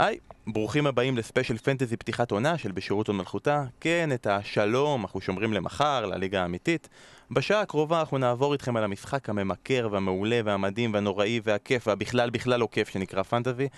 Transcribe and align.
היי, 0.00 0.18
ברוכים 0.46 0.86
הבאים 0.86 1.16
לספיישל 1.16 1.58
פנטזי 1.58 1.96
פתיחת 1.96 2.30
עונה 2.30 2.58
של 2.58 2.72
בשירות 2.72 3.08
ומלכותה. 3.08 3.64
כן, 3.80 4.10
את 4.14 4.26
השלום 4.26 5.02
אנחנו 5.02 5.20
שומרים 5.20 5.52
למחר, 5.52 6.06
לליגה 6.06 6.42
האמיתית. 6.42 6.88
בשעה 7.30 7.60
הקרובה 7.60 8.00
אנחנו 8.00 8.18
נעבור 8.18 8.52
איתכם 8.52 8.76
על 8.76 8.84
המשחק 8.84 9.28
הממכר 9.28 9.88
והמעולה 9.90 10.40
והמדהים 10.44 10.94
והנוראי 10.94 11.40
והכיף 11.44 11.86
והבכלל 11.86 12.30
בכלל 12.30 12.60
לא 12.60 12.68
כיף 12.72 12.88
שנקרא 12.88 13.22
פנטזי. 13.22 13.68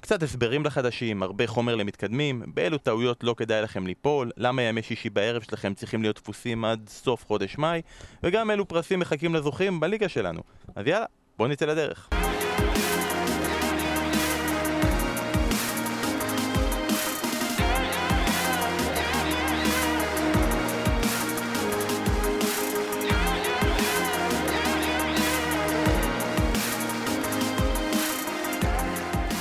קצת 0.00 0.22
הסברים 0.22 0.64
לחדשים, 0.64 1.22
הרבה 1.22 1.46
חומר 1.46 1.74
למתקדמים, 1.74 2.42
באילו 2.46 2.78
טעויות 2.78 3.24
לא 3.24 3.34
כדאי 3.36 3.62
לכם 3.62 3.86
ליפול, 3.86 4.30
למה 4.36 4.62
ימי 4.62 4.82
שישי 4.82 5.10
בערב 5.10 5.42
שלכם 5.42 5.74
צריכים 5.74 6.02
להיות 6.02 6.16
דפוסים 6.16 6.64
עד 6.64 6.88
סוף 6.88 7.26
חודש 7.26 7.58
מאי, 7.58 7.82
וגם 8.22 8.50
אילו 8.50 8.68
פרסים 8.68 9.00
מחכים 9.00 9.34
לזוכים 9.34 9.80
בליגה 9.80 10.08
שלנו. 10.08 10.40
אז 10.76 10.86
יאללה, 10.86 11.06
בואו 11.38 11.48
נצא 11.48 11.66
לדרך. 11.66 12.08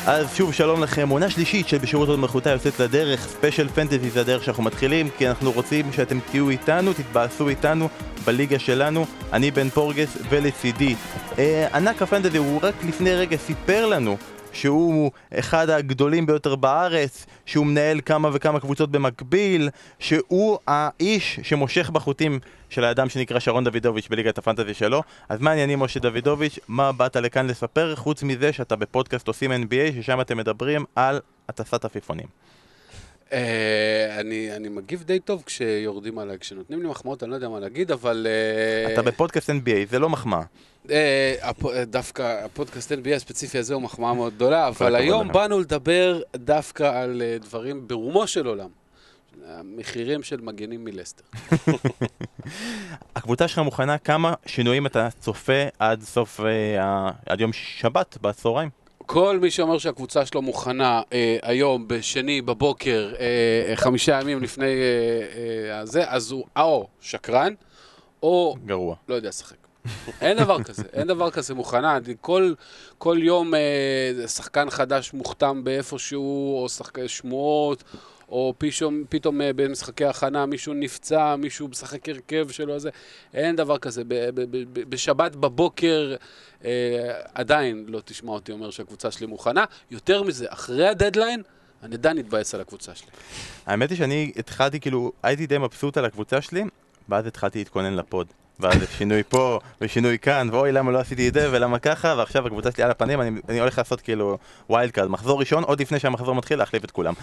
אז 0.08 0.36
שוב 0.36 0.54
שלום 0.54 0.84
לכם, 0.84 1.10
עונה 1.10 1.30
שלישית 1.30 1.68
של 1.68 1.78
בשירות 1.78 2.10
עוד 2.10 2.20
מלכותה 2.20 2.50
יוצאת 2.50 2.80
לדרך, 2.80 3.28
ספיישל 3.28 3.70
פנטזי 3.70 4.10
זה 4.10 4.22
הדרך 4.22 4.44
שאנחנו 4.44 4.64
מתחילים 4.64 5.10
כי 5.18 5.30
אנחנו 5.30 5.52
רוצים 5.52 5.94
שאתם 5.94 6.20
תהיו 6.32 6.50
איתנו, 6.50 6.94
תתבאסו 6.94 7.50
איתנו 7.50 7.90
בליגה 8.26 8.60
שלנו, 8.60 9.06
אני 9.34 9.52
בן 9.52 9.70
פורגס 9.70 10.18
ולצידי. 10.30 10.96
אה, 11.40 11.68
ענק 11.74 12.02
הפנטזי 12.02 12.38
הוא 12.38 12.60
רק 12.64 12.76
לפני 12.88 13.16
רגע 13.16 13.38
סיפר 13.38 13.86
לנו 13.86 14.18
שהוא 14.54 15.12
אחד 15.34 15.70
הגדולים 15.70 16.26
ביותר 16.26 16.56
בארץ, 16.56 17.26
שהוא 17.46 17.66
מנהל 17.66 18.02
כמה 18.06 18.30
וכמה 18.34 18.60
קבוצות 18.60 18.92
במקביל, 18.92 19.70
שהוא 20.00 20.58
האיש 20.68 21.40
שמושך 21.44 21.90
בחוטים 21.90 22.40
של 22.70 22.84
האדם 22.84 23.10
שנקרא 23.10 23.40
שרון 23.40 23.64
דוידוביץ' 23.64 24.08
בליגת 24.08 24.38
הפנטזי 24.38 24.74
שלו. 24.74 25.04
אז 25.30 25.42
מה 25.42 25.50
העניינים 25.50 25.80
משה 25.80 26.00
דוידוביץ'? 26.00 26.60
מה 26.68 26.92
באת 26.92 27.16
לכאן 27.16 27.48
לספר? 27.48 27.96
חוץ 27.96 28.24
מזה 28.24 28.54
שאתה 28.54 28.76
בפודקאסט 28.76 29.28
עושים 29.28 29.52
NBA, 29.52 29.96
ששם 29.96 30.22
אתם 30.22 30.38
מדברים 30.38 30.86
על 30.96 31.20
הטסת 31.50 31.86
עפיפונים. 31.86 32.28
אה, 33.34 34.20
אני, 34.20 34.56
אני 34.56 34.70
מגיב 34.70 35.04
די 35.04 35.20
טוב 35.20 35.44
כשיורדים 35.46 36.20
עליי, 36.20 36.40
כשנותנים 36.40 36.82
לי 36.82 36.88
מחמאות, 36.88 37.24
אני 37.24 37.32
לא 37.32 37.36
יודע 37.36 37.50
מה 37.50 37.60
להגיד, 37.60 37.92
אבל... 37.92 38.28
אה, 38.88 38.94
אתה 38.94 39.02
בפודקאסט 39.02 39.50
NBA, 39.50 39.90
זה 39.90 40.00
לא 40.00 40.10
מחמאה. 40.10 40.42
אה, 40.90 41.36
הפ- 41.42 41.66
דווקא 41.88 42.46
הפודקאסט 42.46 42.92
NBA 42.92 43.16
הספציפי 43.16 43.58
הזה 43.58 43.74
הוא 43.74 43.82
מחמאה 43.82 44.14
מאוד 44.14 44.34
גדולה, 44.36 44.68
אבל 44.68 44.96
היום. 44.96 45.32
באנו 45.32 45.60
לדבר 45.60 46.22
דווקא 46.36 47.02
על 47.02 47.22
אה, 47.22 47.38
דברים 47.42 47.88
ברומו 47.88 48.28
של 48.28 48.46
עולם. 48.48 48.70
המחירים 49.48 50.24
של 50.24 50.42
מגנים 50.42 50.84
מלסטר. 50.84 51.24
הקבוצה 53.16 53.48
שלך 53.48 53.60
מוכנה, 53.60 53.98
כמה 53.98 54.34
שינויים 54.46 54.86
אתה 54.86 55.08
צופה 55.20 55.64
עד 55.80 56.02
סוף, 56.02 56.40
אה, 56.40 57.10
עד 57.26 57.42
יום 57.42 57.54
שבת 57.54 58.18
בצהריים? 58.22 58.70
כל 59.06 59.40
מי 59.40 59.52
שאומר 59.52 59.78
שהקבוצה 59.78 60.26
שלו 60.26 60.42
מוכנה 60.42 61.02
אה, 61.14 61.38
היום, 61.42 61.88
בשני 61.88 62.42
בבוקר, 62.42 63.14
אה, 63.20 63.76
חמישה 63.76 64.20
ימים 64.22 64.44
לפני 64.44 64.66
אה, 64.66 64.72
אה, 65.74 65.80
הזה, 65.80 66.04
אז 66.10 66.32
הוא 66.32 66.46
או 66.58 66.88
שקרן, 67.02 67.54
או 68.24 68.56
גרוע. 68.66 68.96
לא 69.10 69.16
יודע 69.16 69.30
לשחק. 69.30 69.56
אין 70.22 70.38
דבר 70.38 70.64
כזה, 70.64 70.84
אין 70.94 71.08
דבר 71.08 71.32
כזה 71.32 71.54
מוכנה. 71.54 71.98
כל, 72.22 72.54
כל 72.98 73.18
יום 73.22 73.56
אה, 73.56 74.28
שחקן 74.28 74.70
חדש 74.70 75.14
מוכתם 75.14 75.64
באיפשהו, 75.64 76.62
או 76.64 76.70
שחק... 76.70 77.08
שמועות, 77.08 77.84
או 78.30 78.54
פתאום, 78.58 79.04
פתאום 79.10 79.42
אה, 79.42 79.54
במשחקי 79.54 80.06
הכנה 80.06 80.46
מישהו 80.46 80.74
נפצע, 80.74 81.36
מישהו 81.36 81.68
משחק 81.68 82.10
הרכב 82.10 82.50
שלו, 82.50 82.80
זה, 82.80 82.90
אין 83.34 83.56
דבר 83.56 83.78
כזה. 83.78 84.04
ב, 84.04 84.14
ב, 84.14 84.42
ב, 84.42 84.64
ב, 84.74 84.90
בשבת 84.90 85.36
בבוקר 85.36 86.16
אה, 86.66 86.70
עדיין 87.34 87.86
לא 87.88 88.02
תשמע 88.06 88.32
אותי 88.32 88.52
אומר 88.52 88.72
שהקבוצה 88.72 89.12
שלי 89.12 89.28
מוכנה. 89.28 89.66
יותר 89.92 90.24
מזה, 90.24 90.46
אחרי 90.50 90.88
הדדליין, 90.88 91.44
אני 91.84 91.96
עדיין 91.96 92.20
אתבאס 92.20 92.56
על 92.56 92.62
הקבוצה 92.62 92.96
שלי. 92.96 93.10
האמת 93.66 93.90
היא 93.90 93.98
שאני 93.98 94.32
התחלתי, 94.36 94.80
כאילו, 94.80 95.12
הייתי 95.24 95.48
די 95.48 95.58
מבסוט 95.58 95.98
על 95.98 96.06
הקבוצה 96.06 96.42
שלי, 96.42 96.64
ואז 97.10 97.26
התחלתי 97.26 97.60
להתכונן 97.60 97.96
ל 97.96 98.02
pod. 98.02 98.28
ואז 98.62 98.76
שינוי 98.98 99.24
פה, 99.30 99.60
ושינוי 99.82 100.20
כאן, 100.20 100.50
ואוי 100.52 100.72
למה 100.72 100.92
לא 100.92 101.00
עשיתי 101.00 101.28
את 101.28 101.34
זה, 101.34 101.50
ולמה 101.52 101.80
ככה, 101.80 102.16
ועכשיו 102.18 102.48
הקבוצה 102.48 102.72
שלי 102.72 102.84
על 102.84 102.92
הפנים, 102.92 103.22
אני, 103.22 103.42
אני 103.50 103.60
הולך 103.60 103.78
לעשות 103.78 104.02
כאילו 104.02 104.38
wild 104.70 104.92
card, 104.92 105.08
מחזור 105.08 105.40
ראשון, 105.40 105.64
עוד 105.64 105.82
לפני 105.82 106.00
שהמחזור 106.00 106.36
מתחיל, 106.36 106.60
להחליף 106.60 106.86
את 106.86 106.92
כולם. 106.92 107.14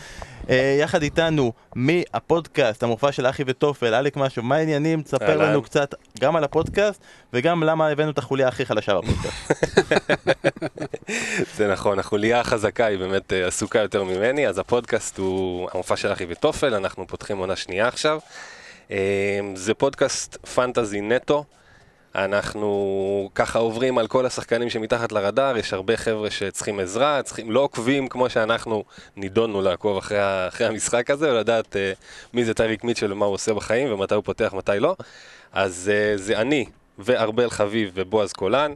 אה, 0.50 0.77
יחד 0.81 1.03
איתנו, 1.03 1.53
מהפודקאסט, 1.75 2.82
המופע 2.82 3.12
של 3.12 3.27
אחי 3.27 3.43
וטופל, 3.47 3.94
אליק 3.94 4.16
משהו, 4.16 4.43
מה 4.43 4.56
העניינים? 4.56 5.03
תספר. 5.03 5.37
לנו 5.37 5.62
קצת 5.62 5.94
גם 6.21 6.37
על 6.37 6.44
הפודקאסט, 6.44 7.00
וגם 7.32 7.62
למה 7.62 7.88
הבאנו 7.88 8.10
את 8.10 8.19
החוליה 8.19 8.48
הכי 8.48 8.66
חלשה 8.66 8.94
בפודקאסט. 8.94 9.53
זה 11.56 11.72
נכון, 11.72 11.98
החוליה 11.98 12.41
החזקה 12.41 12.87
היא 12.87 12.98
באמת 12.98 13.32
אה, 13.32 13.47
עסוקה 13.47 13.78
יותר 13.78 14.04
ממני, 14.04 14.48
אז 14.48 14.59
הפודקאסט 14.59 15.19
הוא 15.19 15.69
המופע 15.72 15.97
של 15.97 16.12
אחי 16.12 16.27
וטופל, 16.28 16.75
אנחנו 16.75 17.06
פותחים 17.06 17.38
עונה 17.38 17.56
שנייה 17.56 17.88
עכשיו. 17.88 18.19
אה, 18.91 19.41
זה 19.54 19.75
פודקאסט 19.75 20.47
פנטזי 20.47 21.00
נטו, 21.00 21.44
אנחנו 22.15 23.31
ככה 23.34 23.59
עוברים 23.59 23.99
על 23.99 24.06
כל 24.06 24.26
השחקנים 24.26 24.71
שמתחת 24.71 25.12
לרדאר, 25.12 25.56
יש 25.56 25.72
הרבה 25.72 25.97
חבר'ה 25.97 26.31
שצריכים 26.31 26.81
עזרה, 26.81 27.22
צריכים, 27.22 27.50
לא 27.50 27.60
עוקבים 27.60 28.09
כמו 28.09 28.31
שאנחנו 28.31 28.84
נידונו 29.16 29.62
לעקוב 29.62 29.97
אחרי, 29.97 30.19
אחרי 30.48 30.66
המשחק 30.66 31.10
הזה, 31.10 31.32
ולדעת 31.32 31.77
אה, 31.77 31.93
מי 32.34 32.44
זה 32.44 32.54
טייריק 32.54 32.84
מיטשל 32.84 33.12
ומה 33.12 33.27
הוא 33.27 33.34
עושה 33.34 33.54
בחיים, 33.54 33.93
ומתי 33.93 34.15
הוא 34.15 34.25
פותח, 34.25 34.54
מתי 34.56 34.72
לא. 34.81 34.97
אז 35.53 35.91
אה, 35.94 36.16
זה 36.16 36.41
אני 36.41 36.65
וארבל 36.98 37.50
חביב 37.50 37.91
ובועז 37.94 38.32
קולן. 38.32 38.75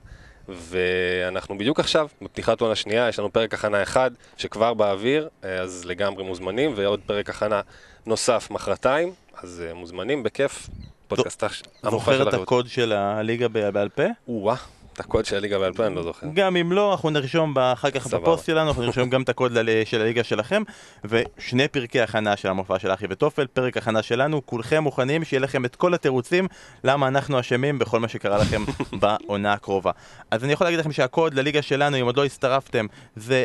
ואנחנו 0.49 1.59
בדיוק 1.59 1.81
עכשיו, 1.81 2.09
בפתיחת 2.23 2.61
עונה 2.61 2.75
שנייה, 2.75 3.09
יש 3.09 3.19
לנו 3.19 3.33
פרק 3.33 3.55
הכנה 3.55 3.83
אחד 3.83 4.11
שכבר 4.37 4.75
באוויר, 4.75 5.29
אה, 5.45 5.61
אז 5.61 5.85
לגמרי 5.85 6.25
מוזמנים, 6.25 6.73
ועוד 6.77 7.01
פרק 7.07 7.31
הכנה 7.31 7.61
נוסף 8.07 8.49
מחרתיים, 8.51 9.13
אז 9.43 9.63
אה, 9.69 9.75
מוזמנים, 9.75 10.23
בכיף. 10.23 10.69
פודקאסט 11.09 11.43
הש- 11.45 11.63
המופע 11.83 11.91
זוכר 12.13 12.19
של 12.25 12.29
את. 12.29 12.35
הקוד 12.43 12.69
של 12.69 12.93
הליגה 12.93 13.49
בעל 13.49 13.89
פה? 13.89 14.03
או-אה, 14.29 14.55
את 14.93 15.01
הקוד 15.01 15.25
של 15.25 15.37
הליגה 15.37 15.59
בעל 15.59 15.73
פה 15.73 15.87
אני 15.87 15.95
לא 15.95 16.03
זוכר. 16.03 16.27
גם 16.35 16.57
אם 16.57 16.73
לא, 16.73 16.93
אנחנו 16.93 17.11
נרשום 17.11 17.59
אחר 17.59 17.91
כך 17.91 18.09
סבבה. 18.09 18.23
בפוסט 18.23 18.47
שלנו, 18.47 18.69
אנחנו 18.69 18.83
נרשום 18.83 19.11
גם 19.11 19.23
את 19.23 19.29
הקוד 19.29 19.53
של 19.85 20.01
הליגה 20.01 20.25
שלכם, 20.25 20.63
ושני 21.05 21.69
פרקי 21.69 22.01
הכנה 22.01 22.37
של 22.37 22.49
המופע 22.49 22.79
של 22.79 22.91
אחי 22.95 23.07
וטופל, 23.11 23.47
פרק 23.47 23.77
הכנה 23.77 24.03
שלנו, 24.03 24.47
כולכם 24.47 24.83
מוכנים 24.83 25.25
שיהיה 25.25 25.41
לכם 25.41 25.65
את 25.65 25.77
כל 25.77 25.95
התירוצים 25.95 26.49
למה 26.85 27.09
אנחנו 27.09 27.41
אשמים 27.41 27.79
בכל 27.79 28.01
מה 28.01 28.09
שקרה 28.09 28.39
לכם 28.39 28.65
בעונה 29.01 29.53
הקרובה. 29.53 29.91
אז 30.31 30.45
אני 30.45 30.53
יכול 30.53 30.67
להגיד 30.67 30.81
לכם 30.81 30.93
שהקוד 30.93 31.35
לליגה 31.35 31.63
שלנו, 31.63 31.97
אם 32.01 32.05
עוד 32.05 32.17
לא 32.17 32.25
הצטרפתם, 32.25 32.87
זה 33.17 33.45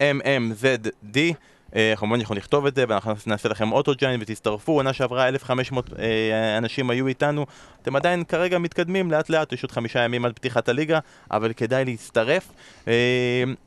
XSMMZD. 0.00 1.18
אה, 1.76 1.94
כמובן 1.96 2.20
אנחנו 2.20 2.34
נכתוב 2.34 2.66
את 2.66 2.74
זה 2.74 2.84
ואנחנו 2.88 3.14
נעשה 3.26 3.48
לכם 3.48 3.72
אוטו 3.72 3.92
ג'יין 3.98 4.20
ותצטרפו, 4.22 4.72
עונה 4.72 4.92
שעברה 4.92 5.28
1500 5.28 5.90
אה, 5.98 6.58
אנשים 6.58 6.90
היו 6.90 7.06
איתנו, 7.06 7.46
אתם 7.86 7.96
עדיין 7.96 8.24
כרגע 8.24 8.58
מתקדמים 8.58 9.10
לאט 9.10 9.30
לאט, 9.30 9.52
יש 9.52 9.62
עוד 9.62 9.72
חמישה 9.72 10.00
ימים 10.00 10.24
עד 10.24 10.32
פתיחת 10.32 10.68
הליגה, 10.68 10.98
אבל 11.30 11.52
כדאי 11.52 11.84
להצטרף. 11.84 12.48
אה, 12.88 12.92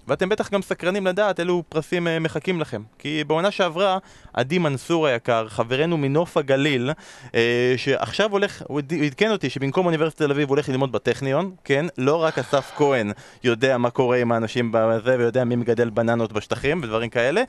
ואתם 0.07 0.29
בטח 0.29 0.49
גם 0.51 0.61
סקרנים 0.61 1.07
לדעת 1.07 1.39
אילו 1.39 1.63
פרסים 1.69 2.07
אה, 2.07 2.19
מחכים 2.19 2.61
לכם. 2.61 2.81
כי 2.97 3.23
בעונה 3.27 3.51
שעברה, 3.51 3.97
עדי 4.33 4.57
מנסור 4.57 5.07
היקר, 5.07 5.47
חברנו 5.49 5.97
מנוף 5.97 6.37
הגליל, 6.37 6.91
אה, 7.35 7.73
שעכשיו 7.77 8.31
הולך, 8.31 8.63
הוא 8.67 8.79
עד- 8.79 8.93
הוא 8.93 9.03
עדכן 9.05 9.31
אותי 9.31 9.49
שבמקום 9.49 9.85
אוניברסיטת 9.85 10.21
תל 10.21 10.31
אביב 10.31 10.47
הוא 10.49 10.55
הולך 10.55 10.69
ללמוד 10.69 10.91
בטכניון, 10.91 11.51
כן? 11.63 11.85
לא 11.97 12.23
רק 12.23 12.39
אסף 12.39 12.71
כהן 12.75 13.11
יודע 13.43 13.77
מה 13.77 13.89
קורה 13.89 14.17
עם 14.17 14.31
האנשים 14.31 14.71
בזה 14.73 15.15
ויודע 15.19 15.43
מי 15.43 15.55
מגדל 15.55 15.89
בננות 15.89 16.33
בשטחים 16.33 16.81
ודברים 16.83 17.09
כאלה. 17.09 17.43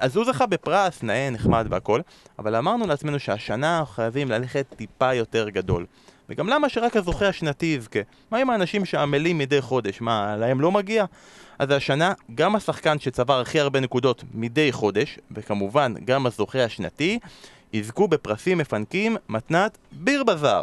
אז 0.00 0.16
הוא 0.16 0.24
זכה 0.24 0.46
בפרס, 0.46 1.02
נאה, 1.02 1.30
נחמד 1.30 1.66
והכל, 1.70 2.00
אבל 2.38 2.54
אמרנו 2.56 2.86
לעצמנו 2.86 3.18
שהשנה 3.18 3.82
חייבים 3.94 4.30
ללכת 4.30 4.66
טיפה 4.76 5.14
יותר 5.14 5.48
גדול. 5.48 5.86
וגם 6.28 6.48
למה 6.48 6.68
שרק 6.68 6.96
הזוכה 6.96 7.28
השנתי 7.28 7.66
יזכה? 7.66 8.00
מה 8.30 8.38
עם 8.38 8.50
האנשים 8.50 8.84
שעמלים 8.84 9.38
מדי 9.38 9.60
חודש? 9.60 10.00
מה, 10.00 10.36
להם 10.36 10.60
לא 10.60 10.72
מגיע? 10.72 11.04
אז 11.58 11.70
השנה, 11.70 12.12
גם 12.34 12.56
השחקן 12.56 12.98
שצבר 12.98 13.40
הכי 13.40 13.60
הרבה 13.60 13.80
נקודות 13.80 14.24
מדי 14.34 14.72
חודש, 14.72 15.18
וכמובן 15.30 15.94
גם 16.04 16.26
הזוכה 16.26 16.64
השנתי, 16.64 17.18
יזכו 17.72 18.08
בפרסים 18.08 18.58
מפנקים 18.58 19.16
מתנת 19.28 19.78
Beer 19.92 20.24
Bazaar. 20.24 20.62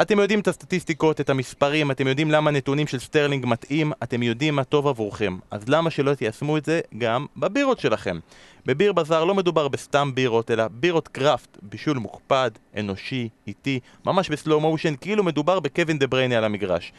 אתם 0.00 0.18
יודעים 0.18 0.40
את 0.40 0.48
הסטטיסטיקות, 0.48 1.20
את 1.20 1.30
המספרים, 1.30 1.90
אתם 1.90 2.06
יודעים 2.06 2.30
למה 2.30 2.50
הנתונים 2.50 2.86
של 2.86 2.98
סטרלינג 2.98 3.46
מתאים, 3.46 3.92
אתם 4.02 4.22
יודעים 4.22 4.56
מה 4.56 4.64
טוב 4.64 4.86
עבורכם. 4.86 5.38
אז 5.50 5.68
למה 5.68 5.90
שלא 5.90 6.14
תיישמו 6.14 6.56
את 6.56 6.64
זה 6.64 6.80
גם 6.98 7.26
בבירות 7.36 7.80
שלכם? 7.80 8.18
ב 8.66 8.71
Beer 8.71 8.92
Bazaar 8.92 9.24
לא 9.24 9.34
מדובר 9.34 9.68
בסתם 9.68 10.10
בירות, 10.14 10.50
אלא 10.50 10.64
בירות 10.70 11.08
craft, 11.08 11.58
בישול 11.62 11.98
מוקפד, 11.98 12.50
אנושי, 12.78 13.28
איטי, 13.46 13.80
ממש 14.06 14.28
ב 14.28 14.34
slow 14.34 14.60
motion, 14.60 14.94
כאילו 15.00 15.24
מדובר 15.24 15.60
בקווין 15.60 15.98
דה 15.98 16.06
בריינה 16.06 16.38
על 16.38 16.44
המגרש. 16.44 16.92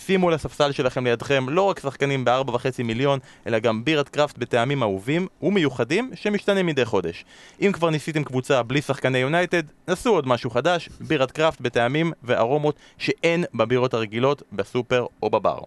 שימו 0.00 0.28
על 0.28 0.34
הספסל 0.34 0.72
שלכם 0.72 1.04
לידכם 1.04 1.48
לא 1.48 1.62
רק 1.62 1.80
שחקנים 1.80 2.24
ב-4.5 2.24 2.82
מיליון, 2.84 3.18
אלא 3.46 3.58
גם 3.58 3.84
בירת 3.84 4.08
craft 4.08 4.38
בטעמים 4.38 4.82
אהובים 4.82 5.26
ומיוחדים 5.42 6.10
שמשתנים 6.14 6.66
מדי 6.66 6.84
חודש. 6.84 7.24
אם 7.60 7.72
כבר 7.72 7.90
ניסיתם 7.90 8.24
קבוצה 8.24 8.62
בלי 8.62 8.82
שחקני 8.82 9.18
יונייטד, 9.18 9.62
נסו 9.88 10.10
עוד 10.10 10.28
משהו 10.28 10.50
חדש, 10.50 10.88
בירת 11.00 11.30
craft 11.30 11.60
בטעמים 11.60 12.12
וארומות 12.22 12.76
שאין 12.98 13.44
בבירות 13.54 13.94
הרגילות 13.94 14.42
בסופר 14.52 15.06
או 15.22 15.30
בבר. 15.30 15.58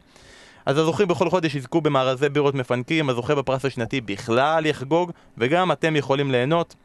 אז 0.66 0.78
הזוכים 0.78 1.08
בכל 1.08 1.30
חודש 1.30 1.56
יזכו 1.56 1.82
במארזי 1.82 2.30
בירות 2.30 2.56
מפנקים, 2.56 3.10
הזוכה 3.10 3.36
בפרס 3.36 3.66
השנתי 3.66 4.02
בכלל 4.02 4.66
יחגוג, 4.66 5.12
וגם 5.38 5.72
אתם 5.72 5.96
יכולים 5.96 6.32
ליהנות. 6.32 6.76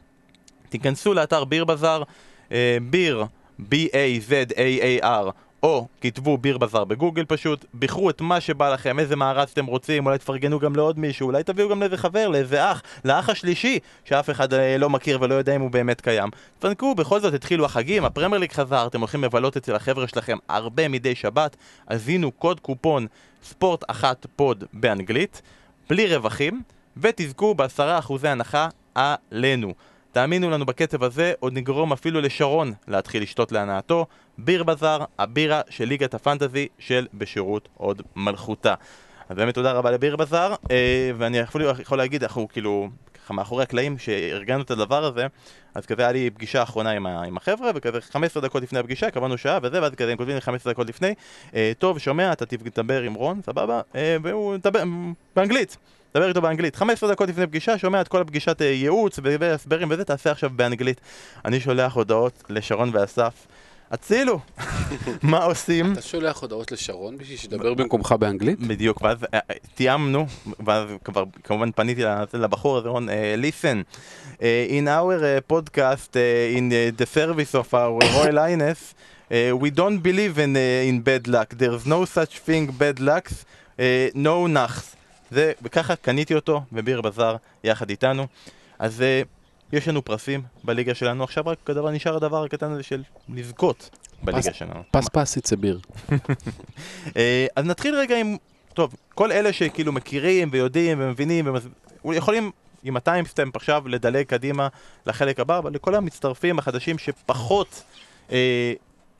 תיכנסו 0.69 1.13
לאתר 1.13 1.43
ביר 1.43 1.65
בזאר, 1.65 2.03
אה, 2.51 2.77
ביר, 2.81 3.25
B-A-Z-A-A-R, 3.59 5.31
או 5.63 5.87
כתבו 6.01 6.37
ביר 6.37 6.57
בזאר 6.57 6.85
בגוגל 6.85 7.25
פשוט, 7.27 7.65
בחרו 7.79 8.09
את 8.09 8.21
מה 8.21 8.41
שבא 8.41 8.73
לכם, 8.73 8.99
איזה 8.99 9.15
מארז 9.15 9.49
אתם 9.49 9.65
רוצים, 9.65 10.05
אולי 10.05 10.17
תפרגנו 10.17 10.59
גם 10.59 10.75
לעוד 10.75 10.99
מישהו, 10.99 11.27
אולי 11.27 11.43
תביאו 11.43 11.69
גם 11.69 11.79
לאיזה 11.79 11.97
חבר, 11.97 12.27
לאיזה 12.27 12.71
אח, 12.71 12.83
לאח 13.05 13.29
השלישי, 13.29 13.79
שאף 14.05 14.29
אחד 14.29 14.53
אה, 14.53 14.77
לא 14.77 14.89
מכיר 14.89 15.17
ולא 15.21 15.35
יודע 15.35 15.55
אם 15.55 15.61
הוא 15.61 15.71
באמת 15.71 16.01
קיים. 16.01 16.29
תפנקו, 16.59 16.95
בכל 16.95 17.19
זאת 17.19 17.33
התחילו 17.33 17.65
החגים, 17.65 18.05
הפרמייר 18.05 18.39
ליג 18.39 18.51
חזר, 18.51 18.87
אתם 18.87 18.99
הולכים 18.99 19.23
לבלות 19.23 19.57
אצל 19.57 19.75
החבר'ה 19.75 20.07
שלכם 20.07 20.37
הרבה 20.49 20.87
מדי 20.87 21.15
שבת, 21.15 21.55
הזינו 21.87 22.31
קוד 22.31 22.59
קופון 22.59 23.07
ספורט 23.43 23.83
אחת 23.87 24.25
פוד 24.35 24.63
באנגלית, 24.73 25.41
בלי 25.89 26.15
רווחים, 26.15 26.61
ותזכו 26.97 27.55
בעשרה 27.55 27.99
אחוזי 27.99 28.27
הנחה 28.27 28.67
עלינו. 28.95 29.73
תאמינו 30.11 30.49
לנו 30.49 30.65
בקצב 30.65 31.03
הזה, 31.03 31.33
עוד 31.39 31.53
נגרום 31.53 31.93
אפילו 31.93 32.21
לשרון 32.21 32.73
להתחיל 32.87 33.23
לשתות 33.23 33.51
להנאתו. 33.51 34.05
ביר 34.37 34.63
בזאר, 34.63 35.03
הבירה 35.19 35.61
של 35.69 35.85
ליגת 35.85 36.13
הפנטזי 36.13 36.67
של 36.79 37.07
בשירות 37.13 37.69
עוד 37.77 38.01
מלכותה. 38.15 38.73
אז 39.29 39.37
באמת 39.37 39.53
תודה 39.53 39.71
רבה 39.71 39.91
לביר 39.91 40.15
בזאר, 40.15 40.55
אה, 40.71 41.11
ואני 41.17 41.43
אפילו 41.43 41.65
יכול 41.79 41.97
להגיד, 41.97 42.23
אנחנו 42.23 42.47
כאילו, 42.47 42.89
ככה 43.13 43.33
מאחורי 43.33 43.63
הקלעים, 43.63 43.97
שארגנו 43.97 44.61
את 44.61 44.71
הדבר 44.71 45.05
הזה, 45.05 45.27
אז 45.75 45.85
כזה 45.85 46.01
היה 46.01 46.11
לי 46.11 46.29
פגישה 46.29 46.63
אחרונה 46.63 46.89
עם, 46.91 47.05
ה- 47.05 47.23
עם 47.23 47.37
החבר'ה, 47.37 47.71
וכזה 47.75 48.01
15 48.01 48.43
דקות 48.43 48.63
לפני 48.63 48.79
הפגישה, 48.79 49.11
קבענו 49.11 49.37
שעה 49.37 49.59
וזה, 49.63 49.81
ואז 49.81 49.95
כזה 49.95 50.11
הם 50.11 50.17
כותבים 50.17 50.35
לי 50.35 50.41
15 50.41 50.73
דקות 50.73 50.89
לפני, 50.89 51.13
אה, 51.55 51.71
טוב, 51.79 51.99
שומע, 51.99 52.31
אתה 52.31 52.45
תדבר 52.45 53.01
עם 53.01 53.13
רון, 53.13 53.41
סבבה, 53.45 53.81
אה, 53.95 54.17
והוא 54.23 54.53
מדבר 54.53 54.83
באנגלית. 55.35 55.77
דבר 56.13 56.27
איתו 56.27 56.41
באנגלית. 56.41 56.75
15 56.75 57.11
דקות 57.11 57.29
לפני 57.29 57.47
פגישה, 57.47 57.77
שומע 57.77 58.01
את 58.01 58.07
כל 58.07 58.21
הפגישת 58.21 58.61
אה, 58.61 58.67
ייעוץ 58.67 59.19
והסברים 59.23 59.87
וזה, 59.91 60.05
תעשה 60.05 60.31
עכשיו 60.31 60.49
באנגלית. 60.55 61.01
אני 61.45 61.59
שולח 61.59 61.93
הודעות 61.93 62.43
לשרון 62.49 62.89
ואסף, 62.93 63.47
הצילו! 63.91 64.39
מה 65.23 65.43
עושים? 65.43 65.93
אתה 65.93 66.01
שולח 66.01 66.41
הודעות 66.41 66.71
לשרון 66.71 67.17
בשביל 67.17 67.37
שידבר 67.37 67.73
במקומך 67.73 68.11
באנגלית? 68.19 68.59
בדיוק, 68.59 69.01
ואז 69.01 69.23
אה, 69.23 69.39
אה, 69.49 69.55
תיאמנו, 69.75 70.25
ואז 70.65 70.89
כבר 71.03 71.23
כמובן 71.43 71.71
פניתי 71.71 72.01
לבחור 72.33 72.77
הזה, 72.77 72.89
רון, 72.89 73.07
listen, 73.41 73.97
in 74.39 74.87
our 74.87 75.51
podcast, 75.53 76.15
in 76.57 76.71
the 76.99 77.05
service 77.15 77.55
of 77.55 77.73
our 77.73 77.99
Royal 78.15 78.37
Highness, 78.37 78.95
we 79.31 79.69
don't 79.69 79.99
believe 80.01 80.39
in, 80.39 81.01
bad 81.03 81.27
luck, 81.27 81.49
there's 81.57 81.85
no 81.85 82.05
such 82.05 82.39
thing 82.39 82.71
bad 82.79 82.99
lucks, 82.99 83.45
uh, 83.79 83.81
no 84.15 84.47
נחס. 84.47 84.95
זה, 85.31 85.51
וככה 85.61 85.95
קניתי 85.95 86.35
אותו 86.35 86.61
בביר 86.71 87.01
בזאר 87.01 87.35
יחד 87.63 87.89
איתנו. 87.89 88.27
אז 88.79 88.99
uh, 88.99 89.27
יש 89.73 89.87
לנו 89.87 90.05
פרסים 90.05 90.41
בליגה 90.63 90.95
שלנו, 90.95 91.23
עכשיו 91.23 91.43
רק 91.47 91.69
הדבר, 91.69 91.91
נשאר 91.91 92.15
הדבר 92.15 92.43
הקטן 92.43 92.71
הזה 92.71 92.83
של 92.83 93.03
לזכות 93.29 93.89
בליגה 94.23 94.51
פס- 94.51 94.55
שלנו. 94.55 94.83
פס 94.91 95.07
פס 95.13 95.37
יצא 95.37 95.55
ביר. 95.55 95.79
אה, 97.17 97.45
אז 97.55 97.65
נתחיל 97.65 97.95
רגע 97.95 98.17
עם, 98.17 98.35
טוב, 98.73 98.95
כל 99.15 99.31
אלה 99.31 99.53
שכאילו 99.53 99.91
מכירים 99.91 100.49
ויודעים 100.51 100.97
ומבינים, 101.01 101.47
ומז... 101.47 101.67
יכולים 102.05 102.51
עם 102.83 102.97
ה 102.97 103.03
timestamp 103.03 103.55
עכשיו 103.55 103.87
לדלג 103.87 104.25
קדימה 104.25 104.67
לחלק 105.05 105.39
הבא, 105.39 105.57
אבל 105.57 105.73
לכל 105.73 105.95
המצטרפים 105.95 106.59
החדשים 106.59 106.97
שפחות 106.97 107.83
אה, 108.31 108.73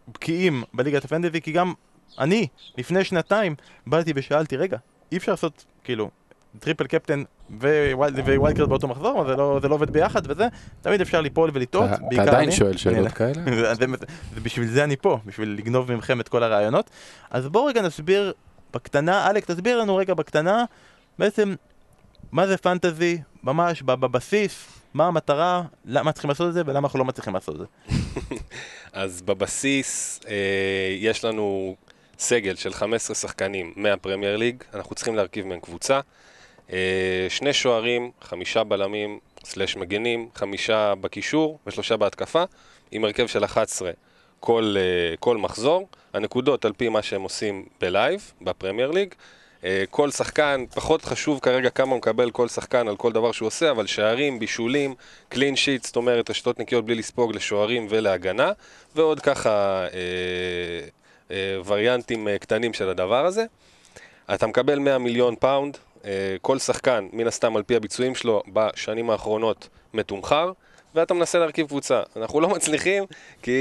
בקיאים 0.08 0.64
בליגת 0.74 1.06
ה 1.06 1.10
fantasy, 1.10 1.42
כי 1.42 1.52
גם 1.52 1.74
אני, 2.20 2.48
לפני 2.78 3.04
שנתיים, 3.04 3.56
באתי 3.88 4.12
ושאלתי, 4.16 4.58
רגע, 4.58 4.78
אי 5.12 5.18
אפשר 5.18 5.32
לעשות, 5.32 5.66
כאילו, 5.84 6.10
triple 6.60 6.88
captain 6.88 7.24
wild 7.60 8.20
card 8.58 8.70
באותו 8.70 8.88
מחזור, 8.88 9.26
זה 9.28 9.36
לא, 9.36 9.60
זה 9.62 9.68
לא 9.68 9.76
עובד 9.76 9.90
ביחד 9.90 10.22
וזה, 10.32 10.48
תמיד 10.82 11.02
אפשר 11.02 11.22
ליפול 11.22 11.52
ולטעות, 11.54 11.90
אתה 11.90 11.98
אתה 12.14 12.22
עדיין 12.22 12.52
שואל 12.52 12.78
שאלות 12.78 12.98
אני- 13.06 13.10
כאלה? 13.10 13.34
זה, 13.56 13.74
זה, 13.74 13.86
זה 14.36 14.42
בשביל 14.42 14.68
זה 14.68 14.84
אני 14.84 14.96
פה, 14.96 15.20
בשביל 15.26 15.50
לגנוב 15.50 15.92
ממכם 15.94 16.20
את 16.20 16.30
כל 16.30 16.44
הרעיונות. 16.44 16.90
אז 17.32 17.48
בואו 17.48 17.66
רגע 17.66 17.82
נסביר 17.82 18.34
בקטנה, 18.74 19.30
אלק, 19.30 19.46
תסביר 19.46 19.78
לנו 19.82 19.96
רגע 19.96 20.14
בקטנה, 20.14 20.64
בעצם, 21.20 21.56
מה 22.32 22.48
זה 22.48 22.58
פנטזי, 22.58 23.18
ממש 23.44 23.82
ב- 23.82 23.92
בבסיס, 23.92 24.68
מה 24.94 25.08
המטרה, 25.08 25.62
למה 25.86 26.12
צריכים 26.12 26.30
לעשות 26.30 26.48
את 26.50 26.54
זה 26.54 26.62
ולמה 26.66 26.80
אנחנו 26.88 27.00
לא 27.00 27.06
מצליחים 27.06 27.34
לעשות 27.34 27.56
את 27.56 27.60
זה. 27.60 27.66
אז 28.94 29.22
בבסיס 29.22 30.20
אה, 30.28 30.36
יש 31.00 31.26
לנו 31.26 31.76
סגל 32.20 32.56
של 32.56 32.74
15 32.74 33.16
שחקנים 33.16 33.74
מהפרמייר 33.76 34.38
ליג, 34.38 34.64
אנחנו 34.74 34.96
צריכים 34.96 35.16
להרכיב 35.16 35.48
מהם 35.48 35.60
קבוצה. 35.60 36.00
אה, 36.74 37.28
שני 37.30 37.54
שוערים, 37.54 38.12
חמישה 38.22 38.64
בלמים, 38.64 39.20
סלש 39.44 39.76
מגנים, 39.76 40.30
חמישה 40.36 40.94
בקישור 41.02 41.60
ושלושה 41.68 41.98
בהתקפה, 41.98 42.44
עם 42.92 43.06
הרכב 43.06 43.28
של 43.28 43.44
11 43.46 43.92
כל, 44.40 44.76
אה, 44.78 45.18
כל 45.18 45.38
מחזור. 45.38 45.88
הנקודות 46.14 46.66
על 46.66 46.74
פי 46.74 46.90
מה 46.90 47.02
שהם 47.02 47.22
עושים 47.22 47.66
ב 47.82 47.90
live, 47.90 48.32
ב 48.42 48.48
Premier 48.48 48.92
League. 48.92 49.14
אה, 49.64 49.84
כל 49.90 50.12
שחקן, 50.12 50.66
פחות 50.74 51.06
חשוב 51.06 51.40
כרגע 51.40 51.70
כמה 51.70 51.98
מקבל 51.98 52.32
כל 52.32 52.48
שחקן 52.48 52.88
על 52.88 52.96
כל 52.96 53.12
דבר 53.12 53.32
שהוא 53.32 53.48
עושה, 53.48 53.72
אבל 53.72 53.86
שערים, 53.88 54.40
בישולים, 54.40 54.96
clean 55.30 55.56
sheet, 55.56 55.86
זאת 55.86 55.96
אומרת, 55.96 56.30
רשתות 56.30 56.60
נקיות 56.60 56.86
בלי 56.86 56.96
לספוג 56.96 57.36
לשוערים 57.36 57.88
ולהגנה, 57.90 58.52
ועוד 58.96 59.20
ככה 59.20 59.86
אה, 59.94 60.99
וריאנטים 61.66 62.28
אה, 62.28 62.38
קטנים 62.38 62.74
של 62.74 62.90
הדבר 62.90 63.26
הזה. 63.26 63.46
אתה 64.34 64.48
מקבל 64.48 64.80
100 64.80 64.98
מיליון 64.98 65.36
פאונד, 65.36 65.78
אה, 66.06 66.36
כל 66.42 66.60
שחקן, 66.60 67.08
מן 67.14 67.28
הסתם 67.28 67.56
על 67.56 67.64
פי 67.64 67.76
הביצועים 67.76 68.16
שלו 68.16 68.44
בשנים 68.54 69.10
האחרונות, 69.10 69.70
מתומחר, 69.94 70.52
ואתה 70.96 71.14
מנסה 71.14 71.40
להרכיב 71.40 71.68
קבוצה. 71.68 72.02
אנחנו 72.16 72.42
לא 72.42 72.50
מצליחים, 72.50 73.04
כי 73.42 73.52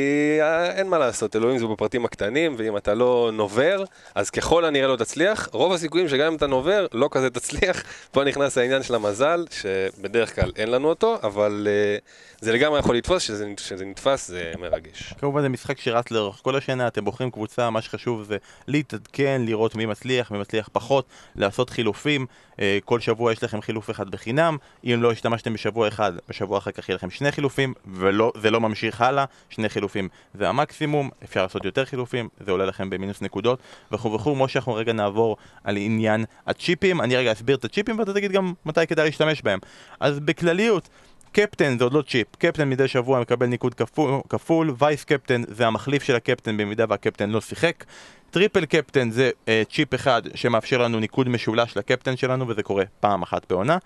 אה, 0.41 0.71
אין 0.71 0.89
מה 0.89 0.99
לעשות, 0.99 1.37
אלוהים 1.37 1.59
זה 1.59 1.67
בפרטים 1.67 2.05
הקטנים, 2.05 2.55
ואם 2.59 2.77
אתה 2.77 2.95
לא 2.95 3.31
נובר, 3.33 3.85
אז 4.15 4.31
ככל 4.31 4.65
הנראה 4.65 4.89
לא 4.89 4.97
תצליח. 4.97 5.49
רוב 5.53 5.73
הסיכויים 5.73 6.09
שגם 6.09 6.27
אם 6.27 6.35
אתה 6.35 6.47
נובר, 6.47 6.87
לא 6.93 7.09
כזה 7.11 7.31
תצליח. 7.31 7.83
פה 8.13 8.25
נכנס 8.25 8.59
העניין 8.59 8.83
של 8.83 8.95
המזל, 8.95 9.45
שבדרך 9.51 10.35
כלל 10.35 10.53
אין 10.57 10.71
לנו 10.71 10.89
אותו, 10.89 11.17
אבל 11.23 11.69
אה, 11.71 11.97
זה 12.41 12.53
לגמרי 12.53 12.79
יכול 12.79 12.97
לתפוס, 12.97 13.23
שזה, 13.23 13.47
שזה 13.57 13.85
נתפס 13.85 14.29
זה 14.29 14.53
מרגש. 14.59 15.15
כמובן 15.19 15.43
זה 15.43 15.49
משחק 15.49 15.81
שרץ 15.81 16.11
לאורך 16.11 16.41
כל 16.43 16.57
השנה, 16.57 16.87
אתם 16.87 17.05
בוחרים 17.05 17.31
קבוצה, 17.31 17.71
מה 17.71 17.83
שחשוב 17.83 18.23
זה 18.23 18.37
להתעדכן, 18.67 19.43
לראות 19.45 19.75
מי 19.75 19.87
מצליח, 19.87 20.31
מי 20.31 20.39
מצליח 20.39 20.69
פחות, 20.73 21.07
לעשות 21.37 21.71
חילופים, 21.71 22.27
אה, 22.61 22.79
כל 22.85 23.01
שבוע 23.01 23.33
יש 23.33 23.45
לכם 23.45 23.61
חילוף 23.61 23.91
אחד 23.91 24.11
בחינם, 24.11 24.57
אם 24.85 24.99
לא 25.03 25.13
השתמשתם 25.13 25.53
בשבוע 25.53 25.89
אחד, 25.89 26.13
בשבוע 26.29 26.59
אחר 26.59 26.71
כך 26.71 26.89
יהיה 26.89 26.97
לכם 26.97 27.11
שני 27.19 27.33
חילופים, 27.33 27.75
וזה 27.87 28.51
לא 28.51 28.61
ממשיך 28.61 29.01
הלאה, 29.01 29.25
שני 29.51 29.69
חילופים 29.69 30.09
זה 30.35 30.49
המקסימום, 30.49 31.11
אפשר 31.25 31.43
לעשות 31.43 31.65
יותר 31.65 31.85
חילופים, 31.85 32.29
זה 32.41 32.51
עולה 32.51 32.67
לכם 32.67 32.91
במינוס 32.91 33.23
נקודות, 33.23 33.59
וכו' 33.93 34.13
וכו', 34.13 34.35
כמו 34.35 34.49
שאנחנו 34.49 34.75
רגע 34.75 34.93
נעבור 34.93 35.37
על 35.65 35.77
עניין 35.77 36.25
הצ'יפים, 36.47 37.01
אני 37.01 37.17
רגע 37.17 37.33
אסביר 37.33 37.57
את 37.57 37.65
הצ'יפים 37.65 37.99
ואתה 37.99 38.15
תגיד 38.15 38.33
גם 38.33 38.53
מתי 38.67 38.87
כדאי 38.87 39.05
להשתמש 39.05 39.43
בהם. 39.43 39.59
אז 40.01 40.21
בכלליות, 40.21 40.89
קפטן 41.33 41.79
זה 41.79 41.85
עוד 41.85 41.93
לא 41.93 42.03
צ'יפ, 42.03 42.37
קפטן 42.37 42.71
מדי 42.71 42.89
שבוע 42.89 43.21
מקבל 43.21 43.47
ניקוד 43.47 43.75
כפול, 43.75 44.21
כפול. 44.29 44.75
וייס 44.79 45.05
קפטן 45.05 45.43
זה 45.49 45.67
המחליף 45.67 46.03
של 46.03 46.17
הקפטן 46.17 46.57
במידה 46.57 46.85
והקפטן 46.89 47.31
לא 47.31 47.41
שיחק. 47.41 47.85
triple 48.31 48.65
captain 48.65 49.11
זה 49.11 49.31
אה, 49.49 49.63
צ'יפ 49.73 49.95
אחד 49.95 50.23
שמאפשר 50.35 50.79
לנו 50.79 51.01
ניקוד 51.01 51.29
משולש 51.29 51.77
לקפטן 51.77 52.17
שלנו 52.17 52.49
וזה 52.49 52.63
קורה 52.63 52.85
פעם 53.01 53.23
אחת 53.23 53.47
בעונה. 53.49 53.79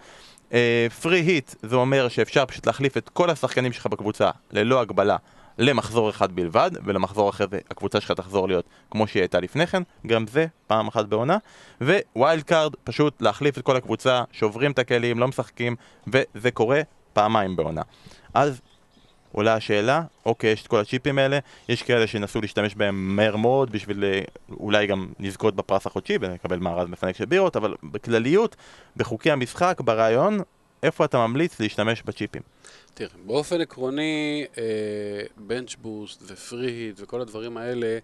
free 1.03 1.21
hit 1.21 1.55
זה 1.63 1.77
אומר 1.77 2.09
שאפשר 2.09 2.47
פשוט 2.47 2.67
להחליף 2.67 2.97
את 2.97 3.09
כל 3.09 3.31
השחקנים 3.31 3.73
שלך 3.73 3.87
בקבוצה 3.87 4.31
ללא 4.53 4.81
הגבלה 4.81 5.17
למחזור 5.59 6.11
אחד 6.11 6.33
בלבד, 6.33 6.71
ולמחזור 6.85 7.31
אחרי 7.31 7.47
זה 7.51 7.59
הקבוצה 7.71 8.01
שלך 8.01 8.11
תחזור 8.13 8.49
להיות 8.49 8.65
כמו 8.91 9.07
שהיא 9.07 9.21
הייתה 9.21 9.41
לפני 9.41 9.67
כן, 9.67 9.83
גם 10.07 10.27
זה 10.27 10.47
פעם 10.67 10.89
אחת 10.89 11.05
בעונה. 11.05 11.37
wild 12.17 12.43
card, 12.43 12.73
פשוט 12.85 13.23
להחליף 13.23 13.59
את 13.59 13.63
כל 13.63 13.77
הקבוצה, 13.77 14.23
שוברים 14.33 14.71
את 14.71 14.79
הכלים, 14.79 15.19
לא 15.19 15.29
משחקים, 15.29 15.77
וזה 16.07 16.51
קורה 16.51 16.81
פעמיים 17.13 17.57
בעונה. 17.57 17.83
אז 18.35 18.61
עולה 19.33 19.55
השאלה, 19.55 20.03
אוקיי, 20.27 20.51
יש 20.51 20.63
את 20.63 20.67
כל 20.67 20.81
הצ'יפים 20.81 21.19
האלה, 21.19 21.39
יש 21.69 21.83
כאלה 21.83 22.07
שינסו 22.07 22.41
להשתמש 22.41 22.75
בהם 22.75 23.17
מהר 23.17 23.37
מאוד 23.37 23.73
בשביל 23.73 24.05
אה, 24.05 24.21
אולי 24.51 24.87
גם 24.87 25.07
לזכות 25.21 25.57
בפרס 25.57 25.87
החודשי 25.87 26.19
ולקבל 26.21 26.59
מארז 26.59 26.89
מפנק 26.89 27.17
של 27.17 27.25
בירות, 27.25 27.57
אבל 27.57 27.75
בכלליות, 27.83 28.57
בחוקי 28.97 29.31
המשחק, 29.31 29.81
ברעיון, 29.85 30.41
איפה 30.83 31.05
אתה 31.05 31.19
ממליץ 31.27 31.61
להשתמש 31.61 32.03
בצ'יפים? 32.03 32.43
תראה, 32.95 33.11
באופן 33.27 33.61
עקרוני, 33.61 34.45
בנץ' 35.37 35.75
בוסט 35.75 36.23
ופרי 36.27 36.71
היט 36.71 36.95
וכל 36.99 37.21
הדברים 37.21 37.57
האלה, 37.57 37.99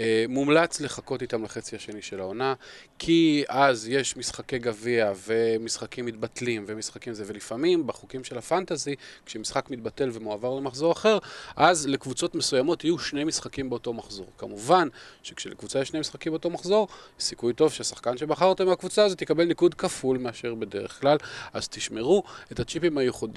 אה, 0.00 0.24
מומלץ 0.28 0.80
לחכות 0.80 1.22
איתם 1.22 1.44
לחצי 1.44 1.76
השני 1.76 2.02
של 2.02 2.20
העונה, 2.20 2.54
כי 2.98 3.44
אז 3.48 3.88
יש 3.88 4.16
משחקי 4.16 4.58
גביע 4.58 5.12
ומשחקים 5.26 6.06
מתבטלים 6.06 6.64
ומשחקים 6.66 7.14
זה, 7.14 7.24
ולפעמים 7.26 7.86
בחוקים 7.86 8.24
של 8.24 8.38
הפנטזי, 8.38 8.94
כשמשחק 9.26 9.70
מתבטל 9.70 10.10
ומועבר 10.12 10.54
למחזור 10.54 10.92
אחר, 10.92 11.18
אז 11.56 11.86
לקבוצות 11.86 12.34
מסוימות 12.34 12.84
יהיו 12.84 12.98
שני 12.98 13.24
משחקים 13.24 13.70
באותו 13.70 13.92
מחזור. 13.92 14.26
כמובן 14.38 14.88
שכשלקבוצה 15.22 15.80
יש 15.80 15.88
שני 15.88 16.00
משחקים 16.00 16.32
באותו 16.32 16.50
מחזור, 16.50 16.88
סיכוי 17.20 17.52
טוב 17.52 17.72
שהשחקן 17.72 18.16
שבחרתם 18.16 18.66
מהקבוצה 18.66 19.04
הזאת 19.04 19.22
יקבל 19.22 19.44
ניקוד 19.44 19.74
כפול 19.74 20.18
מאשר 20.18 20.54
בדרך 20.54 21.00
כלל, 21.00 21.16
אז 21.52 21.68
תשמרו 21.68 22.22
את 22.52 22.60
הצ'יפים 22.60 22.98
היוחד... 22.98 23.28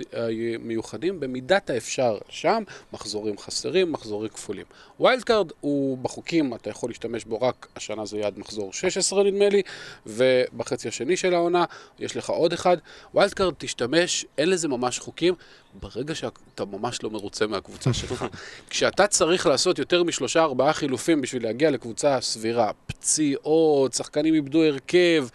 המיוחדים 0.93 1.19
במידת 1.19 1.69
האפשר 1.69 2.17
שם, 2.29 2.63
מחזורים 2.93 3.37
חסרים, 3.37 3.91
מחזורים 3.91 4.29
כפולים. 4.29 4.65
wild 4.99 5.23
card 5.23 5.51
הוא 5.61 5.97
בחוקים, 5.97 6.53
אתה 6.53 6.69
יכול 6.69 6.89
להשתמש 6.89 7.25
בו 7.25 7.41
רק, 7.41 7.67
השנה 7.75 8.05
זה 8.05 8.17
עד 8.17 8.39
מחזור 8.39 8.73
16 8.73 9.23
נדמה 9.23 9.49
לי, 9.49 9.61
ובחצי 10.05 10.87
השני 10.87 11.17
של 11.17 11.33
העונה 11.33 11.65
יש 11.99 12.17
לך 12.17 12.29
עוד 12.29 12.53
אחד. 12.53 12.77
wild 13.13 13.33
card 13.33 13.53
תשתמש, 13.57 14.25
אין 14.37 14.49
לזה 14.49 14.67
ממש 14.67 14.99
חוקים, 14.99 15.33
ברגע 15.73 16.15
שאתה 16.15 16.65
ממש 16.65 17.03
לא 17.03 17.09
מרוצה 17.09 17.47
מהקבוצה 17.47 17.93
שלך. 17.99 18.25
כשאתה 18.69 19.07
צריך 19.07 19.47
לעשות 19.47 19.79
יותר 19.79 20.03
משלושה 20.03 20.41
ארבעה 20.41 20.73
חילופים 20.73 21.21
בשביל 21.21 21.43
להגיע 21.43 21.71
לקבוצה 21.71 22.21
סבירה, 22.21 22.71
פציעות, 22.87 23.93
שחקנים 23.93 24.33
איבדו 24.33 24.63
הרכב, 24.63 25.27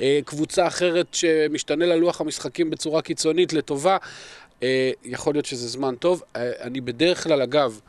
אה, 0.00 0.20
קבוצה 0.24 0.66
אחרת 0.66 1.14
שמשתנה 1.14 1.86
לה 1.86 1.96
לוח 1.96 2.20
המשחקים 2.20 2.70
בצורה 2.70 3.02
קיצונית 3.02 3.52
לטובה, 3.52 3.96
יכול 5.04 5.34
להיות 5.34 5.46
שזה 5.46 5.68
זמן 5.68 5.94
טוב. 5.94 6.22
אה, 6.36 6.52
אני 6.60 6.80
בדרך 6.80 7.24
כלל, 7.24 7.42
אגב, 7.42 7.80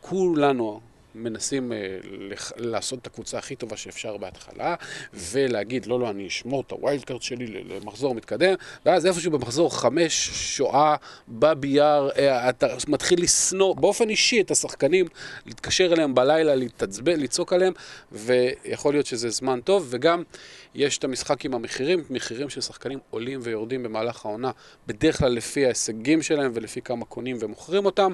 כולנו, 0.00 0.80
מנסים 1.14 1.72
אה, 1.72 2.06
לח- 2.18 2.52
לעשות 2.56 2.98
את 2.98 3.06
הקבוצה 3.06 3.38
הכי 3.38 3.56
טובה 3.56 3.76
שאפשר 3.76 4.16
בהתחלה, 4.16 4.74
ולהגיד, 5.14 5.86
לא, 5.86 6.00
לא, 6.00 6.10
אני 6.10 6.26
אשמור 6.26 6.60
את 6.66 6.70
ה 6.70 6.77
wild 6.77 7.04
card 7.04 7.22
שלי 7.22 7.46
למחזור 7.46 8.14
מתקדם, 8.14 8.54
ואז 8.86 9.06
איפשהו 9.06 9.30
במחזור 9.30 9.78
חמש, 9.80 10.28
שואה, 10.56 10.96
בא 11.28 11.54
ביאר, 11.54 12.08
אה, 12.10 12.18
אתה 12.48 12.66
מתחיל 12.88 13.22
לשנוא 13.22 13.74
באופן 13.76 14.08
אישי 14.08 14.40
את 14.40 14.50
השחקנים, 14.50 15.06
להתקשר 15.46 15.92
אליהם 15.92 16.14
בלילה, 16.14 16.54
להתעצבן, 16.54 17.20
לצעוק 17.20 17.52
עליהם, 17.52 17.72
ויכול 18.12 18.94
להיות 18.94 19.06
שזה 19.06 19.30
זמן 19.30 19.60
טוב, 19.60 19.86
וגם 19.90 20.22
יש 20.74 20.98
את 20.98 21.04
המשחק 21.04 21.44
עם 21.44 21.54
המחירים, 21.54 22.04
מחירים 22.10 22.50
של 22.50 22.60
שחקנים 22.60 22.98
עולים 23.10 23.40
ויורדים 23.42 23.82
במהלך 23.82 24.26
העונה, 24.26 24.50
בדרך 24.86 25.18
כלל 25.18 25.32
לפי 25.32 25.64
ההישגים 25.64 26.22
שלהם 26.22 26.50
ולפי 26.54 26.80
כמה 26.80 27.04
קונים 27.04 27.36
ומוכרים 27.40 27.86
אותם. 27.86 28.12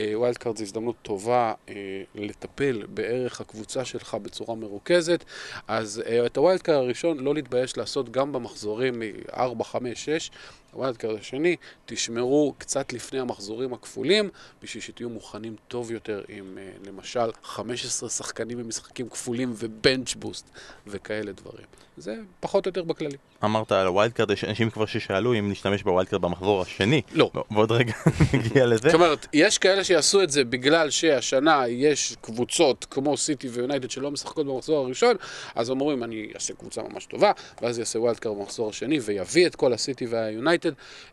wild 0.00 0.38
card 0.38 0.56
זו 0.56 0.62
הזדמנות 0.62 0.96
טובה 1.02 1.54
אה, 1.66 1.70
לטפל 2.14 2.86
בערך 2.86 3.40
הקבוצה 3.40 3.84
שלך 3.84 4.14
בצורה 4.14 4.54
מרוכזת, 4.54 5.24
אז 5.68 6.02
אה, 6.04 6.26
את 6.26 6.36
ה 6.36 6.41
wild 6.41 6.62
card 6.62 6.76
הראשון 6.76 7.18
לא 7.20 7.34
להתבייש 7.34 7.76
לעשות 7.76 8.10
גם 8.10 8.32
במחזורים 8.32 8.98
מ-4, 8.98 9.64
5, 9.64 10.04
6. 10.04 10.30
ה 10.72 10.77
wild 10.77 10.96
card 10.96 11.18
השני, 11.18 11.56
תשמרו 11.86 12.54
קצת 12.58 12.92
לפני 12.92 13.20
המחזורים 13.20 13.72
הכפולים, 13.72 14.30
בשביל 14.62 14.82
שתהיו 14.82 15.10
מוכנים 15.10 15.56
טוב 15.68 15.90
יותר 15.90 16.22
עם 16.28 16.58
אה, 16.58 16.88
למשל 16.88 17.30
15 17.42 18.08
שחקנים 18.08 18.58
במשחקים 18.58 19.08
כפולים 19.08 19.52
ו 19.56 19.66
bench 19.66 20.14
boost 20.14 20.50
וכאלה 20.86 21.32
דברים. 21.32 21.66
זה 21.96 22.16
פחות 22.40 22.66
או 22.66 22.68
יותר 22.68 22.82
בכללי. 22.82 23.16
אמרת 23.44 23.72
על 23.72 23.86
ה 23.86 23.91
wild 23.91 24.12
card, 24.12 24.30
יש 24.30 24.44
אנשים 24.44 24.70
כבר 24.70 24.86
ששאלו 24.86 25.38
אם 25.38 25.50
נשתמש 25.50 25.82
ב 25.82 25.87
wild 25.87 26.08
card 26.08 26.22
במחזור 26.22 26.62
השני. 26.62 27.02
לא. 27.12 27.30
ועוד 27.50 27.72
רגע 27.72 27.92
נגיע 28.34 28.66
לזה. 28.66 28.82
זאת 28.82 28.94
אומרת, 28.94 29.26
יש 29.32 29.58
כאלה 29.58 29.84
שיעשו 29.84 30.22
את 30.22 30.30
זה 30.30 30.44
בגלל 30.44 30.90
שהשנה 30.90 31.68
יש 31.68 32.16
קבוצות 32.20 32.86
כמו 32.90 33.16
סיטי 33.16 33.48
ויונייטד 33.48 33.90
שלא 33.90 34.10
משחקות 34.10 34.46
במחזור 34.46 34.84
הראשון, 34.84 35.16
אז 35.54 35.70
אומרים, 35.70 36.04
אני 36.04 36.30
אעשה 36.34 36.54
קבוצה 36.54 36.82
ממש 36.82 37.06
טובה, 37.06 37.32
ואז 37.62 37.78
יעשה 37.78 38.00
wild 38.00 38.18
card 38.18 38.36
במחזור 38.36 38.70
השני 38.70 39.00
ויביא 39.00 39.46
את 39.46 39.56
כל 39.56 39.72
הסיטי 39.72 40.06
והיונייטד. 40.06 40.61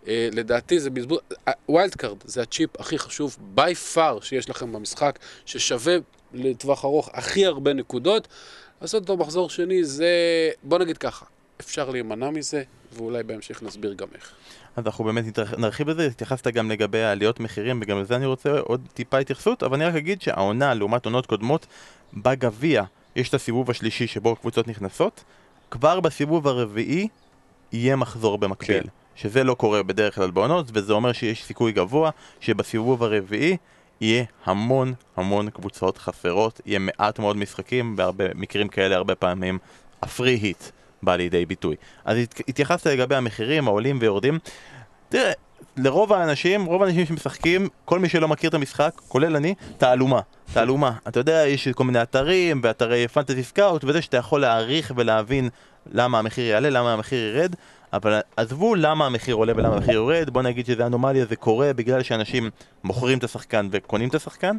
אה, 0.08 0.30
לדעתי 0.32 0.80
זה 0.80 0.90
בזבוז... 0.90 1.20
wild 1.70 1.96
card 1.96 2.18
זה 2.26 2.42
הצ'יפ 2.42 2.80
הכי 2.80 3.00
חשוב 3.00 3.38
by 3.58 3.96
far 3.96 4.22
שיש 4.22 4.50
לכם 4.50 4.74
במשחק, 4.74 5.20
ששווה 5.46 5.96
לטווח 6.34 6.86
ארוך 6.86 7.10
הכי 7.14 7.46
הרבה 7.46 7.74
נקודות. 7.74 8.28
לעשות 8.82 9.02
אותו 9.02 9.18
מחזור 9.18 9.50
שני 9.50 9.84
זה, 9.84 10.10
בוא 10.64 10.80
נגיד 10.80 10.98
ככה, 10.98 11.26
אפשר 11.60 11.90
להימנע 11.90 12.30
מזה, 12.30 12.64
ואולי 12.94 13.24
בהמשך 13.24 13.64
נסביר 13.64 13.94
גם 13.94 14.08
איך. 14.16 14.32
אז 14.76 14.86
אנחנו 14.86 15.04
באמת 15.04 15.40
נרחיב 15.58 15.90
בזה, 15.92 16.06
התייחסת 16.08 16.48
גם 16.48 16.72
לגבי 16.72 17.04
עליות 17.04 17.40
מחירים, 17.40 17.80
וגם 17.82 18.02
לזה 18.02 18.16
אני 18.16 18.26
רוצה 18.26 18.60
עוד 18.60 18.88
טיפה 18.94 19.18
התייחסות, 19.18 19.64
אבל 19.64 19.76
אני 19.76 19.86
רק 19.86 19.96
אגיד 19.96 20.22
שהעונה, 20.22 20.74
לעומת 20.74 21.06
עונות 21.06 21.26
קודמות, 21.26 21.66
בגביע 22.14 22.84
יש 23.16 23.30
את 23.30 23.34
הסיבוב 23.34 23.70
השלישי 23.70 24.08
שבו 24.08 24.32
הקבוצות 24.32 24.68
נכנסות, 24.68 25.24
כבר 25.72 26.00
בסיבוב 26.00 26.48
הרביעי 26.48 27.08
יהיה 27.72 27.96
מחזור 27.96 28.38
במקביל. 28.38 28.84
כן. 28.84 28.90
שזה 29.22 29.44
לא 29.44 29.54
קורה 29.54 29.84
בדרך 29.84 30.16
כלל 30.16 30.32
בעונות, 30.32 30.66
וזה 30.74 30.94
אומר 30.94 31.12
שיש 31.12 31.44
סיכוי 31.44 31.72
גבוה 31.72 32.10
שבסיבוב 32.40 33.04
הרביעי 33.04 33.58
יהיה 34.02 34.24
המון 34.46 34.94
המון 35.18 35.50
קבוצות 35.50 35.98
חסרות, 35.98 36.62
יהיה 36.66 36.80
מעט 36.80 37.20
מאוד 37.20 37.38
משחקים, 37.38 37.96
בהרבה 37.96 38.24
מקרים 38.36 38.68
כאלה 38.68 38.96
הרבה 38.96 39.16
פעמים 39.16 39.60
הפרי 40.02 40.34
היט 40.34 40.64
בא 41.04 41.16
לידי 41.16 41.46
ביטוי. 41.46 41.76
אז 42.06 42.18
התייחסת 42.48 42.88
לגבי 42.88 43.16
המחירים 43.16 43.68
העולים 43.68 43.98
ויורדים. 44.02 44.40
תראה, 45.10 45.32
לרוב 45.78 46.14
האנשים, 46.14 46.66
רוב 46.66 46.84
האנשים 46.84 47.06
שמשחקים, 47.06 47.70
כל 47.86 48.00
מי 48.00 48.10
שלא 48.10 48.28
מכיר 48.28 48.50
את 48.50 48.54
המשחק, 48.54 49.02
כולל 49.08 49.36
אני, 49.36 49.56
תעלומה. 49.78 50.22
תעלומה. 50.54 50.92
אתה 51.08 51.20
יודע, 51.20 51.48
יש 51.48 51.68
כל 51.68 51.84
מיני 51.84 52.02
אתרים 52.02 52.62
ואתרי 52.64 53.08
פנטזי 53.08 53.44
סקאוט 53.44 53.84
וזה 53.84 54.02
שאתה 54.02 54.18
יכול 54.18 54.42
להעריך 54.42 54.92
ולהבין 54.96 55.50
למה 55.92 56.20
המחיר 56.20 56.46
יעלה, 56.46 56.70
למה 56.70 56.94
המחיר 56.94 57.36
ירד. 57.36 57.56
אבל 57.94 58.20
עזבו 58.38 58.76
למה 58.76 59.06
המחיר 59.06 59.36
עולה 59.36 59.54
ולמה 59.56 59.76
המחיר 59.76 59.94
יורד, 59.94 60.30
בוא 60.30 60.42
נגיד 60.42 60.66
שזה 60.66 60.86
אנומליה, 60.86 61.26
זה 61.26 61.36
קורה 61.36 61.74
בגלל 61.74 62.04
שאנשים 62.04 62.50
מוכרים 62.84 63.18
את 63.18 63.24
השחקן 63.24 63.68
וקונים 63.72 64.10
את 64.10 64.16
השחקן. 64.16 64.56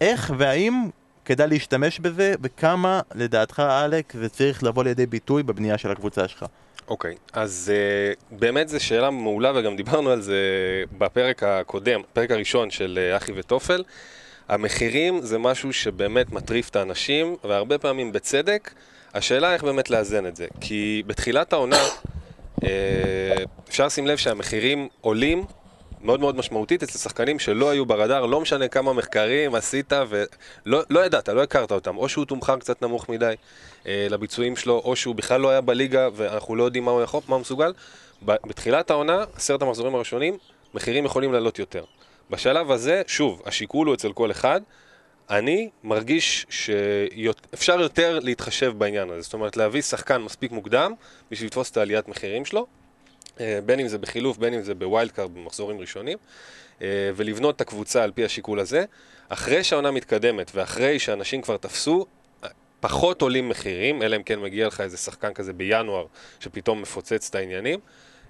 איך 0.00 0.34
והאם 0.38 0.90
כדאי 1.24 1.46
להשתמש 1.46 2.00
בזה, 2.00 2.34
וכמה 2.42 3.00
לדעתך, 3.14 3.62
אלק, 3.84 4.12
זה 4.16 4.28
צריך 4.28 4.64
לבוא 4.64 4.84
לידי 4.84 5.06
ביטוי 5.06 5.42
בבנייה 5.42 5.78
של 5.78 5.90
הקבוצה 5.90 6.28
שלך? 6.28 6.44
אוקיי, 6.88 7.14
okay, 7.14 7.30
אז 7.32 7.72
uh, 7.72 8.36
באמת 8.38 8.68
זו 8.68 8.84
שאלה 8.84 9.10
מעולה 9.10 9.52
וגם 9.54 9.76
דיברנו 9.76 10.10
על 10.10 10.20
זה 10.20 10.40
בפרק 10.98 11.42
הקודם, 11.42 12.00
הפרק 12.00 12.30
הראשון 12.30 12.70
של 12.70 12.98
uh, 13.12 13.16
אחי 13.16 13.32
וטופל. 13.36 13.82
המחירים 14.48 15.20
זה 15.20 15.38
משהו 15.38 15.72
שבאמת 15.72 16.32
מטריף 16.32 16.68
את 16.68 16.76
האנשים, 16.76 17.36
והרבה 17.44 17.78
פעמים 17.78 18.12
בצדק. 18.12 18.70
השאלה 19.16 19.54
איך 19.54 19.64
באמת 19.64 19.90
לאזן 19.90 20.26
את 20.26 20.36
זה, 20.36 20.46
כי 20.60 21.02
בתחילת 21.06 21.52
העונה 21.52 21.78
אה, 22.64 22.68
אפשר 23.68 23.86
לשים 23.86 24.06
לב 24.06 24.16
שהמחירים 24.16 24.88
עולים 25.00 25.44
מאוד 26.02 26.20
מאוד 26.20 26.36
משמעותית 26.36 26.82
אצל 26.82 26.98
שחקנים 26.98 27.38
שלא 27.38 27.70
היו 27.70 27.86
ברדאר, 27.86 28.26
לא 28.26 28.40
משנה 28.40 28.68
כמה 28.68 28.92
מחקרים 28.92 29.54
עשית 29.54 29.92
ולא 30.08 30.82
לא 30.90 31.06
ידעת, 31.06 31.28
לא 31.28 31.42
הכרת 31.42 31.72
אותם, 31.72 31.96
או 31.96 32.08
שהוא 32.08 32.24
תומחר 32.24 32.56
קצת 32.58 32.82
נמוך 32.82 33.08
מדי 33.08 33.34
אה, 33.86 34.06
לביצועים 34.10 34.56
שלו, 34.56 34.82
או 34.84 34.96
שהוא 34.96 35.14
בכלל 35.14 35.40
לא 35.40 35.50
היה 35.50 35.60
בליגה 35.60 36.08
ואנחנו 36.14 36.56
לא 36.56 36.64
יודעים 36.64 36.84
מה 36.84 36.90
הוא 36.90 37.02
יכול, 37.02 37.20
מה 37.28 37.34
הוא 37.34 37.40
מסוגל. 37.40 37.72
בתחילת 38.22 38.90
העונה, 38.90 39.24
עשרת 39.36 39.62
המחזורים 39.62 39.94
הראשונים, 39.94 40.38
מחירים 40.74 41.04
יכולים 41.04 41.32
לעלות 41.32 41.58
יותר. 41.58 41.84
בשלב 42.30 42.70
הזה, 42.70 43.02
שוב, 43.06 43.42
השיקול 43.46 43.86
הוא 43.86 43.94
אצל 43.94 44.12
כל 44.12 44.30
אחד, 44.30 44.60
אני 45.30 45.70
מרגיש 45.84 46.46
שאפשר 46.50 47.80
יותר 47.80 48.18
להתחשב 48.18 48.72
בעניין 48.78 49.10
הזה, 49.10 49.20
זאת 49.20 49.34
אומרת 49.34 49.56
להביא 49.56 49.82
שחקן 49.82 50.22
מספיק 50.22 50.52
מוקדם 50.52 50.92
בשביל 51.30 51.46
לתפוס 51.46 51.70
את 51.70 51.76
העליית 51.76 52.08
מחירים 52.08 52.44
שלו, 52.44 52.66
אה, 53.40 53.58
בין 53.66 53.80
אם 53.80 53.88
זה 53.88 53.98
בחילוף, 53.98 54.36
בין 54.38 54.54
אם 54.54 54.62
זה 54.62 54.74
ב 54.74 54.81
wild 54.81 55.10
card 55.10 55.34
במחזורים 55.34 55.78
ראשונים, 55.78 56.18
אה, 56.82 57.10
ולבנות 57.16 57.56
את 57.56 57.60
הקבוצה 57.60 58.02
על 58.02 58.10
פי 58.10 58.24
השיקול 58.24 58.60
הזה. 58.60 58.84
אחרי 59.28 59.64
שהעונה 59.64 59.90
מתקדמת 59.90 60.50
ואחרי 60.54 60.98
שאנשים 60.98 61.42
כבר 61.42 61.56
תפסו, 61.56 62.06
פחות 62.80 63.22
עולים 63.22 63.48
מחירים, 63.48 64.02
אלא 64.02 64.16
אם 64.16 64.22
כן 64.22 64.40
מגיע 64.40 64.66
לך 64.66 64.80
איזה 64.80 64.96
שחקן 64.96 65.32
כזה 65.32 65.52
בינואר 65.52 66.06
שפתאום 66.40 66.82
מפוצץ 66.82 67.28
את 67.30 67.34
העניינים, 67.34 67.80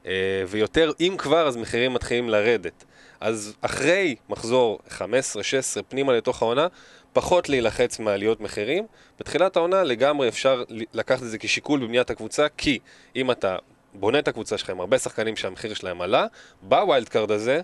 אה, 0.06 0.12
ויותר, 0.48 0.92
אם 1.00 1.14
כבר, 1.18 1.48
אז 1.48 1.56
מחירים 1.56 1.94
מתחילים 1.94 2.28
לרדת. 2.28 2.84
אז 3.20 3.54
אחרי 3.60 4.16
מחזור 4.28 4.78
15-16 4.98 5.00
פנימה 5.88 6.12
לתוך 6.12 6.42
העונה, 6.42 6.66
פחות 7.12 7.48
להילחץ 7.48 7.98
מעליות 7.98 8.40
מחירים. 8.40 8.86
בתחילת 9.20 9.56
העונה 9.56 9.82
לגמרי 9.82 10.28
אפשר 10.28 10.64
לקחת 10.92 11.22
את 11.22 11.30
זה 11.30 11.38
כשיקול 11.38 11.80
בבניית 11.80 12.10
הקבוצה, 12.10 12.46
כי 12.56 12.78
אם 13.16 13.30
אתה 13.30 13.56
בונה 13.94 14.18
את 14.18 14.28
הקבוצה 14.28 14.58
שלך 14.58 14.70
עם 14.70 14.80
הרבה 14.80 14.98
שחקנים 14.98 15.36
שהמחיר 15.36 15.74
שלהם 15.74 16.00
עלה, 16.00 16.26
ב 16.62 16.71
wild 16.71 17.08
card 17.08 17.30
הזה 17.30 17.60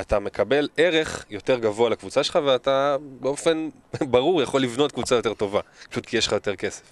אתה 0.00 0.18
מקבל 0.18 0.68
ערך 0.76 1.24
יותר 1.30 1.58
גבוה 1.58 1.90
לקבוצה 1.90 2.24
שלך 2.24 2.38
ואתה 2.44 2.96
באופן 3.20 3.68
ברור 4.10 4.42
יכול 4.42 4.62
לבנות 4.62 4.92
קבוצה 4.92 5.14
יותר 5.14 5.34
טובה, 5.34 5.60
פשוט 5.90 6.06
כי 6.06 6.16
יש 6.16 6.26
לך 6.26 6.32
יותר 6.32 6.56
כסף. 6.56 6.82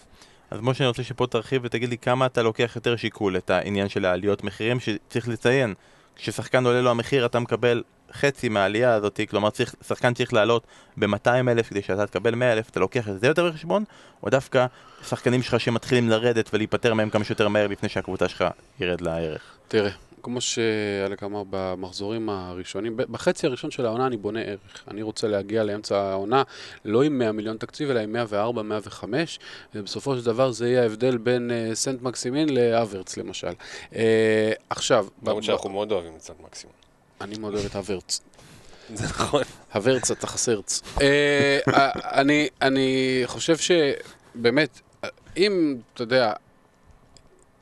אז 0.51 0.59
משה, 0.63 0.85
אני 0.85 0.89
רוצה 0.89 1.03
שפה 1.03 1.27
תרחיב 1.27 1.63
ותגיד 1.65 1.89
לי 1.89 1.99
כמה 1.99 2.27
אתה 2.27 2.43
לוקח 2.43 2.73
יותר 2.77 2.97
שיקול 2.97 3.37
את 3.37 3.51
העניין 3.51 3.89
של 3.89 4.05
העליות 4.05 4.45
מחירים, 4.45 4.81
שצריך 4.81 5.29
לציין, 5.29 5.75
כששחקן 6.17 6.67
עולה 6.67 6.81
לו 6.81 6.91
המחיר 6.91 7.27
אתה 7.27 7.41
מקבל 7.41 7.83
חצי 8.13 8.49
מהעלייה 8.49 8.95
הזאת, 8.95 9.21
כלומר 9.31 9.51
צריך, 9.51 9.75
שחקן 9.89 10.15
צריך 10.15 10.33
לעלות 10.33 10.63
ב-200 10.97 11.29
אלף 11.49 11.69
כדי 11.69 11.83
שאתה 11.83 12.07
תקבל 12.07 12.35
100 12.35 12.53
אלף, 12.53 12.71
אתה 12.71 12.81
לוקח 12.81 13.09
את 13.09 13.21
זה 13.21 13.27
יותר 13.27 13.51
בחשבון, 13.51 13.85
או 14.23 14.31
דווקא 14.31 14.67
שחקנים 15.09 15.43
שלך 15.43 15.61
שמתחילים 15.61 16.09
לרדת 16.09 16.51
ולהיפטר 16.55 16.95
מהם 16.95 17.11
כמה 17.11 17.25
שיותר 17.25 17.49
מהר 17.49 17.67
לפני 17.67 17.89
שהקבוצה 17.89 18.29
שלך 18.29 18.45
ירד 18.81 19.01
לערך. 19.01 19.43
תראה, 19.69 19.91
כמו 20.23 20.41
שאלק 20.41 21.23
אמר 21.23 21.43
במחזורים 21.51 22.29
הראשונים, 22.29 22.97
בחצי 22.97 23.47
הראשון 23.47 23.71
של 23.71 23.87
העונה 23.87 24.07
אני 24.07 24.17
בונה 24.17 24.41
ערך. 24.41 24.85
אני 24.89 25.03
רוצה 25.03 25.29
להגיע 25.29 25.65
לאמצע 25.65 25.99
העונה 25.99 26.43
לא 26.85 27.03
עם 27.03 27.19
100 27.19 27.33
מיליון 27.33 27.57
תקציב, 27.57 27.91
אלא 27.91 28.01
עם 28.01 28.13
104, 28.13 28.63
105, 28.63 29.39
ובסופו 29.75 30.17
של 30.17 30.25
דבר 30.25 30.51
זה 30.51 30.69
יהיה 30.69 30.83
ההבדל 30.83 31.17
בין 31.17 31.51
uh, 31.51 31.75
סנט 31.75 32.03
מקסימין 32.03 32.49
לאברץ 32.49 33.17
למשל. 33.17 33.53
Uh, 33.93 33.97
עכשיו... 34.71 35.07
למרות 35.23 35.43
שאנחנו 35.43 35.71
מאוד 35.71 35.93
אוהבים 35.93 36.13
את 36.17 36.23
סנט 36.23 36.37
מקסימין. 36.45 36.88
אני 37.21 37.39
מאוד 37.39 37.55
אוהב 37.55 37.67
את 37.67 37.77
הוורץ. 37.77 38.21
זה 38.95 39.05
נכון. 39.05 39.43
הוורץ, 39.75 40.11
אתה 40.11 40.27
חסרץ. 40.27 40.83
אני 42.63 43.23
חושב 43.27 43.57
שבאמת, 43.57 44.81
אם, 45.37 45.77
אתה 45.95 46.03
יודע, 46.03 46.33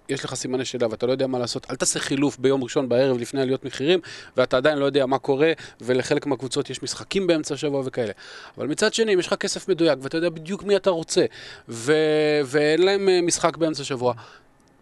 יש 0.09 0.25
לך 0.25 0.35
סימני 0.35 0.65
שאלה 0.65 0.87
ואתה 0.91 1.07
לא 1.07 1.13
יודע 1.13 1.27
מה 1.27 1.39
לעשות, 1.39 1.67
אל 1.71 1.77
תעשה 1.77 2.01
חילוף 2.01 2.39
ביום 2.39 2.65
ראשון 2.65 2.89
בערב 2.89 3.19
לפני 3.19 3.41
עליות 3.41 3.65
מחירים, 3.65 4.01
ואתה 4.37 4.57
עדיין 4.57 4.79
לא 4.79 4.85
יודע 4.85 5.07
מה 5.07 5.19
קורה, 5.19 5.53
ולחלק 5.81 6.27
מהקבוצות 6.27 6.71
יש 6.71 6.83
משחקים 6.83 7.27
באמצע 7.27 7.55
השבוע 7.55 7.83
וכאלה. 7.85 8.13
אבל 8.59 8.67
מצד 8.67 8.95
שני, 8.95 9.15
אם 9.15 9.19
יש 9.19 9.27
לך 9.27 9.35
כסף 9.35 9.69
מדויק, 9.69 9.99
ואתה 10.03 10.17
יודע 10.17 10.29
בדיוק 10.29 10.63
מי 10.63 10.77
אתה 10.77 10.91
רוצה, 10.91 11.25
ו- 11.69 12.41
ואין 12.45 12.83
להם 12.83 13.09
אה, 13.09 13.23
משחק 13.23 13.57
באמצע 13.57 13.83
השבוע, 13.83 14.15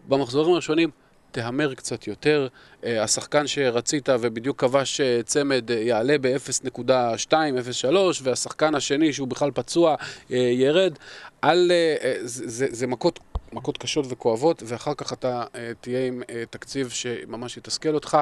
במחזורים 0.09 0.53
הראשונים, 0.53 0.91
תהמר 1.35 1.75
קצת 1.75 2.07
יותר. 2.07 2.49
אה, 2.85 3.03
השחקן 3.03 3.47
שרצית 3.47 4.09
ובדיוק 4.21 4.61
כבש 4.61 5.01
אה, 5.01 5.21
צמד 5.25 5.71
יעלה 5.71 6.17
ב-0.2, 6.21 7.31
0.3, 7.31 7.87
והשחקן 8.23 8.75
השני 8.75 9.13
שהוא 9.13 9.29
בכלל 9.29 9.51
פצוע 9.51 9.95
ירד. 10.31 10.93
על, 11.43 11.73
זה, 12.23 12.49
זה, 12.49 12.67
זה 12.71 12.87
מכות 12.87 13.19
מכות 13.53 13.79
קשות 13.79 14.07
וכואבות, 14.09 14.63
ואחר 14.67 14.95
כך 14.95 15.13
אתה 15.13 15.45
תהיה 15.81 16.07
עם 16.07 16.23
תקציב 16.51 16.91
שממש 16.91 17.57
יתסכל 17.57 17.95
אותך. 17.95 18.19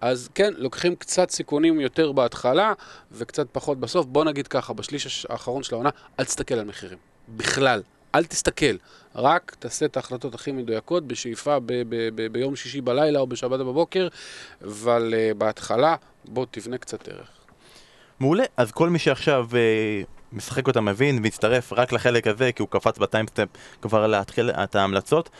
אז 0.00 0.28
כן, 0.34 0.52
לוקחים 0.56 0.96
קצת 0.96 1.30
סיכונים 1.30 1.80
יותר 1.80 2.12
בהתחלה, 2.12 2.72
וקצת 3.12 3.46
פחות 3.52 3.80
בסוף. 3.80 4.06
בוא 4.06 4.24
נגיד 4.24 4.48
ככה, 4.48 4.72
בשליש 4.72 5.26
האחרון 5.30 5.62
של 5.62 5.74
העונה, 5.74 5.90
אל 6.20 6.24
תסתכל 6.24 6.54
על 6.54 6.64
מחירים. 6.64 6.98
בכלל. 7.28 7.82
אל 8.14 8.24
תסתכל, 8.24 8.76
רק 9.14 9.56
תעשה 9.58 9.86
את 9.86 9.96
ההחלטות 9.96 10.34
הכי 10.34 10.52
מדויקות 10.52 11.06
בשאיפה 11.06 11.58
ב- 11.60 11.64
ב- 11.66 12.08
ב- 12.14 12.32
ביום 12.32 12.56
שישי 12.56 12.80
בלילה 12.80 13.18
או 13.20 13.26
בשבת 13.26 13.60
בבוקר, 13.60 14.08
אבל 14.64 15.14
אה, 15.14 15.34
בהתחלה 15.34 15.96
בוא 16.24 16.46
תבנה 16.50 16.78
קצת 16.78 17.08
ערך. 17.08 17.28
מעולה, 18.20 18.44
אז 18.56 18.72
כל 18.72 18.88
מי 18.88 18.98
שעכשיו 18.98 19.46
אה, 19.50 19.56
משחק 20.32 20.66
אותה 20.66 20.80
מבין 20.80 21.20
והצטרף 21.22 21.72
רק 21.72 21.92
לחלק 21.92 22.26
הזה 22.26 22.52
כי 22.52 22.62
הוא 22.62 22.68
קפץ 22.68 22.98
ב 22.98 23.03
timestamp 23.03 23.48
כבר 23.82 24.06
להתחיל 24.06 24.50
את 24.50 24.76
ההמלצות. 24.76 25.30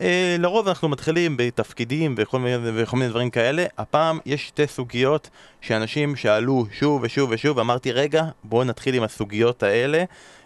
אה, 0.00 0.36
לרוב 0.38 0.68
אנחנו 0.68 0.88
מתחילים 0.88 1.36
בתפקידים 1.36 2.14
וכל 2.18 2.38
מיני, 2.38 2.56
וכל 2.74 2.96
מיני 2.96 3.10
דברים 3.10 3.30
כאלה. 3.30 3.66
הפעם 3.78 4.18
יש 4.26 4.48
שתי 4.48 4.66
סוגיות 4.66 5.30
שאנשים 5.60 6.16
שאלו 6.16 6.66
שוב 6.72 7.02
ושוב 7.02 7.30
ושוב, 7.32 7.56
ואמרתי 7.56 7.92
רגע 7.92 8.24
בואו 8.44 8.64
נתחיל 8.64 8.94
עם 8.94 9.02
הסוגיות 9.02 9.62
האלה. 9.62 10.04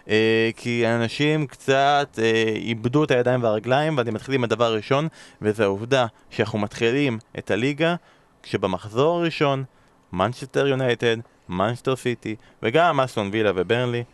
אה, 0.08 0.50
כי 0.56 0.86
אנשים 0.86 1.46
קצת 1.46 2.18
אה, 2.22 2.44
איבדו 2.56 3.04
את 3.04 3.10
הידיים 3.10 3.42
והרגליים 3.42 3.96
ואני 3.96 4.10
מתחיל 4.10 4.34
עם 4.34 4.44
הדבר 4.44 4.64
הראשון 4.64 5.08
וזה 5.42 5.64
העובדה 5.64 6.06
שאנחנו 6.30 6.58
מתחילים 6.58 7.18
את 7.38 7.50
הליגה 7.50 7.94
כשבמחזור 8.42 9.18
הראשון 9.18 9.64
מנצ'סטר 10.12 10.66
יונייטד 10.66 11.16
מנסטר 11.48 11.96
סיטי 11.96 12.36
וגם 12.62 13.00
אסטון 13.00 13.28
וילה 13.32 13.50
וברנלי 13.54 14.04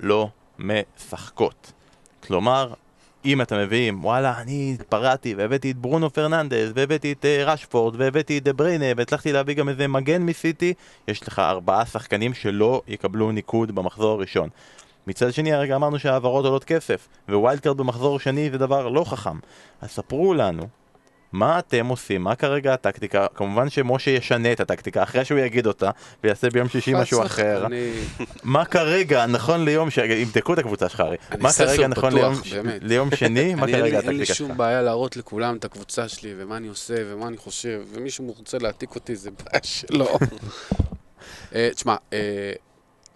לא 0.00 0.28
משחקות. 0.58 1.72
כלומר, 2.26 2.72
אם 3.24 3.42
אתם 3.42 3.58
מביאים, 3.58 4.04
וואלה, 4.04 4.40
אני 4.40 4.76
התפרעתי 4.80 5.34
והבאתי 5.34 5.70
את 5.70 5.76
ברונו 5.76 6.10
פרננדז 6.10 6.72
והבאתי 6.74 7.12
את 7.12 7.24
אה, 7.24 7.48
רשפורד 7.48 7.94
והבאתי 8.00 8.38
את 8.38 8.42
דה 8.42 8.52
בריינה 8.52 8.84
והצלחתי 8.96 9.32
להביא 9.32 9.54
גם 9.54 9.68
איזה 9.68 9.88
מגן 9.88 10.22
מסיטי, 10.22 10.74
יש 11.08 11.28
לך 11.28 11.38
ארבעה 11.38 11.86
שחקנים 11.86 12.34
שלא 12.34 12.82
יקבלו 12.88 13.32
ניקוד 13.32 13.74
במחזור 13.74 14.12
הראשון. 14.12 14.48
מצד 15.06 15.32
שני 15.32 15.52
הרגע 15.52 15.76
אמרנו 15.76 15.98
שהעברות 15.98 16.44
עולות 16.44 16.64
כסף 16.64 17.08
wild 17.28 17.60
card 17.60 17.76
במחזור 17.76 18.18
שני 18.18 18.50
זה 18.50 18.58
דבר 18.58 18.88
לא 18.88 19.04
חכם 19.04 19.38
אז 19.82 19.90
ספרו 19.90 20.34
לנו 20.34 20.68
מה 21.34 21.58
אתם 21.58 21.86
עושים? 21.86 22.22
מה 22.22 22.34
כרגע 22.34 22.74
הטקטיקה? 22.74 23.26
כמובן 23.34 23.70
שמשה 23.70 24.10
ישנה 24.10 24.52
את 24.52 24.60
הטקטיקה 24.60 25.02
אחרי 25.02 25.24
שהוא 25.24 25.38
יגיד 25.38 25.66
אותה 25.66 25.90
ויעשה 26.24 26.50
ביום 26.50 26.68
שישי 26.68 26.94
משהו 26.94 27.22
אחר. 27.22 27.66
מה 28.42 28.64
כרגע, 28.64 29.26
נכון 29.26 29.64
ליום 29.64 29.90
ש... 29.90 29.98
יבדקו 29.98 30.52
את 30.54 30.58
הקבוצה 30.58 30.88
שלך 30.88 31.00
הרי. 31.00 31.16
מה 31.38 31.52
כרגע 31.52 31.86
נכון 31.86 32.12
ליום 32.80 33.10
שני? 33.14 33.54
מה 33.54 33.66
כרגע 33.66 33.98
הטקטיקה 33.98 34.00
שלך? 34.00 34.08
אין 34.08 34.18
לי 34.18 34.26
שום 34.26 34.56
בעיה 34.56 34.82
להראות 34.82 35.16
לכולם 35.16 35.56
את 35.56 35.64
הקבוצה 35.64 36.08
שלי 36.08 36.34
ומה 36.38 36.56
אני 36.56 36.68
עושה 36.68 36.94
ומה 37.06 37.28
אני 37.28 37.36
חושב 37.36 37.82
ומישהו 37.92 38.34
רוצה 38.36 38.58
להעתיק 38.58 38.94
אותי 38.94 39.16
זה 39.16 39.30
בעיה 39.30 39.64
שלו. 39.64 40.06
אה, 41.54 41.68
תשמע, 41.74 41.96
אה, 42.12 42.52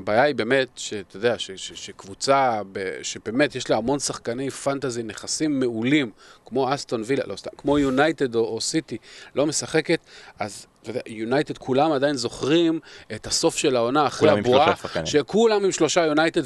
הבעיה 0.01 0.23
היא 0.23 0.35
באמת, 0.35 0.69
שאתה 0.77 1.17
יודע, 1.17 1.39
ש, 1.39 1.51
ש, 1.51 1.73
שקבוצה, 1.87 2.61
ב, 2.73 3.03
שבאמת 3.03 3.55
יש 3.55 3.71
לה 3.71 3.77
המון 3.77 3.99
שחקני 3.99 4.51
פנטזי, 4.51 5.03
נכסים 5.03 5.61
מעולים, 5.61 6.11
כמו 6.45 6.75
אסטון 6.75 7.03
וילה, 7.07 7.25
לא 7.27 7.37
סתם, 7.37 7.51
כמו 7.57 7.79
יונייטד 7.79 8.35
או, 8.35 8.41
או 8.41 8.61
סיטי, 8.61 8.97
לא 9.35 9.47
משחקת, 9.47 10.01
אז 10.39 10.67
אתה 10.83 10.91
יודע, 10.91 11.01
יונייטד 11.07 11.59
כולם 11.59 11.93
עדיין 11.93 12.17
זוכרים 12.17 12.81
את 13.15 13.27
הסוף 13.27 13.57
של 13.57 13.77
העונה 13.77 14.07
אחרי 14.07 14.31
הבועה, 14.31 14.75
שכולם 15.05 15.65
עם 15.65 15.73
שלושה 15.73 16.05
יונייטד 16.05 16.43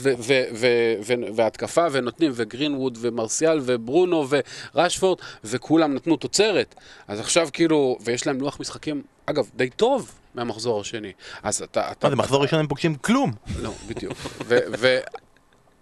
והתקפה, 1.35 1.87
ונותנים, 1.93 2.33
וגרינווד, 2.35 2.99
ומרסיאל, 3.01 3.61
וברונו, 3.63 4.27
ורשפורד, 4.75 5.19
וכולם 5.45 5.95
נתנו 5.95 6.17
תוצרת. 6.17 6.75
אז 7.09 7.21
עכשיו 7.21 7.49
כאילו, 7.53 7.99
ויש 8.01 8.27
להם 8.27 8.41
לוח 8.41 8.61
משחקים, 8.61 9.03
אגב, 9.27 9.51
די 9.57 9.71
טוב. 9.71 10.13
מהמחזור 10.35 10.81
השני. 10.81 11.13
אז 11.43 11.63
אתה... 11.63 11.93
מה 12.03 12.11
זה, 12.11 12.17
מחזור 12.17 12.43
ראשון 12.43 12.59
הם 12.59 12.67
פוגשים 12.67 12.95
כלום. 12.95 13.33
לא, 13.61 13.73
בדיוק. 13.87 14.13
ו... 14.49 14.99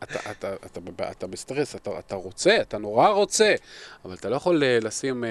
אתה, 0.03 0.31
אתה, 0.31 0.55
אתה, 0.55 0.81
אתה, 0.97 1.11
אתה 1.11 1.27
בסטרס, 1.27 1.77
אתה, 1.77 1.99
אתה 1.99 2.15
רוצה, 2.15 2.59
אתה 2.61 2.79
נורא 2.79 3.09
רוצה, 3.09 3.55
אבל 4.05 4.15
אתה 4.15 4.29
לא 4.29 4.37
יכול 4.37 4.63
אה, 4.65 4.79
לשים 4.83 5.25
אה, 5.25 5.27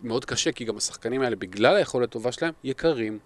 מאוד 0.00 0.24
קשה, 0.24 0.52
כי 0.52 0.64
גם 0.64 0.76
השחקנים 0.76 1.22
האלה, 1.22 1.36
בגלל 1.36 1.76
היכולת 1.76 2.08
הטובה 2.08 2.32
שלהם, 2.32 2.52
יקרים, 2.64 3.18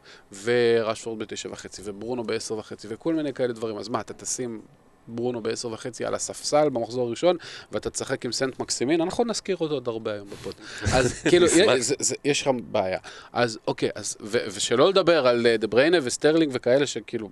ורשפורד 0.42 1.18
בתשע 1.18 1.48
וחצי, 1.52 1.82
וברונו 1.84 2.24
בעשר 2.24 2.54
וחצי, 2.54 2.86
וכל 2.90 3.14
מיני 3.14 3.32
כאלה 3.32 3.52
דברים. 3.52 3.76
אז 3.78 3.88
מה, 3.88 4.00
אתה 4.00 4.14
תשים 4.14 4.60
ברונו 5.08 5.40
בעשר 5.40 5.68
וחצי 5.68 6.04
על 6.04 6.14
הספסל 6.14 6.68
במחזור 6.68 7.06
הראשון, 7.06 7.36
ואתה 7.72 7.90
תשחק 7.90 8.24
עם 8.24 8.32
סנט 8.32 8.58
מקסימין, 8.58 9.00
אנחנו 9.00 9.24
נזכיר 9.24 9.56
אותו 9.56 9.74
עוד 9.74 9.88
הרבה 9.88 10.12
היום 10.12 10.30
ב 10.30 10.35
pod. 10.35 10.54
אז 10.92 11.12
כאילו, 11.28 11.46
יש 12.24 12.42
לך 12.42 12.50
בעיה. 12.70 12.98
אז 13.32 13.58
אוקיי, 13.66 13.90
אז, 13.94 14.16
ו, 14.20 14.38
ושלא 14.54 14.88
לדבר 14.88 15.26
על 15.26 15.46
דה 15.58 15.66
בריינה 15.66 15.98
וסטרלינג 16.02 16.52
וכאלה 16.54 16.86
שכאילו, 16.86 17.28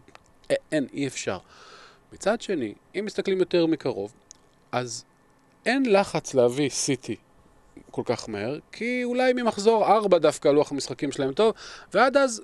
אין, 0.72 0.87
אי 0.92 1.06
אפשר. 1.06 1.38
מצד 2.12 2.40
שני, 2.40 2.74
אם 2.98 3.04
מסתכלים 3.04 3.38
יותר 3.38 3.66
מקרוב, 3.66 4.12
אז 4.72 5.04
אין 5.66 5.92
לחץ 5.92 6.34
להביא 6.34 6.68
סיטי 6.68 7.16
כל 7.90 8.02
כך 8.04 8.28
מהר, 8.28 8.58
כי 8.72 9.04
אולי 9.04 9.32
ממחזור 9.32 9.87
ארבע 9.87 10.18
דווקא 10.18 10.48
לוח 10.48 10.72
המשחקים 10.72 11.12
שלהם 11.12 11.32
טוב, 11.32 11.54
ועד 11.94 12.16
אז 12.16 12.42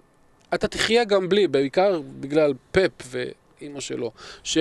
אתה 0.54 0.68
תחיה 0.68 1.04
גם 1.04 1.28
בלי, 1.28 1.48
בעיקר 1.48 2.00
בגלל 2.20 2.54
פפ 2.72 2.90
ואימא 3.04 3.80
שלו, 3.80 4.12
ש... 4.44 4.58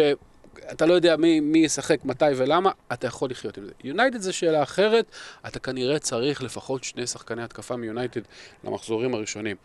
אתה 0.71 0.85
לא 0.85 0.93
יודע 0.93 1.15
מי, 1.15 1.39
מי 1.39 1.59
ישחק, 1.59 2.05
מתי 2.05 2.25
ולמה, 2.35 2.71
אתה 2.93 3.07
יכול 3.07 3.29
לחיות 3.29 3.57
עם 3.57 3.65
זה. 3.65 3.71
יונייטד 3.83 4.21
זה 4.21 4.33
שאלה 4.33 4.63
אחרת, 4.63 5.05
אתה 5.47 5.59
כנראה 5.59 5.99
צריך 5.99 6.43
לפחות 6.43 6.83
שני 6.83 7.07
שחקני 7.07 7.43
התקפה 7.43 7.75
מיונייטד 7.75 8.21
למחזורים 8.63 9.13
הראשונים. 9.13 9.55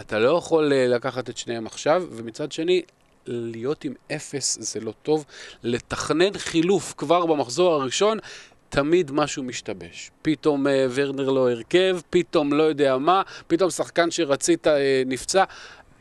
אתה 0.00 0.18
לא 0.18 0.38
יכול 0.38 0.72
אה, 0.72 0.86
לקחת 0.88 1.30
את 1.30 1.36
שניהם 1.36 1.66
עכשיו, 1.66 2.04
ומצד 2.10 2.52
שני, 2.52 2.82
להיות 3.26 3.84
עם 3.84 3.94
אפס 4.12 4.58
זה 4.60 4.80
לא 4.80 4.92
טוב. 5.02 5.24
לתכנן 5.62 6.38
חילוף 6.38 6.94
כבר 6.96 7.26
במחזור 7.26 7.74
הראשון, 7.74 8.18
תמיד 8.68 9.10
משהו 9.10 9.42
משתבש. 9.42 10.10
פתאום 10.22 10.66
אה, 10.66 10.86
ורנר 10.90 11.30
לא 11.30 11.50
הרכב, 11.50 11.98
פתאום 12.10 12.52
לא 12.52 12.62
יודע 12.62 12.98
מה, 12.98 13.22
פתאום 13.46 13.70
שחקן 13.70 14.10
שרצית 14.10 14.66
אה, 14.66 15.02
נפצע. 15.06 15.44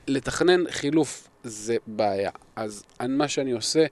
לתכנן 0.07 0.71
חילוף 0.71 1.27
זה 1.43 1.77
בעיה. 1.87 2.31
אז 2.55 2.83
מה 3.09 3.27
שאני 3.27 3.51
עושה, 3.51 3.85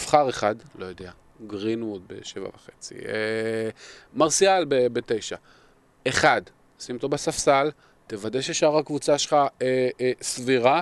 אבחר 0.00 0.28
אחד, 0.28 0.54
לא 0.78 0.84
יודע, 0.84 1.10
גרינווד 1.46 2.02
בשבע 2.06 2.48
וחצי, 2.54 2.94
אה, 2.94 3.70
מרסיאל 4.14 4.64
בתשע. 4.68 5.36
אחד, 6.08 6.42
שים 6.78 6.96
אותו 6.96 7.08
בספסל, 7.08 7.70
תוודא 8.06 8.40
ששאר 8.40 8.78
הקבוצה 8.78 9.18
שלך 9.18 9.32
אה, 9.32 9.88
אה, 10.00 10.12
סבירה, 10.22 10.80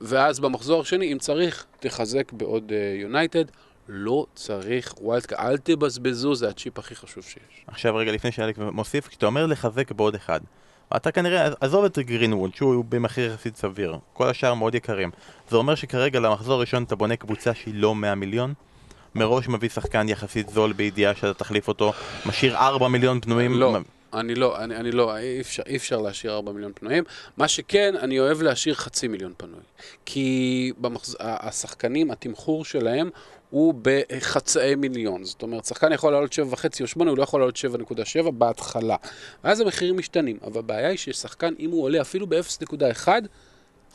ואז 0.00 0.40
במחזור 0.40 0.80
השני, 0.80 1.12
אם 1.12 1.18
צריך, 1.18 1.66
תחזק 1.80 2.32
בעוד 2.32 2.72
יונייטד. 3.00 3.48
אה, 3.48 3.54
לא 3.88 4.26
צריך 4.34 4.94
wild 5.00 5.32
אל 5.38 5.58
תבזבזו, 5.58 6.34
זה 6.34 6.48
הצ'יפ 6.48 6.78
הכי 6.78 6.94
חשוב 6.94 7.24
שיש. 7.24 7.64
עכשיו 7.66 7.96
רגע 7.96 8.12
לפני 8.12 8.32
שאלק 8.32 8.58
מוסיף, 8.58 9.08
כשאתה 9.08 9.26
אומר 9.26 9.46
לחזק 9.46 9.92
בעוד 9.92 10.14
אחד, 10.14 10.40
אתה 10.96 11.12
כנראה, 11.12 11.48
עזוב 11.60 11.84
את 11.84 11.98
גרינווד, 11.98 12.54
שהוא 12.54 12.84
במחיר 12.88 13.32
יחסית 13.32 13.56
סביר, 13.56 13.98
כל 14.12 14.28
השאר 14.28 14.54
מאוד 14.54 14.74
יקרים. 14.74 15.10
זה 15.50 15.56
אומר 15.56 15.74
שכרגע 15.74 16.20
למחזור 16.20 16.54
הראשון 16.54 16.82
אתה 16.82 16.96
בונה 16.96 17.16
קבוצה 17.16 17.54
שהיא 17.54 17.74
לא 17.76 17.94
100 17.94 18.14
מיליון, 18.14 18.54
מראש 19.14 19.48
מביא 19.48 19.68
שחקן 19.68 20.08
יחסית 20.08 20.48
זול 20.48 20.72
בידיעה 20.72 21.14
שאתה 21.14 21.34
תחליף 21.34 21.68
אותו, 21.68 21.92
משאיר 22.26 22.56
4 22.56 22.88
מיליון 22.88 23.20
פנויים. 23.20 23.52
לא, 23.52 23.78
אני 24.14 24.34
לא, 24.34 24.64
אני, 24.64 24.76
אני 24.76 24.90
לא, 24.90 25.16
אי 25.16 25.40
אפשר, 25.40 25.62
אי 25.66 25.76
אפשר 25.76 26.00
להשאיר 26.00 26.34
4 26.34 26.52
מיליון 26.52 26.72
פנויים. 26.74 27.04
מה 27.36 27.48
שכן, 27.48 27.94
אני 28.00 28.20
אוהב 28.20 28.42
להשאיר 28.42 28.74
חצי 28.74 29.08
מיליון 29.08 29.32
פנוי. 29.36 29.60
כי 30.06 30.72
במחז... 30.78 31.16
השחקנים, 31.20 32.10
התמחור 32.10 32.64
שלהם 32.64 33.10
הוא 33.52 33.74
בחצאי 33.82 34.74
מיליון. 34.74 35.24
זאת 35.24 35.42
אומרת, 35.42 35.64
שחקן 35.64 35.92
יכול 35.92 36.12
לעלות 36.12 36.32
7.5 36.32 36.64
או 36.80 36.86
8, 36.86 37.10
הוא 37.10 37.18
לא 37.18 37.22
יכול 37.22 37.40
לעלות 37.40 37.56
7.7 37.56 38.30
בהתחלה. 38.30 38.96
ואז 39.44 39.60
המחירים 39.60 39.98
משתנים. 39.98 40.38
אבל 40.44 40.58
הבעיה 40.58 40.88
היא 40.88 40.98
ששחקן, 40.98 41.54
אם 41.58 41.70
הוא 41.70 41.82
עולה 41.82 42.00
אפילו 42.00 42.26
ב-0.1, 42.26 43.08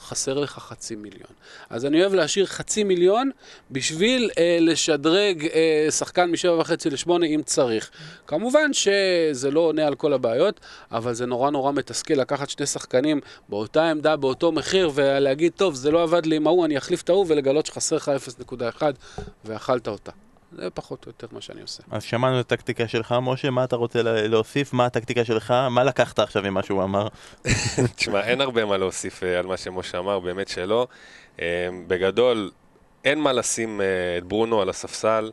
חסר 0.01 0.33
לך 0.33 0.51
חצי 0.51 0.95
מיליון. 0.95 1.31
אז 1.69 1.85
אני 1.85 2.01
אוהב 2.01 2.13
להשאיר 2.13 2.45
חצי 2.45 2.83
מיליון 2.83 3.31
בשביל 3.71 4.29
אה, 4.37 4.57
לשדרג 4.61 5.45
אה, 5.45 5.91
שחקן 5.91 6.31
מ-7.5 6.31 6.71
ל-8 6.91 7.25
אם 7.25 7.41
צריך. 7.45 7.89
כמובן 8.27 8.73
שזה 8.73 9.51
לא 9.51 9.59
עונה 9.59 9.87
על 9.87 9.95
כל 9.95 10.13
הבעיות, 10.13 10.59
אבל 10.91 11.13
זה 11.13 11.25
נורא 11.25 11.51
נורא 11.51 11.71
מתסכל 11.71 12.13
לקחת 12.13 12.49
שני 12.49 12.65
שחקנים 12.65 13.19
באותה 13.49 13.89
עמדה, 13.89 14.15
באותו 14.15 14.51
מחיר, 14.51 14.91
ולהגיד, 14.93 15.51
טוב, 15.55 15.75
זה 15.75 15.91
לא 15.91 16.03
עבד 16.03 16.25
לי 16.25 16.35
עם 16.35 16.47
ההוא, 16.47 16.65
אני 16.65 16.77
אחליף 16.77 17.01
את 17.01 17.09
ההוא, 17.09 17.25
ולגלות 17.27 17.65
שחסר 17.65 17.95
לך 17.95 18.11
0.1 18.79 18.81
ואכלת 19.45 19.87
אותה. 19.87 20.26
זה 20.57 20.69
פחות 20.69 21.05
או 21.05 21.09
יותר 21.09 21.27
מה 21.31 21.41
שאני 21.41 21.61
עושה. 21.61 21.83
אז 21.91 22.03
שמענו 22.03 22.39
את 22.39 22.45
הטקטיקה 22.45 22.87
שלך, 22.87 23.15
משה, 23.21 23.49
מה 23.49 23.63
אתה 23.63 23.75
רוצה 23.75 24.01
להוסיף? 24.03 24.73
מה 24.73 24.85
הטקטיקה 24.85 25.25
שלך? 25.25 25.53
מה 25.71 25.83
לקחת 25.83 26.19
עכשיו 26.19 26.43
ממה 26.43 26.63
שהוא 26.63 26.83
אמר? 26.83 27.07
תשמע, 27.95 28.23
אין 28.23 28.41
הרבה 28.41 28.65
מה 28.65 28.77
להוסיף 28.77 29.23
אה, 29.23 29.39
על 29.39 29.45
מה 29.45 29.57
שמשה 29.57 29.97
אמר, 29.97 30.19
באמת 30.19 30.47
שלא. 30.47 30.87
אה, 31.41 31.69
בגדול, 31.87 32.51
אין 33.05 33.19
מה 33.19 33.33
לשים 33.33 33.81
אה, 33.81 33.85
את 34.17 34.23
ברונו 34.23 34.61
על 34.61 34.69
הספסל. 34.69 35.31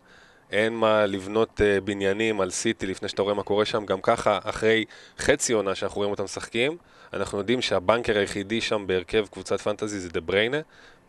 אין 0.51 0.75
מה 0.75 1.07
לבנות 1.07 1.61
בניינים 1.85 2.41
על 2.41 2.51
סיטי 2.51 2.87
לפני 2.87 3.09
שאתה 3.09 3.23
רואה 3.23 3.35
מה 3.35 3.43
קורה 3.43 3.65
שם. 3.65 3.87
גם 3.87 4.01
ככה, 4.01 4.39
אחרי 4.43 4.85
חצי 5.19 5.53
עונה 5.53 5.75
שאנחנו 5.75 5.97
רואים 5.97 6.11
אותם 6.11 6.25
משחקים, 6.25 6.77
אנחנו 7.13 7.39
יודעים 7.39 7.63
שהבנקר 7.63 8.19
היחידי 8.19 8.61
שם 8.61 8.87
בהרכב 8.87 9.27
קבוצת 9.31 9.61
פנטזי 9.61 10.01
זה 10.01 10.09
דה 10.09 10.21
בריינה, 10.21 10.59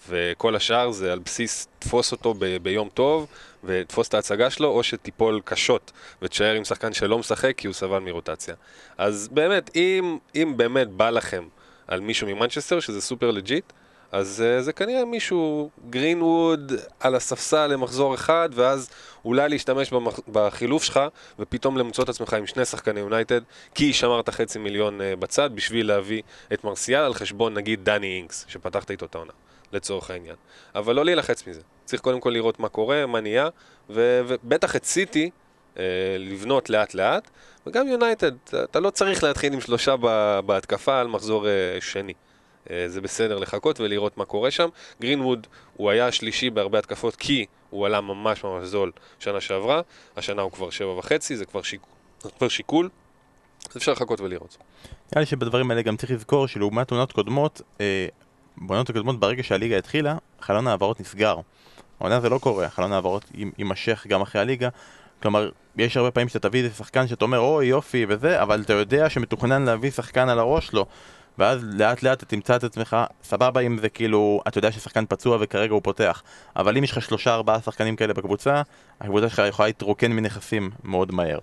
וכל 0.10 0.56
השאר 0.56 0.92
זה 0.92 1.14
על 1.14 1.20
בסיס 1.20 1.68
תפוס 1.80 2.12
אותו 2.12 2.34
ב- 2.34 2.58
ביום 2.58 2.90
טוב, 2.94 3.28
ותפוס 3.64 4.08
את 4.08 4.14
ההצגה 4.14 4.50
שלו, 4.50 4.68
או 4.68 4.84
שתיפול 4.84 5.42
קשות 5.46 5.92
ותשאר 6.22 6.54
עם 6.54 6.64
שחקן 6.64 6.94
שלא 6.94 7.20
משחק 7.20 7.54
כי 7.58 7.68
הוא 7.68 7.74
סבל 7.74 8.00
מרוטציה. 8.00 8.56
אז 8.98 9.30
באמת, 9.32 9.72
אם, 9.76 10.18
אם 10.36 10.54
באמת 10.58 10.90
בא 10.90 11.10
לכם 11.10 11.44
על 11.88 12.00
מישהו 12.00 12.28
ממנצ'סטר, 12.28 12.80
שזה 12.80 13.02
super 13.02 13.32
legit, 13.32 13.74
אז 14.12 14.44
אה, 14.44 14.62
זה 14.62 14.74
כנראה 14.74 15.06
מישהו, 15.06 15.70
גרינווד 15.90 16.72
על 17.00 17.16
הספסל 17.16 17.68
למחזור 17.68 18.16
אחד, 18.16 18.50
ואז 18.54 18.90
אולי 19.26 19.50
להשתמש 19.50 19.94
במח... 19.94 20.20
בחילוף 20.32 20.84
שלך, 20.84 21.00
ופתאום 21.40 21.78
למצוא 21.78 22.04
את 22.04 22.10
עצמך 22.10 22.34
עם 22.34 22.48
שני 22.48 22.66
שחקני 22.66 23.00
יונייטד, 23.00 23.42
כי 23.76 23.94
שמרת 23.94 24.30
חצי 24.30 24.60
מיליון 24.60 25.02
אה, 25.02 25.20
בצד 25.20 25.50
בשביל 25.56 25.88
להביא 25.88 26.22
את 26.54 26.64
מרסיאל 26.64 27.02
על 27.02 27.14
חשבון 27.14 27.54
נגיד 27.54 27.86
דני 27.86 28.18
אינקס, 28.18 28.46
שפתחת 28.48 28.92
איתו 28.92 29.06
את 29.06 29.16
העונה, 29.16 29.32
לצורך 29.74 30.10
העניין. 30.12 30.36
אבל 30.76 30.96
לא 30.96 31.06
להילחץ 31.06 31.48
מזה. 31.48 31.62
צריך 31.86 32.02
קודם 32.02 32.20
כל 32.20 32.30
לראות 32.30 32.60
מה 32.60 32.70
קורה, 32.70 33.06
מה 33.06 33.22
נהיה. 33.22 33.50
ובטח 33.90 34.76
את 34.76 34.86
סיטי, 34.86 35.30
אה, 35.76 35.80
לבנות 36.20 36.70
לאט 36.70 36.94
לאט, 36.94 37.30
וגם 37.68 37.88
יונייטד, 37.88 38.32
אתה 38.64 38.80
לא 38.80 38.90
צריך 38.90 39.24
להתחיל 39.24 39.54
עם 39.54 39.62
שלושה 39.62 39.96
בהתקפה 40.46 41.00
על 41.00 41.08
מחזור 41.08 41.46
uh, 41.46 41.84
שני. 41.84 42.14
אה, 42.70 42.86
זה 42.88 43.02
בסדר 43.02 43.40
לחכות 43.40 43.80
ולראות 43.80 44.18
מה 44.18 44.26
קורה 44.26 44.52
שם. 44.52 44.70
גרינווד 45.02 45.48
הוא 45.78 45.90
היה 45.90 46.08
השלישי 46.08 46.50
בהרבה 46.50 46.80
התקפות 46.80 47.16
כי 47.16 47.46
הוא 47.70 47.86
עלה 47.86 48.02
ממש 48.02 48.44
ממש 48.44 48.68
זול 48.68 48.92
שנה 49.20 49.42
שעברה, 49.42 49.82
השנה 50.18 50.42
הוא 50.42 50.52
כבר 50.52 50.70
שבע 50.70 50.92
וחצי, 50.92 51.36
זה 51.36 51.46
כבר, 51.46 51.62
שיק... 51.62 51.82
כבר 52.38 52.48
שיקול, 52.48 52.90
אז 53.70 53.78
אפשר 53.78 53.92
לחכות 53.92 54.22
ולראות. 54.22 54.58
נראה 55.12 55.20
לי 55.20 55.26
שבדברים 55.26 55.72
האלה 55.72 55.82
גם 55.82 55.98
צריך 55.98 56.12
לזכור 56.12 56.48
שלעומת 56.48 56.92
עונות 56.92 57.12
קודמות, 57.12 57.62
אה, 57.82 58.08
בעונות 58.58 58.90
הקודמות 58.90 59.20
ברגע 59.20 59.44
שהליגה 59.44 59.78
התחילה, 59.78 60.16
חלון 60.42 60.68
העברות 60.68 61.00
נסגר. 61.00 61.38
העונה 62.00 62.20
זה 62.20 62.30
לא 62.30 62.38
קורה, 62.38 62.70
חלון 62.70 62.94
העברות 62.94 63.32
יימשך 63.58 64.06
גם 64.10 64.22
אחרי 64.22 64.42
הליגה. 64.42 64.70
כלומר, 65.22 65.50
יש 65.78 65.98
הרבה 65.98 66.12
פעמים 66.12 66.30
שאתה 66.30 66.50
תביא 66.50 66.64
איזה 66.64 66.76
שחקן 66.76 67.08
שאתה 67.08 67.26
אומר, 67.26 67.40
אוי 67.40 67.66
יופי 67.66 68.06
וזה, 68.10 68.42
אבל 68.42 68.62
אתה 68.62 68.74
יודע 68.74 69.10
שמתוכנן 69.10 69.62
להביא 69.62 69.92
שחקן 69.92 70.30
על 70.30 70.40
הראש 70.40 70.68
שלו. 70.68 70.86
ואז 71.38 71.64
לאט 71.64 72.04
לאט 72.04 72.18
אתה 72.18 72.26
תמצא 72.26 72.56
את 72.56 72.64
עצמך, 72.64 72.98
סבבה 73.24 73.62
אם 73.62 73.78
זה 73.78 73.90
כאילו, 73.90 74.42
אתה 74.48 74.58
יודע 74.58 74.72
ששחקן 74.72 75.06
פצוע 75.10 75.38
וכרגע 75.42 75.74
הוא 75.74 75.82
פותח, 75.84 76.24
אבל 76.56 76.78
אם 76.78 76.84
יש 76.84 76.92
לך 76.92 77.02
שלושה 77.02 77.34
ארבעה 77.34 77.62
שחקנים 77.62 77.96
כאלה 77.96 78.14
בקבוצה, 78.14 78.62
הקבוצה 79.02 79.30
שלך 79.30 79.42
יכולה 79.48 79.68
להתרוקן 79.68 80.12
מנכסים 80.12 80.72
מאוד 80.84 81.12
מהר. 81.12 81.40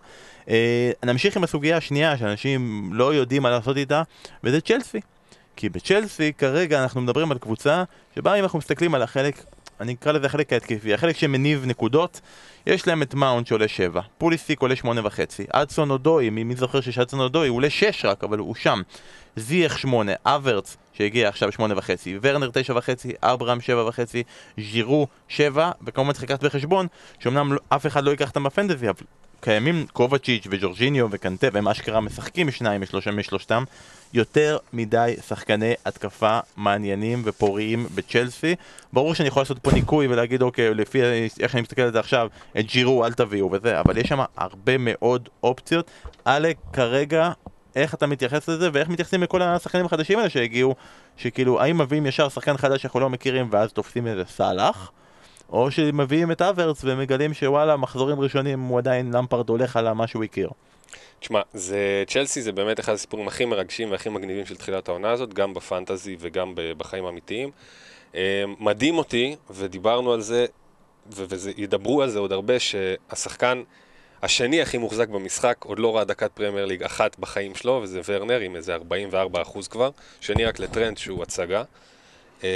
אה, 0.49 0.91
נמשיך 1.05 1.37
עם 1.37 1.45
הסוגיה 1.45 1.77
השנייה 1.77 2.19
שאנשים 2.19 2.91
לא 2.93 3.15
יודעים 3.15 3.43
מה 3.43 3.51
לעשות 3.51 3.77
איתה, 3.77 4.03
וזה 4.45 4.61
צ'לסי. 4.61 5.01
כי 5.57 5.69
בצ'לסי 5.69 6.33
כרגע 6.39 6.83
אנחנו 6.83 7.01
מדברים 7.01 7.33
על 7.33 7.39
קבוצה 7.39 7.85
שבה 8.15 8.35
אם 8.35 8.43
אנחנו 8.43 8.59
מסתכלים 8.59 8.95
על 8.95 9.03
החלק, 9.03 9.45
אני 9.81 9.93
אקרא 9.93 10.13
לזה 10.13 10.27
החלק 10.27 10.53
ההתקפי, 10.53 10.95
החלק 10.95 11.17
שמניב 11.17 11.65
נקודות, 11.67 12.21
יש 12.67 12.87
להם 12.87 13.03
את 13.03 13.15
מאונט 13.15 13.47
שעולה 13.47 13.69
7, 13.69 14.01
פוליסיק 14.19 14.61
עולה 14.61 14.75
8.5, 14.75 14.87
אדסון 15.51 15.91
אודוי, 15.91 16.31
מי 16.31 16.57
זוכר 16.57 16.81
שיש 16.81 16.99
אדסון 16.99 17.21
אודוי, 17.21 17.49
הוא 17.49 17.57
עולה 17.57 17.71
6 17.71 18.05
רק, 18.05 18.25
אבל 18.25 18.39
הוא 18.39 18.55
שם. 18.55 18.83
זייח 19.37 19.79
8, 19.79 20.13
אברץ 20.25 20.77
שהגיע 20.93 21.29
עכשיו 21.29 21.53
8 21.53 21.75
וחצי, 21.77 22.19
ורנר 22.23 22.51
9 22.53 22.77
וחצי, 22.77 23.13
אברהם 23.23 23.61
7 23.61 23.89
וחצי, 23.89 24.23
ז'ירו 24.59 25.07
7, 25.29 25.71
וכמובן 25.87 26.13
צריך 26.13 26.25
לקחת 26.25 26.45
בחשבון 26.45 26.87
שאומנם 27.19 27.53
לא- 27.53 27.61
אף 27.69 27.87
אחד 27.87 28.05
לא 28.05 28.11
ייקח 28.11 28.29
אותם 28.29 28.45
בפנטזי, 28.45 28.89
אבל 28.89 29.05
קיימים 29.41 29.87
קובצ'יץ' 29.93 30.47
וג'ורג'יניו 30.51 31.07
וקנטה, 31.11 31.47
והם 31.53 31.69
אשכרה 31.69 32.01
משחקים 32.01 32.51
שניים 32.51 32.81
משלושה 32.81 33.11
משלושתם, 33.11 33.65
יותר 34.13 34.59
מדי 34.73 35.15
שחקני 35.27 35.75
התקפה 35.87 36.39
מעניינים 36.57 37.23
ופוריים 37.25 37.87
בצ'לסי. 37.95 38.55
ברור 38.93 39.15
שאני 39.15 39.29
יכול 39.29 39.41
לעשות 39.41 39.59
פה 39.59 39.73
ניקוי 39.73 40.09
ולהגיד 40.09 40.43
אוקיי, 40.43 40.75
לפי 40.75 41.03
איך 41.41 41.55
אני 41.55 41.63
מסתכל 41.63 41.83
על 41.83 41.93
זה 41.93 42.01
עכשיו, 42.01 42.29
את 42.59 42.67
ג'ירו 42.67 43.05
אל 43.05 43.13
תביאו 43.13 43.51
וזה, 43.53 43.81
אבל 43.81 43.99
יש 43.99 44.09
שם 44.09 44.21
הרבה 44.37 44.73
מאוד 44.79 45.29
אופציות. 45.43 45.91
עלק 46.25 46.57
כרגע 46.73 47.31
איך 47.77 47.95
אתה 47.95 48.07
מתייחס 48.07 48.49
לזה 48.49 48.71
ואיך 48.73 48.89
מתייחסים 48.89 49.23
לכל 49.23 49.43
השחקנים 49.43 49.87
החדשים 49.87 50.19
האלה 50.19 50.31
שהגיעו 50.31 50.75
שכאילו 51.17 51.61
האם 51.61 51.79
מביאים 51.79 52.07
ישר 52.07 52.29
שחקן 52.29 52.57
חדש 52.57 52.83
שאנחנו 52.83 53.01
לא 53.01 53.11
מכירים 53.11 53.49
ואז 53.51 53.73
תופסים 53.73 54.07
איזה 54.07 54.25
סאלח 54.25 54.91
או 55.49 55.71
שמביאים 55.71 56.33
את 56.33 56.43
אברץ 56.43 56.81
ומגלים 56.85 57.35
שוואלה 57.35 57.77
מחזורים 57.77 58.21
ראשונים 58.21 58.61
הוא 58.61 58.79
עדיין 58.79 59.13
למפרד 59.13 59.49
הולך 59.49 59.77
על 59.77 59.93
מה 59.93 60.07
שהוא 60.07 60.25
הכיר 60.25 60.51
תשמע, 61.21 61.41
זה, 61.55 62.05
צ'לסי 62.07 62.43
זה 62.43 62.53
באמת 62.53 62.81
אחד 62.81 62.93
הסיפורים 62.93 63.29
הכי 63.29 63.45
מרגשים 63.45 63.91
והכי 63.91 64.09
מגניבים 64.09 64.47
של 64.47 64.57
תחילת 64.57 64.89
העונה 64.89 65.11
הזאת, 65.11 65.35
גם 65.35 65.55
בפנטזי 65.55 66.17
וגם 66.19 66.53
בחיים 66.55 67.05
האמיתיים. 67.05 67.51
אה, 68.15 68.45
מדהים 68.61 68.99
אותי, 68.99 69.37
ודיברנו 69.51 70.13
על 70.13 70.21
זה, 70.21 70.47
וידברו 71.07 72.03
על 72.03 72.11
זה 72.11 72.19
עוד 72.19 72.33
הרבה, 72.33 72.59
שהשחקן 72.59 73.63
השני 74.23 74.63
הכי 74.63 74.79
מוחזק 74.79 75.09
במשחק, 75.09 75.57
עוד 75.65 75.79
לא 75.79 75.97
ראה 75.97 76.05
דקת 76.05 76.31
פרמייר 76.35 76.67
ליג 76.67 76.83
אחת 76.83 77.19
בחיים 77.19 77.55
שלו, 77.55 77.81
וזה 77.83 78.01
ורנר 78.09 78.41
עם 78.41 78.57
איזה 78.57 78.75
44 78.75 79.43
אחוז 79.43 79.69
כבר. 79.69 79.91
שני 80.21 80.45
רק 80.45 80.59
לטרנט 80.59 80.99
שהוא 80.99 81.23
הצגה. 81.23 81.63
אמ, 82.43 82.49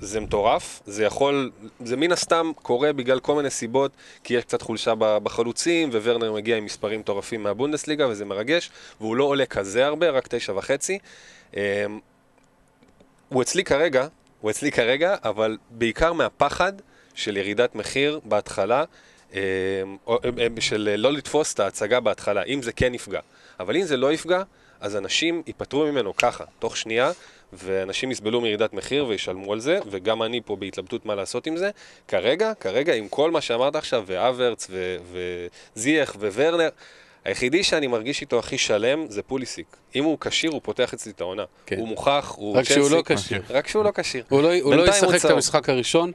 זה 0.00 0.20
מטורף, 0.20 0.80
זה 0.86 1.04
יכול, 1.04 1.50
זה 1.84 1.96
מן 1.96 2.12
הסתם 2.12 2.52
קורה 2.62 2.92
בגלל 2.92 3.20
כל 3.20 3.34
מיני 3.34 3.50
סיבות, 3.50 3.92
כי 4.24 4.34
יש 4.34 4.44
קצת 4.44 4.62
חולשה 4.62 4.94
בחלוצים, 4.94 5.88
וורנר 5.88 6.32
מגיע 6.32 6.56
עם 6.56 6.64
מספרים 6.64 7.00
מטורפים 7.00 7.42
מהבונדסליגה, 7.42 8.08
וזה 8.08 8.24
מרגש, 8.24 8.70
והוא 9.00 9.16
לא 9.16 9.24
עולה 9.24 9.46
כזה 9.46 9.86
הרבה, 9.86 10.10
רק 10.10 10.28
תשע 10.28 10.52
וחצי. 10.52 10.98
אמ, 11.56 11.60
הוא 13.28 13.42
אצלי 13.42 13.64
כרגע, 13.64 14.06
הוא 14.40 14.50
אצלי 14.50 14.72
כרגע, 14.72 15.16
אבל 15.24 15.56
בעיקר 15.70 16.12
מהפחד 16.12 16.72
של 17.14 17.36
ירידת 17.36 17.74
מחיר 17.74 18.20
בהתחלה, 18.24 18.84
אמ, 19.34 19.38
של 20.60 20.94
לא 20.98 21.12
לתפוס 21.12 21.54
את 21.54 21.60
ההצגה 21.60 22.00
בהתחלה, 22.00 22.42
אם 22.42 22.62
זה 22.62 22.72
כן 22.72 22.94
יפגע. 22.94 23.20
אבל 23.60 23.76
אם 23.76 23.82
זה 23.82 23.96
לא 23.96 24.12
יפגע, 24.12 24.42
אז 24.80 24.96
אנשים 24.96 25.42
ייפטרו 25.46 25.86
ממנו 25.86 26.16
ככה, 26.16 26.44
תוך 26.58 26.76
שנייה, 26.76 27.12
ואנשים 27.52 28.10
יסבלו 28.10 28.40
מירידת 28.40 28.72
מחיר 28.72 29.06
וישלמו 29.06 29.52
על 29.52 29.60
זה, 29.60 29.78
וגם 29.90 30.22
אני 30.22 30.40
פה 30.44 30.56
בהתלבטות 30.56 31.06
מה 31.06 31.14
לעשות 31.14 31.46
עם 31.46 31.56
זה. 31.56 31.70
כרגע, 32.08 32.52
כרגע, 32.54 32.94
עם 32.94 33.08
כל 33.08 33.30
מה 33.30 33.40
שאמרת 33.40 33.76
עכשיו, 33.76 34.04
ואברץ, 34.06 34.70
וזייח, 35.76 36.16
וורנר, 36.20 36.68
היחידי 37.24 37.64
שאני 37.64 37.86
מרגיש 37.86 38.20
איתו 38.20 38.38
הכי 38.38 38.58
שלם 38.58 39.06
זה 39.08 39.22
פוליסיק. 39.22 39.79
אם 39.94 40.04
הוא 40.04 40.18
כשיר, 40.20 40.50
הוא 40.50 40.60
פותח 40.62 40.94
אצלי 40.94 41.12
את 41.12 41.20
העונה. 41.20 41.44
כן. 41.66 41.76
הוא 41.76 41.88
מוכח, 41.88 42.34
הוא 42.36 42.56
רק 42.56 42.64
שהוא 42.64 42.88
צ'לסי. 42.88 42.94
לא 42.94 43.02
כשיר. 43.16 43.42
רק 43.50 43.68
שהוא 43.68 43.84
לא 43.84 43.92
כשיר. 43.94 44.24
הוא 44.28 44.42
לא, 44.42 44.50
הוא 44.60 44.74
לא 44.74 44.88
ישחק 44.88 45.24
את. 45.24 45.30
המשחק 45.30 45.68
הראשון, 45.68 46.12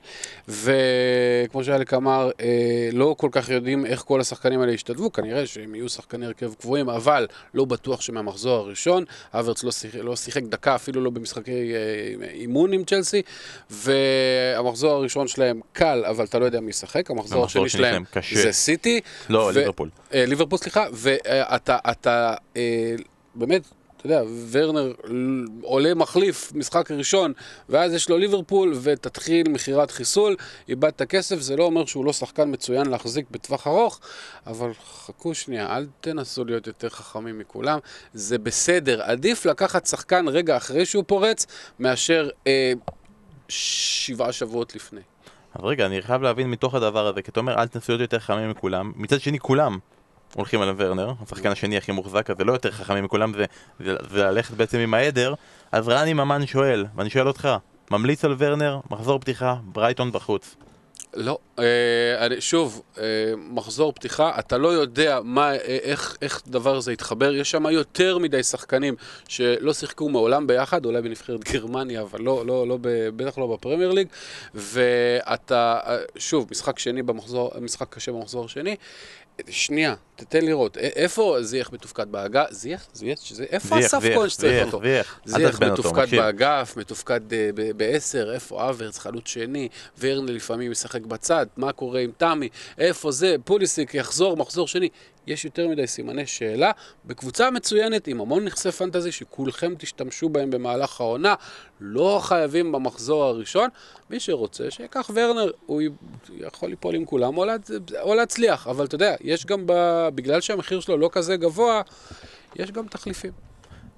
וכמו 0.48 1.64
שאלק 1.64 1.94
אמר, 1.94 2.32
אה, 2.40 2.90
לא 2.94 3.16
כל 3.18 3.30
כך 3.32 3.50
יודעים 3.50 3.86
איך 3.86 4.00
כל 4.02 4.22
השחקנים 4.22 4.62
האלה 4.62 4.72
ישתלבו, 4.72 5.12
כנראה 5.12 5.48
שהם 5.48 5.76
יהיו 5.76 5.90
שחקני 5.90 6.26
הרכב 6.26 6.54
קבועים, 6.54 6.90
אבל 6.90 7.28
לא 7.54 7.66
בטוח 7.66 8.02
שמהמחזור 8.02 8.58
הראשון. 8.58 9.04
אברץ 9.34 9.64
לא, 9.64 9.72
שיח, 9.72 9.96
לא 9.96 10.16
שיחק 10.16 10.44
דקה, 10.44 10.76
אפילו 10.76 11.02
לא 11.02 11.10
במשחקי 11.10 11.74
אה, 11.74 12.28
אימון 12.30 12.74
עם 12.74 12.84
צ'לסי, 12.84 13.22
והמחזור 13.70 14.92
הראשון 14.92 15.28
שלהם 15.28 15.60
קל, 15.74 16.04
אבל 16.10 16.26
אתה 16.26 16.40
לא 16.40 16.46
יודע 16.46 16.60
מי 16.60 16.70
ישחק, 16.70 17.12
המחזור 17.12 17.46
השני 17.46 17.70
שלהם 17.70 18.04
קשה. 18.12 18.36
זה 18.36 18.52
סיטי. 18.52 19.02
לא, 19.30 19.40
ו- 19.40 19.60
ליברפול. 19.60 19.90
אה, 20.14 20.26
ליברפול, 20.26 20.58
סליחה, 20.58 20.86
ואתה, 20.94 21.78
אתה, 21.92 22.34
אה, 22.58 22.96
באמת, 23.36 23.68
אתה 23.98 24.06
יודע, 24.06 24.22
ורנר 24.52 24.94
עולה 25.62 25.94
מחליף 25.94 26.52
משחק 26.56 26.92
ראשון, 26.92 27.34
ואז 27.70 27.94
יש 27.94 28.10
לו 28.10 28.18
ליברפול, 28.18 28.74
ותתחיל 28.82 29.50
מכירת 29.50 29.92
חיסול, 29.92 30.36
איבדת 30.70 31.02
כסף, 31.02 31.40
זה 31.40 31.56
לא 31.56 31.64
אומר 31.64 31.86
שהוא 31.86 32.06
לא 32.06 32.14
שחקן 32.14 32.52
מצוין 32.52 32.86
להחזיק 32.86 33.26
בטווח 33.32 33.68
ארוך, 33.68 34.00
אבל 34.48 34.72
חכו 34.74 35.36
שנייה, 35.36 35.78
אל 35.78 35.88
תנסו 36.02 36.46
להיות 36.46 36.68
יותר 36.68 36.90
חכמים 36.90 37.40
מכולם, 37.40 37.80
זה 38.14 38.38
בסדר, 38.38 39.02
עדיף 39.02 39.46
לקחת 39.46 39.86
שחקן 39.86 40.28
רגע 40.28 40.58
אחרי 40.58 40.86
שהוא 40.86 41.04
פורץ, 41.08 41.46
מאשר 41.80 42.30
אה, 42.48 42.74
שבעה 43.50 44.32
שבועות 44.32 44.76
לפני. 44.76 45.02
אז 45.56 45.62
רגע, 45.64 45.86
אני 45.86 46.02
חייב 46.02 46.22
להבין 46.22 46.52
מתוך 46.52 46.76
הדבר 46.76 47.08
הזה, 47.08 47.22
כי 47.22 47.32
אתה 47.32 47.40
אומר 47.40 47.54
אל 47.62 47.68
תנסו 47.68 47.92
להיות 47.92 48.02
יותר 48.02 48.20
חכמים 48.20 48.50
מכולם, 48.50 48.92
מצד 48.96 49.22
שני 49.22 49.40
כולם 49.40 49.78
הולכים 50.36 50.62
על 50.62 50.74
ורנר, 50.78 51.14
השחקן 51.22 51.52
השני 51.52 51.78
הכי 51.78 51.92
מוחזק, 51.92 52.30
אז 52.30 52.38
זה 52.38 52.44
לא 52.44 52.54
יותר 52.54 52.72
חכמים 52.72 53.04
מכולם, 53.04 53.34
זה, 53.34 53.46
זה, 53.80 53.96
זה 54.10 54.24
ללכת 54.24 54.54
בעצם 54.54 54.78
עם 54.78 54.94
העדר, 54.94 55.34
אז 55.72 55.88
רני 55.88 56.14
ממן 56.14 56.46
שואל, 56.46 56.86
ואני 56.96 57.10
שואל 57.10 57.28
אותך, 57.28 57.50
ממליץ 57.92 58.26
על 58.26 58.36
ורנר, 58.38 58.80
מחזור 58.90 59.20
פתיחה, 59.20 59.56
ברייטון 59.64 60.12
בחוץ. 60.12 60.56
לא, 61.16 61.38
אה, 61.60 62.28
שוב, 62.40 62.82
אה, 62.98 63.04
מחזור 63.38 63.92
פתיחה, 63.92 64.40
אתה 64.40 64.58
לא 64.58 64.68
יודע 64.68 65.20
מה, 65.24 65.52
אה, 65.52 65.58
איך, 65.58 66.18
איך 66.22 66.42
דבר 66.48 66.76
הזה 66.76 66.94
יתחבר, 66.94 67.36
יש 67.36 67.52
שם 67.52 67.66
יותר 67.66 68.18
מדי 68.18 68.44
שחקנים 68.44 68.96
שלא 69.28 69.74
שיחקו 69.74 70.10
מעולם 70.10 70.48
ביחד, 70.48 70.86
אולי 70.86 71.02
בנבחרת 71.02 71.44
גרמניה, 71.44 72.02
אבל 72.02 72.22
לא, 72.22 72.46
לא, 72.46 72.68
לא, 72.68 72.78
בטח 73.16 73.38
לא 73.38 73.48
בפרמייר 73.54 73.92
ליג, 73.92 74.08
ואתה, 74.54 75.80
אה, 75.86 75.98
שוב, 76.18 76.48
משחק 76.52 76.80
שני 76.80 77.04
במחזור, 77.04 77.52
משחק 77.62 77.88
קשה 77.90 78.12
במחזור 78.12 78.46
השני, 78.46 78.76
שנייה, 79.50 79.96
תתן 80.16 80.46
לראות, 80.46 80.78
איפה 80.78 81.38
זייח 81.42 81.74
מתופקד 81.74 82.12
באגף? 82.12 82.52
זייח? 82.52 82.88
זייח? 82.94 83.20
איפה 83.50 83.80
אסף 83.80 84.04
כהן 84.16 84.30
שצריך 84.30 84.66
אותו? 84.66 84.82
זייח. 84.84 85.20
מתופקד. 85.62 86.16
באגף, 86.18 86.74
מתופקד 86.78 87.34
אה, 87.34 87.50
בעשר, 87.78 88.34
איפה 88.34 88.70
אברץ, 88.70 88.98
חלוץ 89.00 89.28
שני, 89.28 89.70
ורנר 90.00 90.34
לפעמים 90.34 90.72
משחק 90.72 91.02
בצד, 91.02 91.46
מה 91.58 91.72
קורה 91.72 92.00
עם 92.00 92.12
תמי, 92.18 92.50
איפה 92.78 93.12
זה, 93.12 93.36
פוליסיק 93.44 93.96
יחזור, 93.96 94.38
מחזור 94.38 94.68
שני. 94.68 94.90
יש 95.28 95.46
יותר 95.46 95.68
מדי 95.68 95.88
סימני 95.88 96.28
שאלה, 96.28 96.72
בקבוצה 97.06 97.52
מצוינת 97.52 98.08
עם 98.08 98.22
המון 98.22 98.46
נכסי 98.46 98.72
פנטזי 98.72 99.12
שכולכם 99.12 99.74
תשתמשו 99.78 100.30
בהם 100.30 100.52
במהלך 100.52 101.02
העונה, 101.02 101.36
לא 101.80 102.20
חייבים 102.24 102.72
במחזור 102.72 103.24
הראשון. 103.24 103.70
מי 104.10 104.20
שרוצה, 104.20 104.72
שיקח 104.72 105.10
ורנר, 105.14 105.52
הוא 105.66 105.82
יכול 106.38 106.70
ליפול 106.70 106.96
עם 106.96 107.06
כולם 107.06 107.38
או, 107.38 107.46
להצ... 107.46 107.72
או 108.02 108.16
להצליח, 108.16 108.68
אבל 108.68 108.86
אתה 108.86 108.96
יודע, 108.96 109.16
יש 109.22 109.46
גם, 109.46 109.64
ב... 109.66 109.74
בגלל 110.16 110.42
שהמחיר 110.42 110.80
שלו 110.80 110.98
לא 110.98 111.10
כזה 111.12 111.38
גבוה, 111.38 111.82
יש 112.56 112.72
גם 112.72 112.88
תחליפים. 112.88 113.32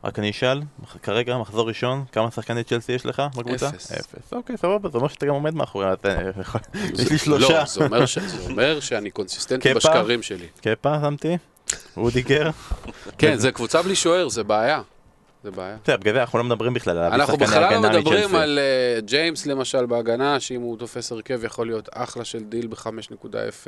רק 0.04 0.20
אני 0.20 0.30
אשאל, 0.30 0.62
כרגע, 1.04 1.38
מחזור 1.38 1.68
ראשון, 1.68 2.04
כמה 2.12 2.32
שחקני 2.32 2.64
צ'לסי 2.64 2.92
יש 2.92 3.06
לך 3.06 3.22
בקבוצה? 3.36 3.70
אפס. 3.70 3.92
אפס. 3.92 4.34
אוקיי, 4.34 4.58
סבבה, 4.58 4.90
זה 4.90 4.98
אומר 4.98 5.08
שאתה 5.08 5.26
גם 5.26 5.34
עומד 5.34 5.54
מאחורי, 5.54 5.86
יש 6.94 7.12
לי 7.12 7.18
שלושה. 7.18 7.60
לא, 7.60 7.66
זה 7.66 8.50
אומר, 8.50 8.80
שאני 8.80 9.12
קונסיסטנטי? 9.12 9.74
בשקרים 9.74 10.24
שלי. 10.24 10.48
קפה 10.62 10.98
שמתי, 11.02 11.38
ורודיגר. 11.98 12.50
כן, 13.18 13.38
זה 13.38 13.52
קבוצה 13.52 13.82
בלי 13.82 13.96
שוער, 13.96 14.30
זה 14.30 14.44
בעיה. 14.44 14.82
זה 15.44 15.52
בעיה. 15.52 15.78
בסדר, 15.84 15.98
בגלל 15.98 16.14
זה 16.14 16.22
אנחנו 16.22 16.38
לא 16.38 16.44
מדברים 16.44 16.74
בכלל 16.74 16.98
על 16.98 17.14
אנחנו 17.14 17.38
בכלל 17.38 17.74
לא 17.74 17.90
מדברים. 17.90 18.36
על 18.36 18.60
אה, 18.60 19.02
ג'יימס 19.02 19.46
למשל 19.46 19.86
בהגנה, 19.86 20.40
שאם 20.40 20.62
הוא 20.62 20.78
תופס 20.78 21.12
הרכב 21.12 21.44
יכול 21.44 21.68
להיות 21.68 21.90
אחלה 21.92 22.26
של 22.26 22.44
דיל 22.44 22.68
ב-5.0, 22.68 23.68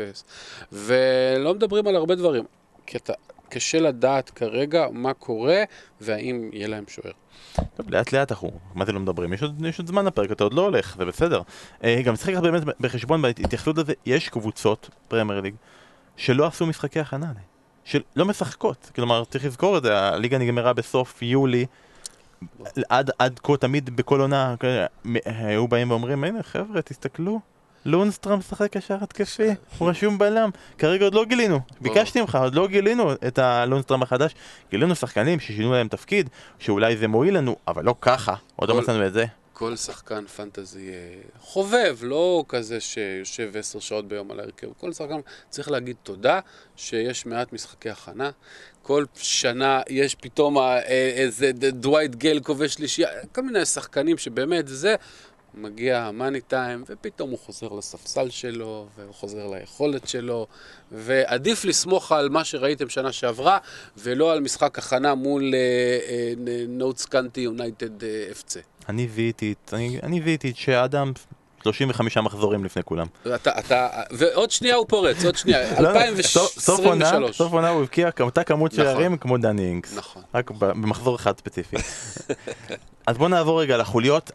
ולא 0.71 1.53
מדברים 1.53 1.87
על 1.87 1.95
הרבה 1.95 2.15
דברים, 2.15 2.43
כי 2.85 2.97
אתה, 2.97 3.13
קשה 3.49 3.79
לדעת 3.79 4.29
כרגע 4.29 4.85
מה 4.91 5.13
קורה 5.13 5.63
והאם 6.01 6.49
יהיה 6.53 6.67
להם 6.67 6.83
שוער. 6.87 7.11
טוב, 7.75 7.89
לאט 7.89 8.11
לאט 8.13 8.31
אנחנו, 8.31 8.51
מה 8.75 8.85
זה 8.85 8.91
לא 8.91 8.99
מדברים? 8.99 9.33
יש 9.33 9.43
עוד, 9.43 9.65
יש 9.65 9.79
עוד 9.79 9.87
זמן 9.87 10.05
לפרק, 10.05 10.31
אתה 10.31 10.43
עוד 10.43 10.53
לא 10.53 10.61
הולך, 10.61 10.95
זה 10.97 11.05
בסדר. 11.05 11.41
אה, 11.83 12.01
גם 12.01 12.15
צריך 12.15 12.29
לקחת 12.29 12.43
באמת 12.43 12.63
בחשבון 12.79 13.21
בהתייחסות 13.21 13.77
לזה, 13.77 13.93
יש 14.05 14.29
קבוצות, 14.29 14.89
פרמייר 15.07 15.41
ליג, 15.41 15.55
שלא 16.17 16.45
עשו 16.45 16.65
משחקי 16.65 16.99
הכנה, 16.99 17.31
שלא 17.83 18.25
משחקות. 18.25 18.91
כלומר, 18.95 19.23
צריך 19.25 19.45
לזכור 19.45 19.77
את 19.77 19.83
זה, 19.83 19.99
הליגה 19.99 20.37
נגמרה 20.37 20.73
בסוף 20.73 21.21
יולי, 21.21 21.65
עד, 22.89 23.11
עד 23.19 23.39
כה 23.43 23.57
תמיד 23.57 23.95
בכל 23.95 24.21
עונה, 24.21 24.55
מ- 25.05 25.15
היו 25.25 25.67
באים 25.67 25.91
ואומרים, 25.91 26.23
הנה 26.23 26.43
חבר'ה, 26.43 26.81
תסתכלו. 26.81 27.39
לונסטרם 27.85 28.39
משחק 28.39 28.71
קשר 28.77 28.95
התקפי, 29.01 29.49
הוא 29.77 29.89
רשום 29.89 30.17
בלם, 30.17 30.49
כרגע 30.77 31.03
עוד 31.05 31.13
לא 31.13 31.25
גילינו, 31.25 31.59
ביקשתי 31.81 32.21
ממך, 32.21 32.35
עוד 32.35 32.55
לא 32.55 32.67
גילינו 32.67 33.13
את 33.13 33.39
הלונסטרם 33.39 34.01
החדש, 34.03 34.31
גילינו 34.71 34.95
שחקנים 34.95 35.39
ששינו 35.39 35.71
להם 35.71 35.87
תפקיד, 35.87 36.29
שאולי 36.59 36.97
זה 36.97 37.07
מועיל 37.07 37.37
לנו, 37.37 37.55
אבל 37.67 37.85
לא 37.85 37.95
ככה, 38.01 38.33
עוד 38.55 38.69
לא 38.69 38.75
מצאנו 38.81 39.07
את 39.07 39.13
זה. 39.13 39.25
כל 39.53 39.75
שחקן 39.75 40.25
פנטזי 40.27 40.89
אה, 40.89 40.93
חובב, 41.41 41.97
לא 42.01 42.43
כזה 42.47 42.79
שיושב 42.79 43.57
עשר 43.57 43.79
שעות 43.79 44.07
ביום 44.07 44.31
על 44.31 44.39
ההרכב. 44.39 44.67
כל 44.77 44.93
שחקן 44.93 45.19
צריך 45.49 45.71
להגיד 45.71 45.95
תודה 46.03 46.39
שיש 46.75 47.25
מעט 47.25 47.53
משחקי 47.53 47.89
הכנה. 47.89 48.29
כל 48.83 49.05
שנה 49.15 49.81
יש 49.89 50.15
פתאום 50.15 50.57
ה- 50.57 50.61
אה, 50.61 50.81
איזה 51.15 51.51
דווייט 51.53 52.15
גל 52.15 52.39
כובש 52.43 52.73
שלישייה, 52.73 53.09
כל 53.31 53.41
מיני 53.41 53.65
שחקנים 53.65 54.17
שבאמת 54.17 54.67
זה, 54.67 54.95
מגיע 55.53 56.03
המאני 56.03 56.41
טיים, 56.41 56.83
ופתאום 56.89 57.29
הוא 57.29 57.39
חוזר 57.45 57.67
לספסל 57.67 58.29
שלו, 58.29 58.87
והוא 58.97 59.13
חוזר 59.13 59.47
ליכולת 59.47 60.07
שלו, 60.07 60.47
ועדיף 60.91 61.65
לסמוך 61.65 62.11
על 62.11 62.29
מה 62.29 62.43
שראיתם 62.43 62.89
שנה 62.89 63.11
שעברה, 63.11 63.57
ולא 63.97 64.31
על 64.31 64.39
משחק 64.39 64.79
הכנה 64.79 65.15
מול 65.15 65.53
אה, 65.55 66.33
נוטס 66.67 67.05
קאנטי 67.05 67.41
יונייטד 67.41 68.03
אפצה. 68.31 68.59
אני 68.89 69.07
זיהיתי 69.07 69.53
את, 70.51 70.55
שאדם 70.55 71.11
35 71.63 72.17
מחזורים 72.17 72.65
לפני 72.65 72.83
כולם. 72.83 73.07
אתה, 73.35 73.59
אתה, 73.59 73.89
ועוד 74.11 74.51
שנייה 74.51 74.75
הוא 74.75 74.85
פורץ, 74.89 75.25
עוד 75.25 75.35
שנייה, 75.35 75.59
לא, 75.81 75.93
לא, 75.93 76.21
סוף- 76.21 76.59
סוף 76.59 76.79
עונה, 76.79 77.05
2023. 77.05 77.37
סוף 77.37 77.53
עונה 77.53 77.69
הוא 77.69 77.81
הבקיע 77.81 78.09
אותה 78.19 78.43
כמות 78.43 78.73
נכון. 78.73 78.85
שערים 78.85 79.17
כמו 79.17 79.37
דני 79.37 79.65
אינקס. 79.65 79.97
נכון. 79.97 80.23
רק 80.33 80.51
במחזור 80.51 81.15
אחד 81.15 81.37
ספציפי. 81.37 81.75
אז 83.07 83.17
בואו 83.17 83.29
נעבור 83.29 83.61
רגע 83.61 83.77
לחוליות. 83.77 84.31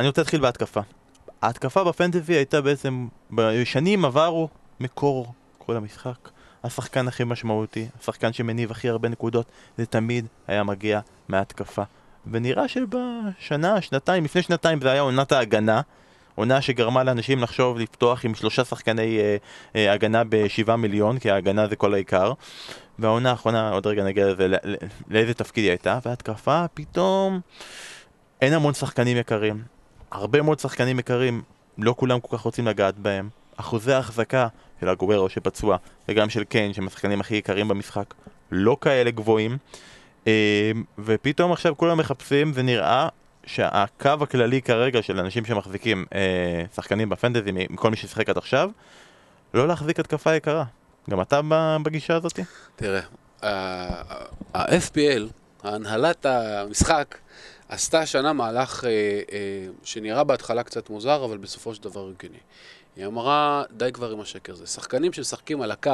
אני 0.00 0.08
רוצה 0.08 0.20
להתחיל 0.20 0.40
בהתקפה. 0.40 0.80
ההתקפה 1.42 1.84
בפנטזי 1.84 2.34
הייתה 2.34 2.60
בעצם, 2.60 3.08
בשנים 3.30 4.04
עברו, 4.04 4.48
מקור 4.80 5.32
כל 5.58 5.76
המשחק. 5.76 6.28
השחקן 6.64 7.08
הכי 7.08 7.24
משמעותי, 7.24 7.88
השחקן 8.00 8.32
שמניב 8.32 8.70
הכי 8.70 8.88
הרבה 8.88 9.08
נקודות, 9.08 9.46
זה 9.78 9.86
תמיד 9.86 10.26
היה 10.46 10.64
מגיע 10.64 11.00
מההתקפה. 11.28 11.82
ונראה 12.30 12.68
שבשנה, 12.68 13.80
שנתיים, 13.80 14.24
לפני 14.24 14.42
שנתיים 14.42 14.80
זה 14.80 14.90
היה 14.90 15.00
עונת 15.00 15.32
ההגנה. 15.32 15.80
עונה 16.34 16.60
שגרמה 16.60 17.04
לאנשים 17.04 17.42
לחשוב 17.42 17.78
לפתוח 17.78 18.24
עם 18.24 18.34
שלושה 18.34 18.64
שחקני 18.64 19.18
אה, 19.18 19.36
אה, 19.76 19.92
הגנה 19.92 20.22
בשבעה 20.28 20.76
מיליון, 20.76 21.18
כי 21.18 21.30
ההגנה 21.30 21.66
זה 21.68 21.76
כל 21.76 21.94
העיקר. 21.94 22.32
והעונה 22.98 23.30
האחרונה, 23.30 23.70
עוד 23.70 23.86
רגע 23.86 24.04
נגיע 24.04 24.26
לזה, 24.26 24.48
ל- 24.48 24.54
ל- 24.64 24.76
לאיזה 25.08 25.34
תפקיד 25.34 25.64
היא 25.64 25.70
הייתה, 25.70 25.98
והתקפה 26.04 26.64
פתאום 26.74 27.40
אין 28.40 28.52
המון 28.52 28.74
שחקנים 28.74 29.16
יקרים. 29.16 29.79
הרבה 30.10 30.42
מאוד 30.42 30.58
שחקנים 30.58 30.98
יקרים, 30.98 31.42
לא 31.78 31.94
כולם 31.98 32.20
כל 32.20 32.36
כך 32.36 32.42
רוצים 32.42 32.66
לגעת 32.66 32.98
בהם. 32.98 33.28
אחוזי 33.56 33.92
ההחזקה 33.92 34.48
של 34.80 34.88
הגוורו 34.88 35.28
שפצוע, 35.28 35.76
וגם 36.08 36.30
של 36.30 36.44
קיין, 36.44 36.72
שהם 36.72 36.86
השחקנים 36.86 37.20
הכי 37.20 37.34
יקרים 37.34 37.68
במשחק, 37.68 38.14
לא 38.50 38.76
כאלה 38.80 39.10
גבוהים. 39.10 39.58
אה, 40.26 40.72
ופתאום 40.98 41.52
עכשיו 41.52 41.76
כולם 41.76 41.98
מחפשים, 41.98 42.52
זה 42.52 42.62
נראה 42.62 43.08
שהקו 43.46 44.10
הכללי 44.20 44.62
כרגע 44.62 45.02
של 45.02 45.18
אנשים 45.18 45.44
שמחזיקים 45.44 46.04
אה, 46.14 46.64
שחקנים 46.74 47.08
בפנטזי, 47.08 47.50
מכל 47.52 47.90
מי 47.90 47.96
ששיחק 47.96 48.28
עד 48.28 48.38
עכשיו, 48.38 48.70
לא 49.54 49.68
להחזיק 49.68 50.00
התקפה 50.00 50.34
יקרה. 50.34 50.64
גם 51.10 51.20
אתה 51.20 51.40
בגישה 51.82 52.16
הזאת? 52.16 52.40
תראה, 52.76 53.00
ה-FPL, 54.54 55.22
הנהלת 55.62 56.26
המשחק, 56.26 57.16
עשתה 57.70 58.00
השנה 58.00 58.32
מהלך 58.32 58.84
אה, 58.84 58.90
אה, 58.90 59.66
שנראה 59.84 60.24
בהתחלה 60.24 60.62
קצת 60.62 60.90
מוזר, 60.90 61.24
אבל 61.24 61.38
בסופו 61.38 61.74
של 61.74 61.82
דבר 61.82 62.08
הגיוני. 62.08 62.38
היא 62.96 63.06
אמרה, 63.06 63.64
די 63.70 63.92
כבר 63.92 64.10
עם 64.10 64.20
השקר 64.20 64.52
הזה. 64.52 64.66
שחקנים 64.66 65.12
שמשחקים 65.12 65.62
על 65.62 65.70
הקו, 65.70 65.90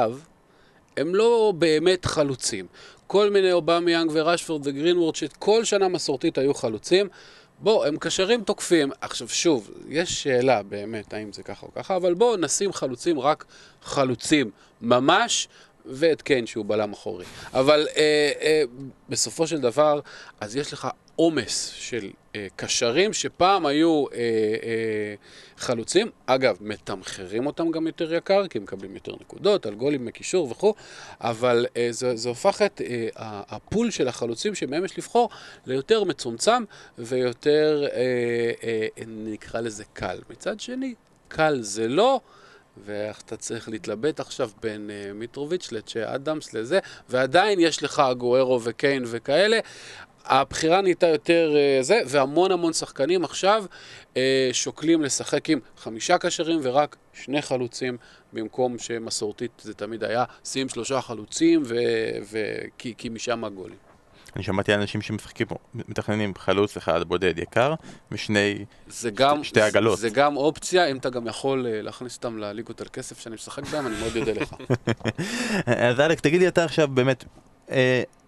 הם 0.97 1.15
לא 1.15 1.53
באמת 1.57 2.05
חלוצים. 2.05 2.67
כל 3.07 3.29
מיני 3.29 3.51
אובמה 3.51 3.91
יאנג 3.91 4.11
וראשפורד 4.13 4.67
וגרינוורד, 4.67 5.15
שכל 5.15 5.63
שנה 5.63 5.87
מסורתית 5.87 6.37
היו 6.37 6.53
חלוצים, 6.53 7.07
בוא, 7.59 7.85
הם 7.85 7.97
קשרים 7.97 8.43
תוקפים. 8.43 8.91
עכשיו 9.01 9.29
שוב, 9.29 9.71
יש 9.87 10.23
שאלה 10.23 10.63
באמת, 10.63 11.13
האם 11.13 11.33
זה 11.33 11.43
ככה 11.43 11.65
או 11.65 11.73
ככה, 11.73 11.95
אבל 11.95 12.13
בואו 12.13 12.37
נשים 12.37 12.73
חלוצים, 12.73 13.19
רק 13.19 13.45
חלוצים 13.83 14.51
ממש, 14.81 15.47
ואת 15.85 16.21
קיין 16.21 16.47
שהוא 16.47 16.65
בלם 16.65 16.93
אחורי. 16.93 17.25
אבל 17.53 17.87
אה, 17.97 18.31
אה, 18.41 18.63
בסופו 19.09 19.47
של 19.47 19.61
דבר, 19.61 19.99
אז 20.39 20.55
יש 20.55 20.73
לך 20.73 20.87
עומס 21.19 21.71
של 21.75 22.09
אה, 22.35 22.47
קשרים 22.55 23.13
שפעם 23.13 23.65
היו 23.65 24.05
אה, 24.07 24.17
אה, 24.17 25.15
חלוצים. 25.57 26.09
אגב, 26.25 26.57
מתמחרים 26.61 27.45
אותם 27.45 27.71
גם 27.71 27.87
יותר 27.87 28.13
יקר, 28.13 28.47
כי 28.47 28.57
הם 28.57 28.63
מקבלים 28.63 28.93
יותר 28.93 29.13
נקודות 29.21 29.65
על 29.65 29.73
גולים 29.75 30.05
מקישור 30.05 30.51
וכו', 30.51 30.73
אבל 31.21 31.65
אה, 31.77 31.87
זה, 31.91 32.15
זה 32.15 32.29
הופך 32.29 32.61
את 32.61 32.81
אה, 32.81 33.07
הפול 33.49 33.91
של 33.91 34.07
החלוצים 34.07 34.55
שמהם 34.55 34.85
יש 34.85 34.97
לבחור 34.97 35.29
ליותר 35.65 36.03
מצומצם 36.03 36.63
ויותר, 36.97 37.85
אה, 37.93 38.51
אה, 38.63 38.87
נקרא 39.07 39.59
לזה 39.59 39.83
קל. 39.93 40.19
מצד 40.29 40.59
שני, 40.59 40.93
קל 41.27 41.57
זה 41.61 41.87
לא. 41.87 42.19
ואיך 42.85 43.21
אתה 43.21 43.37
צריך 43.37 43.69
להתלבט 43.69 44.19
עכשיו 44.19 44.49
בין 44.61 44.89
uh, 44.89 45.13
מיטרוביץ' 45.13 45.71
לצ'ה 45.71 46.15
אדמס 46.15 46.53
לזה, 46.53 46.79
ועדיין 47.09 47.59
יש 47.59 47.83
לך 47.83 47.99
אגוארו 47.99 48.59
וקיין 48.63 49.03
וכאלה. 49.07 49.59
הבחירה 50.29 50.81
נהייתה 50.81 51.07
יותר 51.07 51.53
uh, 51.53 51.83
זה, 51.83 51.99
והמון 52.05 52.51
המון 52.51 52.73
שחקנים 52.73 53.23
עכשיו 53.23 53.65
uh, 54.13 54.17
שוקלים 54.51 55.01
לשחק 55.01 55.49
עם 55.49 55.59
חמישה 55.77 56.17
קשרים 56.17 56.59
ורק 56.63 56.95
שני 57.13 57.41
חלוצים, 57.41 57.97
במקום 58.33 58.79
שמסורתית 58.79 59.51
זה 59.61 59.73
תמיד 59.73 60.03
היה, 60.03 60.23
שים 60.45 60.69
שלושה 60.69 61.01
חלוצים, 61.01 61.63
ו... 61.65 61.75
ו... 62.31 62.37
כי, 62.77 62.93
כי 62.97 63.09
משם 63.09 63.43
הגולים. 63.43 63.77
אני 64.35 64.43
שמעתי 64.43 64.73
אנשים 64.73 65.01
שמשחקים, 65.01 65.47
מתכננים 65.73 66.33
חלוץ 66.35 66.77
אחד 66.77 67.03
בודד 67.03 67.39
יקר, 67.39 67.73
ושני, 68.11 68.65
זה 68.87 69.09
גם, 69.11 69.43
שתי 69.43 69.61
עגלות. 69.61 69.97
זה, 69.97 70.09
זה 70.09 70.15
גם 70.15 70.37
אופציה, 70.37 70.85
אם 70.85 70.97
אתה 70.97 71.09
גם 71.09 71.27
יכול 71.27 71.65
uh, 71.65 71.83
להכניס 71.83 72.15
אותם 72.15 72.37
לליגות 72.37 72.81
על 72.81 72.87
כסף 72.87 73.19
שאני 73.19 73.35
משחק 73.35 73.63
בהם, 73.63 73.87
אני 73.87 73.95
מאוד 73.99 74.15
יודע 74.15 74.33
לך. 74.33 74.55
אז 75.89 75.99
אלק, 75.99 76.19
תגיד 76.19 76.41
לי 76.41 76.47
אתה 76.47 76.63
עכשיו 76.63 76.87
באמת, 76.87 77.23
אה, 77.23 77.29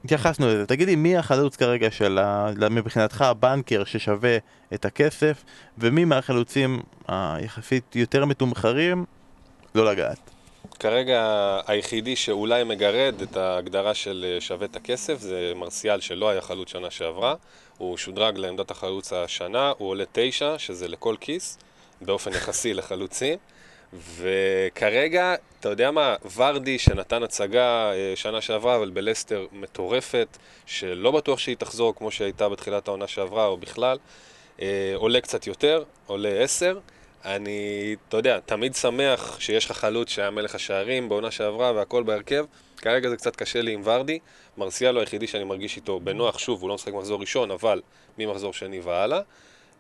התייחסנו 0.06 0.48
לזה, 0.48 0.66
תגיד 0.66 0.88
לי 0.88 0.96
מי 0.96 1.18
החלוץ 1.18 1.56
כרגע 1.56 1.92
של, 1.92 2.18
ה... 2.18 2.52
מבחינתך 2.70 3.22
הבנקר 3.22 3.84
ששווה 3.84 4.38
את 4.74 4.86
הכסף, 4.86 5.44
ומי 5.78 6.06
מהחלוצים 6.06 6.80
היחסית 7.08 7.96
יותר 7.96 8.26
מתומחרים, 8.26 9.06
לא 9.76 9.92
לגעת. 9.92 10.20
כרגע 10.80 11.24
היחידי 11.68 12.16
שאולי 12.16 12.64
מגרד 12.64 13.22
את 13.22 13.38
ההגדרה 13.38 13.94
של 13.94 14.26
אה, 14.28 14.42
שווה 14.42 14.66
את 14.66 14.76
הכסף 14.76 15.20
זה 15.20 15.54
מרסיאל 15.56 16.00
שלא 16.00 16.30
היה 16.30 16.42
חלוץ 16.42 16.70
שנה 16.70 16.92
שעברה. 16.92 17.36
הוא 17.78 17.98
שודרג 17.98 18.38
לעמדת 18.38 18.72
החלוץ 18.72 19.14
השנה, 19.14 19.72
הוא 19.78 19.90
עולה 19.90 20.04
תשע, 20.12 20.56
שזה 20.58 20.88
לכל 20.88 21.16
כיס, 21.20 21.58
באופן 22.02 22.32
יחסי 22.32 22.74
לחלוצים. 22.74 23.38
וכרגע, 23.94 25.36
אתה 25.60 25.70
יודע 25.70 25.92
מה, 25.92 26.16
ורדי 26.36 26.80
שנתן 26.80 27.24
הצגה 27.24 27.92
אה, 27.92 28.12
שנה 28.16 28.42
שעברה, 28.42 28.76
אבל 28.76 28.90
בלסטר 28.90 29.48
מטורפת, 29.52 30.38
שלא 30.66 31.12
בטוח 31.12 31.40
שהיא 31.40 31.56
תחזור 31.56 31.96
כמו 31.96 32.12
שהייתה 32.12 32.50
בתחילת 32.50 32.88
העונה 32.88 33.08
שעברה 33.08 33.46
או 33.46 33.58
בכלל, 33.58 33.98
אה, 34.62 34.92
עולה 34.96 35.22
קצת 35.22 35.48
יותר, 35.48 35.84
עולה 36.06 36.30
עשר. 36.30 36.80
אני, 37.26 37.96
אתה 38.08 38.18
יודע, 38.18 38.40
תמיד 38.40 38.76
שמח 38.76 39.40
שיש 39.40 39.66
לך 39.66 39.72
חלוץ 39.72 40.10
שהיה 40.10 40.30
מלך 40.30 40.56
השערים 40.56 41.10
בעונה 41.10 41.32
שעברה 41.32 41.72
והכל 41.72 42.04
בהרכב. 42.04 42.46
כרגע 42.78 43.10
זה 43.10 43.18
קצת 43.18 43.36
קשה 43.36 43.62
לי 43.62 43.74
עם 43.74 43.82
ורדי. 43.84 44.20
מרסיאל 44.58 44.96
הוא 44.96 45.00
היחידי 45.00 45.28
שאני 45.28 45.44
מרגיש 45.44 45.76
איתו 45.76 46.00
בנוח, 46.00 46.40
שוב, 46.40 46.62
הוא 46.62 46.70
לא 46.70 46.76
משחק 46.76 46.94
מחזור 46.94 47.22
ראשון, 47.22 47.52
אבל 47.52 47.82
ממחזור 48.18 48.54
שני 48.54 48.80
והלאה. 48.80 49.22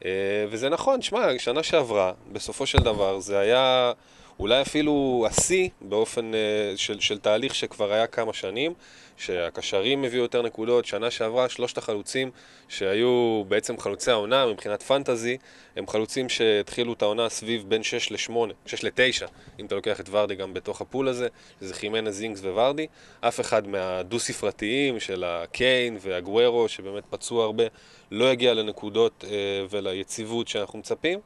אה, 0.06 0.12
וזה 0.50 0.70
נכון, 0.70 1.02
שמע, 1.02 1.28
שנה 1.38 1.64
שעברה, 1.64 2.12
בסופו 2.32 2.66
של 2.66 2.78
דבר, 2.78 3.20
זה 3.20 3.40
היה 3.40 3.92
אולי 4.40 4.62
אפילו 4.62 5.26
השיא 5.30 5.70
באופן 5.82 6.34
אה, 6.34 6.40
של, 6.76 7.00
של 7.00 7.20
תהליך 7.20 7.56
שכבר 7.56 7.94
היה 7.94 8.08
כמה 8.08 8.34
שנים. 8.34 8.74
שהקשרים 9.20 10.04
הביאו 10.04 10.22
יותר 10.22 10.42
נקודות. 10.42 10.86
שנה 10.86 11.12
שעברה 11.12 11.50
שלושת 11.50 11.78
החלוצים 11.78 12.32
שהיו 12.68 13.44
בעצם 13.48 13.78
חלוצי 13.78 14.12
העונה 14.12 14.46
מבחינת 14.46 14.84
פנטזי, 14.84 15.38
הם 15.76 15.88
חלוצים 15.88 16.30
שהתחילו 16.30 16.94
את 16.94 17.02
העונה 17.02 17.30
סביב 17.30 17.64
בין 17.68 17.84
6 17.84 18.12
ל-8, 18.12 18.34
6 18.66 18.84
ל-9, 18.84 19.26
אם 19.60 19.66
אתה 19.66 19.76
לוקח 19.76 20.00
את 20.00 20.10
ורדי 20.12 20.36
גם 20.36 20.54
בתוך 20.54 20.82
הפול 20.82 21.08
הזה, 21.08 21.28
שזה 21.60 21.74
חימנה 21.74 22.12
זינגס 22.12 22.42
וורדי. 22.42 22.88
אף 23.22 23.40
אחד 23.40 23.68
מהדו-ספרתיים 23.68 25.00
של 25.00 25.24
הקיין 25.24 25.98
והגוורו, 26.02 26.68
שבאמת 26.68 27.04
פצעו 27.10 27.42
הרבה, 27.42 27.64
לא 28.12 28.32
יגיע 28.32 28.54
לנקודות 28.54 29.26
אה, 29.28 29.66
וליציבות 29.70 30.48
שאנחנו 30.48 30.80
מצפים. 30.80 31.20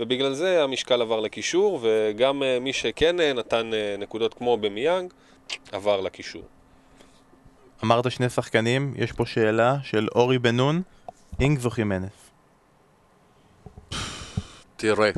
ובגלל 0.00 0.32
זה 0.32 0.62
המשקל 0.62 1.02
עבר 1.02 1.20
לקישור, 1.20 1.80
וגם 1.82 2.42
אה, 2.42 2.58
מי 2.60 2.72
שכן 2.72 3.20
אה, 3.20 3.32
נתן 3.32 3.70
נקודות 3.98 4.34
כמו 4.34 4.56
במיאנג, 4.56 5.12
עבר 5.72 6.00
לקישור. 6.00 6.42
אמרת 7.84 8.10
שני 8.10 8.28
שחקנים, 8.28 8.94
יש 8.96 9.12
פה 9.12 9.26
שאלה 9.26 9.76
של 9.82 10.08
אורי 10.14 10.38
בן 10.38 10.56
נון, 10.56 10.82
אינגס 11.40 11.64
או 11.64 11.70
חימנס? 11.70 12.10
תראה, 14.76 15.10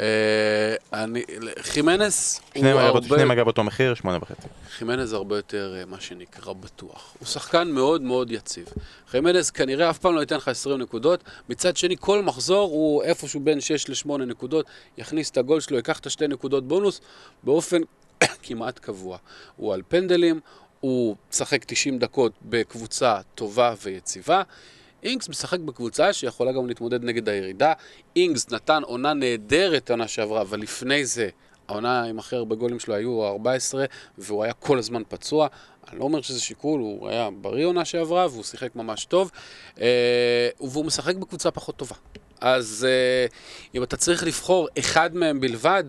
אה, 0.00 0.74
אני, 0.92 1.22
חימנס 1.58 2.40
הוא 2.56 2.66
הרבה... 2.66 3.08
שניהם 3.08 3.30
אגב 3.30 3.46
אותו 3.46 3.64
מחיר, 3.64 3.94
שמונה 3.94 4.18
וחצי. 4.22 4.48
חימנס 4.70 5.12
הרבה 5.12 5.36
יותר, 5.36 5.74
אה, 5.76 5.84
מה 5.86 6.00
שנקרא, 6.00 6.52
בטוח. 6.52 7.14
הוא 7.18 7.26
שחקן 7.26 7.70
מאוד 7.70 8.02
מאוד 8.02 8.30
יציב. 8.30 8.66
חימנס 9.08 9.50
כנראה 9.50 9.90
אף 9.90 9.98
פעם 9.98 10.14
לא 10.14 10.20
ייתן 10.20 10.36
לך 10.36 10.48
20 10.48 10.80
נקודות, 10.80 11.24
מצד 11.48 11.76
שני 11.76 11.96
כל 12.00 12.22
מחזור 12.22 12.70
הוא 12.70 13.02
איפשהו 13.02 13.40
בין 13.40 13.60
6 13.60 13.88
ל-8 13.88 14.18
נקודות, 14.18 14.66
יכניס 14.98 15.30
את 15.30 15.36
הגול 15.36 15.60
שלו, 15.60 15.76
ייקח 15.76 15.98
את 15.98 16.06
השתי 16.06 16.28
נקודות 16.28 16.68
בונוס 16.68 17.00
באופן 17.42 17.80
כמעט 18.42 18.78
קבוע. 18.78 19.18
הוא 19.56 19.74
על 19.74 19.82
פנדלים, 19.88 20.40
הוא 20.82 21.16
משחק 21.30 21.64
90 21.64 21.98
דקות 21.98 22.32
בקבוצה 22.42 23.20
טובה 23.34 23.74
ויציבה. 23.82 24.42
אינגס 25.02 25.28
משחק 25.28 25.60
בקבוצה 25.60 26.12
שיכולה 26.12 26.52
גם 26.52 26.68
להתמודד 26.68 27.04
נגד 27.04 27.28
הירידה. 27.28 27.72
אינגס 28.16 28.50
נתן 28.50 28.82
עונה 28.82 29.14
נהדרת 29.14 29.90
עונה 29.90 30.08
שעברה, 30.08 30.40
אבל 30.40 30.60
לפני 30.60 31.04
זה, 31.04 31.28
העונה 31.68 32.04
עם 32.04 32.18
הכי 32.18 32.36
הרבה 32.36 32.56
גולים 32.56 32.80
שלו 32.80 32.94
היו 32.94 33.26
14, 33.26 33.84
והוא 34.18 34.44
היה 34.44 34.52
כל 34.52 34.78
הזמן 34.78 35.02
פצוע. 35.08 35.48
אני 35.90 35.98
לא 35.98 36.04
אומר 36.04 36.22
שזה 36.22 36.40
שיקול, 36.40 36.80
הוא 36.80 37.08
היה 37.08 37.28
בריא 37.40 37.66
עונה 37.66 37.84
שעברה, 37.84 38.26
והוא 38.26 38.44
שיחק 38.44 38.76
ממש 38.76 39.04
טוב. 39.04 39.30
אה, 39.80 40.48
והוא 40.60 40.84
משחק 40.84 41.14
בקבוצה 41.14 41.50
פחות 41.50 41.76
טובה. 41.76 41.96
אז 42.40 42.86
אה, 42.88 43.26
אם 43.74 43.82
אתה 43.82 43.96
צריך 43.96 44.24
לבחור 44.24 44.68
אחד 44.78 45.16
מהם 45.16 45.40
בלבד, 45.40 45.84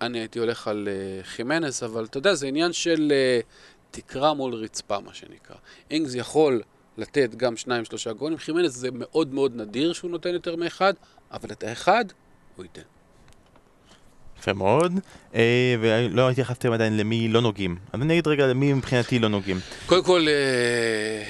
אני 0.00 0.18
הייתי 0.18 0.38
הולך 0.38 0.68
על 0.68 0.88
uh, 0.88 1.26
חימנס, 1.26 1.82
אבל 1.82 2.04
אתה 2.04 2.18
יודע, 2.18 2.34
זה 2.34 2.46
עניין 2.46 2.72
של 2.72 3.12
uh, 3.12 3.46
תקרה 3.90 4.34
מול 4.34 4.54
רצפה, 4.54 5.00
מה 5.00 5.14
שנקרא. 5.14 5.56
אינגס 5.90 6.14
יכול 6.14 6.62
לתת 6.98 7.34
גם 7.34 7.56
שניים, 7.56 7.84
שלושה 7.84 8.12
גולים, 8.12 8.38
חימנס 8.38 8.72
זה 8.72 8.88
מאוד 8.92 9.34
מאוד 9.34 9.56
נדיר 9.56 9.92
שהוא 9.92 10.10
נותן 10.10 10.28
יותר 10.28 10.56
מאחד, 10.56 10.94
אבל 11.32 11.52
את 11.52 11.62
האחד 11.62 12.04
הוא 12.56 12.64
ייתן. 12.64 12.82
יפה 14.38 14.52
מאוד, 14.52 14.92
אה, 15.34 15.74
ולא 15.80 16.30
התייחסתם 16.30 16.72
עדיין 16.72 16.96
למי 16.96 17.28
לא 17.28 17.40
נוגעים. 17.40 17.76
אז 17.92 18.00
אני 18.00 18.12
אגיד 18.14 18.26
רגע 18.26 18.46
למי 18.46 18.72
מבחינתי 18.72 19.18
לא 19.18 19.28
נוגעים. 19.28 19.60
קודם 19.86 20.04
כל, 20.04 20.26
אה, 20.28 21.24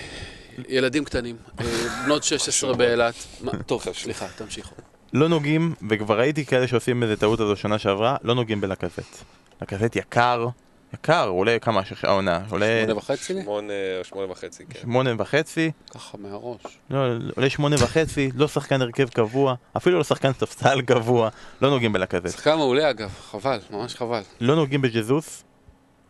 ילדים 0.69 1.05
קטנים, 1.05 1.37
אה, 1.61 1.65
בנות 2.05 2.25
16 2.25 2.75
באילת. 2.75 3.15
טוב, 3.67 3.85
סליחה, 3.93 4.27
תמשיכו. 4.37 4.75
לא 5.13 5.29
נוגעים, 5.29 5.75
וכבר 5.89 6.19
ראיתי 6.19 6.47
כאלה 6.47 6.69
שעושים 6.69 7.03
איזה 7.03 7.17
טעות 7.17 7.41
הזו 7.41 7.57
שנה 7.57 7.79
שעברה, 7.79 8.17
לא 8.23 8.35
נוגעים 8.35 8.61
בלקזט. 8.61 9.25
לקזט 9.63 9.97
יקר, 9.97 10.47
יקר, 10.95 11.25
הוא 11.25 11.41
עולה 11.41 11.59
כמה 11.59 11.83
העונה? 12.03 12.41
עולה... 12.51 12.67
שמונה 12.81 12.99
וחצי? 12.99 13.43
שמונה, 13.43 13.73
שמונה 14.03 14.33
וחצי, 14.33 14.65
כן. 14.67 14.81
שמונה 14.81 15.11
וחצי. 15.19 15.71
ככה 15.91 16.19
מהראש. 16.19 16.61
לא, 16.91 16.99
עולה 17.37 17.51
שמונה 17.51 17.77
וחצי, 17.77 18.31
לא 18.35 18.49
שחקן 18.49 18.83
הרכב 18.83 19.09
קבוע, 19.09 19.55
אפילו 19.77 19.99
לא 19.99 20.05
שחקן 20.05 20.33
ספסל 20.33 20.81
קבוע, 20.83 21.29
לא 21.63 21.71
נוגעים 21.71 21.93
בלקזט. 21.93 22.37
שחקן 22.37 22.55
מעולה 22.55 22.91
אגב, 22.91 23.11
חבל, 23.31 23.59
ממש 23.71 23.95
חבל. 23.95 24.23
לא 24.41 24.57
נוגעים 24.57 24.83
בג'זוס, 24.83 25.45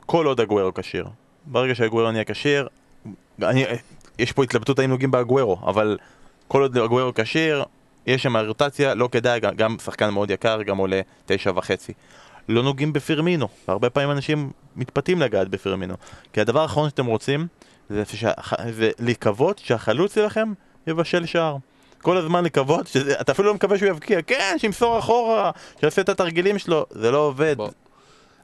כל 0.07 0.27
עוד 0.27 0.41
הגוורו 0.41 0.75
כשיר. 0.75 1.07
ברגע 1.47 1.75
שהגוורו 1.75 2.11
נהיה 2.11 2.25
כשיר, 2.25 2.69
אני, 3.43 3.65
יש 4.19 4.33
פה 4.33 4.45
התלבטות 4.45 4.79
האם 4.79 4.91
נוגעים 4.91 5.11
באגוורו, 5.11 5.59
אבל 5.67 5.99
כל 6.49 6.63
עוד 6.63 6.77
הגוורו 6.77 7.13
כשיר, 7.15 7.65
יש 8.07 8.23
שם 8.23 8.37
רוטציה, 8.37 8.95
לא 8.95 9.09
כדאי, 9.13 9.41
גם 9.41 9.77
שחקן 9.85 10.11
מאוד 10.11 10.31
יקר, 10.31 10.63
גם 10.63 10.77
עולה 10.77 11.01
תשע 11.27 11.53
וחצי. 11.57 11.93
לא 12.49 12.63
נוגעים 12.63 12.93
בפרמינו, 12.93 13.49
והרבה 13.69 13.91
פעמים 13.91 14.11
אנשים 14.11 14.51
מתפתים 14.77 15.21
לגעת 15.21 15.49
בפרמינו. 15.49 15.95
כי 16.33 16.41
הדבר 16.41 16.61
האחרון 16.61 16.91
שאתם 16.91 17.07
רוצים 17.07 17.47
זה, 17.91 18.05
שח... 18.05 18.53
זה 18.71 18.91
לקוות 18.99 19.59
שהחלוץ 19.59 20.15
שלכם 20.15 20.53
יבשל 20.87 21.27
שער. 21.27 21.57
כל 22.03 22.17
הזמן 22.17 22.45
לקוות, 22.45 22.87
שזה, 22.87 23.21
אתה 23.21 23.33
אפילו 23.33 23.49
לא 23.49 23.55
מקווה 23.55 23.79
שהוא 23.79 23.89
יבקיע, 23.89 24.23
כן, 24.23 24.57
שימסור 24.59 24.99
אחורה, 24.99 25.51
שיעשה 25.81 26.03
את 26.03 26.09
התרגילים 26.09 26.59
שלו, 26.59 26.87
זה 26.91 27.11
לא 27.11 27.19
עובד. 27.19 27.55
בוא. 27.57 27.69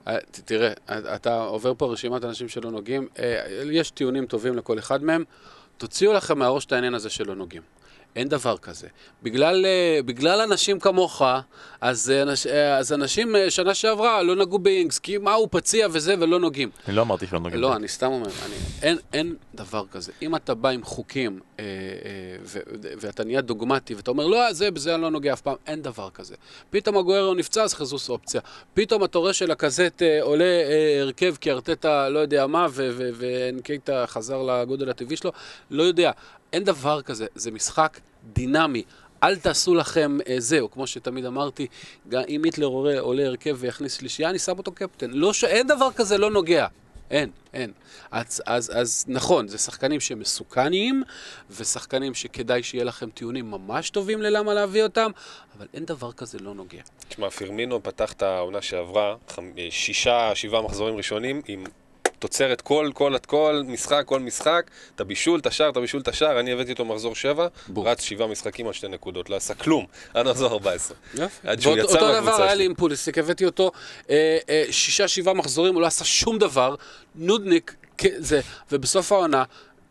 אה, 0.09 0.17
תראה, 0.45 0.73
אתה 0.89 1.43
עובר 1.43 1.73
פה 1.79 1.93
רשימת 1.93 2.25
אנשים 2.25 2.49
שלא 2.49 2.71
נוגעים, 2.71 3.09
אה, 3.19 3.45
יש 3.73 3.91
טיעונים 3.91 4.27
טובים 4.27 4.57
לכל 4.57 4.79
אחד 4.79 5.05
מהם, 5.05 5.25
תוציאו 5.77 6.13
לכם 6.13 6.39
מהראש 6.39 6.65
את 6.65 6.73
העניין 6.73 6.95
הזה 6.95 7.11
שלא 7.11 7.35
נוגעים. 7.35 7.63
אין 8.17 8.29
דבר 8.29 8.57
כזה. 8.57 8.89
בגלל, 9.23 9.67
אה, 9.67 10.01
בגלל 10.05 10.41
אנשים 10.41 10.81
כמוך, 10.81 11.23
אז, 11.81 12.11
אה, 12.11 12.23
אנש, 12.23 12.47
אה, 12.47 12.77
אז 12.77 12.93
אנשים 12.93 13.35
שנה 13.49 13.75
שעברה 13.75 14.23
לא 14.23 14.37
נגעו 14.37 14.59
באינגס, 14.59 14.99
כי 14.99 15.19
מה 15.19 15.33
הוא 15.33 15.49
פציע 15.51 15.89
וזה 15.91 16.15
ולא 16.19 16.41
נוגעים. 16.41 16.71
אני 16.89 16.97
לא 16.97 17.03
אמרתי 17.03 17.27
שלא 17.27 17.39
נוגעים. 17.41 17.61
לא, 17.61 17.77
אני 17.77 17.89
סתם 17.89 18.07
אומר, 18.07 18.27
אני, 18.47 18.55
אין, 18.83 18.99
אין 19.12 19.35
דבר 19.55 19.85
כזה. 19.93 20.12
אם 20.23 20.37
אתה 20.37 20.55
בא 20.55 20.69
עם 20.69 20.85
חוקים 20.85 21.41
אה, 21.59 21.65
אה, 21.65 21.71
ו, 22.45 22.59
ואתה 23.01 23.25
נהיה 23.25 23.41
דוגמטי 23.41 23.95
ואתה 23.95 24.11
אומר, 24.11 24.27
לא, 24.27 24.53
זה, 24.53 24.71
בזה 24.71 24.95
אני 24.95 25.03
לא 25.03 25.11
נוגע 25.11 25.33
אף 25.33 25.41
פעם, 25.41 25.57
אין 25.67 25.83
דבר 25.83 26.11
כזה. 26.11 26.35
פתאום 26.71 26.97
הגוארו 26.97 27.35
נפצע, 27.35 27.62
אז 27.62 27.75
חזוס 27.75 28.09
אופציה. 28.09 28.41
פתאום 28.75 29.05
אתה 29.05 29.19
רואה 29.19 29.33
שלקזט 29.33 30.03
אה, 30.03 30.23
עולה 30.23 30.45
אה, 30.45 31.01
הרכב 31.01 31.35
כי 31.41 31.51
ארטטה 31.51 32.09
לא 32.09 32.19
יודע 32.19 32.47
מה, 32.47 32.67
ו- 32.71 32.91
ו- 32.93 33.11
ואנקייטה 33.15 34.05
חזר 34.07 34.43
לגודל 34.43 34.91
הטבעי 34.91 35.17
שלו, 35.17 35.33
לא 35.71 35.83
יודע. 35.83 36.11
אין 36.55 36.65
דבר 36.65 37.03
כזה, 37.03 37.27
זה 37.35 37.51
משחק 37.51 38.01
דינמי. 38.33 38.83
אל 39.23 39.37
תעשו 39.37 39.75
לכם 39.75 40.19
אה, 40.29 40.35
זהו, 40.39 40.71
כמו 40.71 40.87
שתמיד 40.87 41.25
אמרתי, 41.25 41.67
גם 42.09 42.23
אם 42.29 42.45
היטלר 42.45 42.67
עולה, 42.67 43.01
עולה 43.01 43.27
הרכב 43.27 43.57
ויכניס 43.59 43.99
שלישייה, 43.99 44.31
אני 44.31 44.39
שם 44.39 44.59
אותו 44.59 44.73
קפטן. 44.73 45.11
לא 45.11 45.33
ש... 45.33 45.45
אין 45.45 45.67
דבר 45.67 45.93
כזה 45.93 46.19
לא 46.19 46.31
נוגע. 46.31 46.67
אין, 47.11 47.31
אין. 47.55 47.73
אז, 48.11 48.43
אז, 48.47 48.73
אז 48.75 49.05
נכון, 49.09 49.49
זה 49.49 49.59
שחקנים 49.59 50.01
שמסוכנים, 50.01 51.03
ושחקנים 51.51 52.15
שכדאי 52.15 52.63
שיהיה 52.63 52.85
לכם 52.85 53.11
טיעונים 53.11 53.51
ממש 53.51 53.91
טובים 53.91 54.23
ללמה 54.23 54.55
להביא 54.55 54.83
אותם, 54.83 55.11
אבל 55.59 55.67
אין 55.75 55.85
דבר 55.85 56.13
כזה 56.13 56.39
לא 56.39 56.55
נוגע. 56.55 56.83
תשמע, 57.09 57.31
פירמינו 57.31 57.83
פתח 57.83 58.13
את 58.13 58.23
העונה 58.23 58.63
שעברה, 58.63 59.17
חמ- 59.29 59.41
שישה, 59.71 60.35
שבעה 60.35 60.63
מחזורים 60.63 60.97
ראשונים, 60.97 61.43
עם 61.49 61.65
תוצרת 62.25 62.61
כל, 62.61 62.91
כל, 62.95 63.14
כל 63.27 63.62
משחק, 63.66 64.03
כל 64.07 64.20
משחק, 64.20 64.70
את 64.95 65.01
הבישול, 65.01 65.41
את 65.41 65.47
השער, 65.47 65.68
את 65.68 65.77
הבישול, 65.77 66.01
את 66.01 66.09
השער, 66.09 66.41
אני 66.41 66.53
הבאתי 66.53 66.72
אותו 66.72 66.85
מחזור 66.85 67.14
שבע, 67.14 67.47
בום. 67.68 67.87
רץ 67.87 68.03
שבעה 68.03 68.29
משחקים 68.29 68.66
על 68.66 68.72
שתי 68.72 68.89
נקודות, 68.89 69.31
לא 69.31 69.37
עשה 69.37 69.55
כלום, 69.55 69.87
עד 70.14 70.29
מחזור 70.29 70.53
14. 70.53 70.97
יופי. 71.14 71.49
עד 71.49 71.61
שהוא 71.61 71.77
יצא 71.77 71.83
אותו 71.83 72.07
מהקבוצה 72.07 72.20
דבר 72.20 72.43
היה 72.43 72.51
שלי. 72.51 72.59
לי 72.59 72.64
עם 72.64 72.75
פוליסיק, 72.75 73.18
הבאתי 73.18 73.45
אותו 73.45 73.72
אה, 74.11 74.39
אה, 74.49 74.64
שישה, 74.70 75.09
שבעה 75.09 75.35
מחזורים, 75.35 75.75
הוא 75.75 75.83
לא 75.83 75.87
עשה 75.87 76.05
שום 76.05 76.39
דבר, 76.39 76.75
נודניק, 77.14 77.75
זה, 78.18 78.41
ובסוף 78.72 79.12
העונה, 79.12 79.45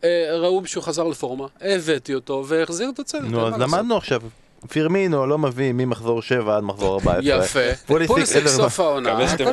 אה, 0.04 0.38
ראו 0.38 0.66
שהוא 0.66 0.84
חזר 0.84 1.04
לפורמה, 1.04 1.48
הבאתי 1.62 2.14
אותו 2.14 2.46
והחזיר 2.48 2.90
את 2.90 3.00
הצוות. 3.00 3.24
נו, 3.24 3.48
אז 3.48 3.54
למדנו 3.60 3.98
עכשיו. 3.98 4.22
פירמינו 4.70 5.28
לא 5.28 5.38
מביא 5.38 5.72
ממחזור 5.74 6.22
7 6.22 6.58
עד 6.58 6.64
מחזור 6.64 6.94
14. 7.00 7.22
יפה. 7.46 7.60
פוליסיק, 7.86 8.48
סוף 8.48 8.80
העונה. 8.80 9.14
מקווה 9.14 9.28
שאתם 9.28 9.44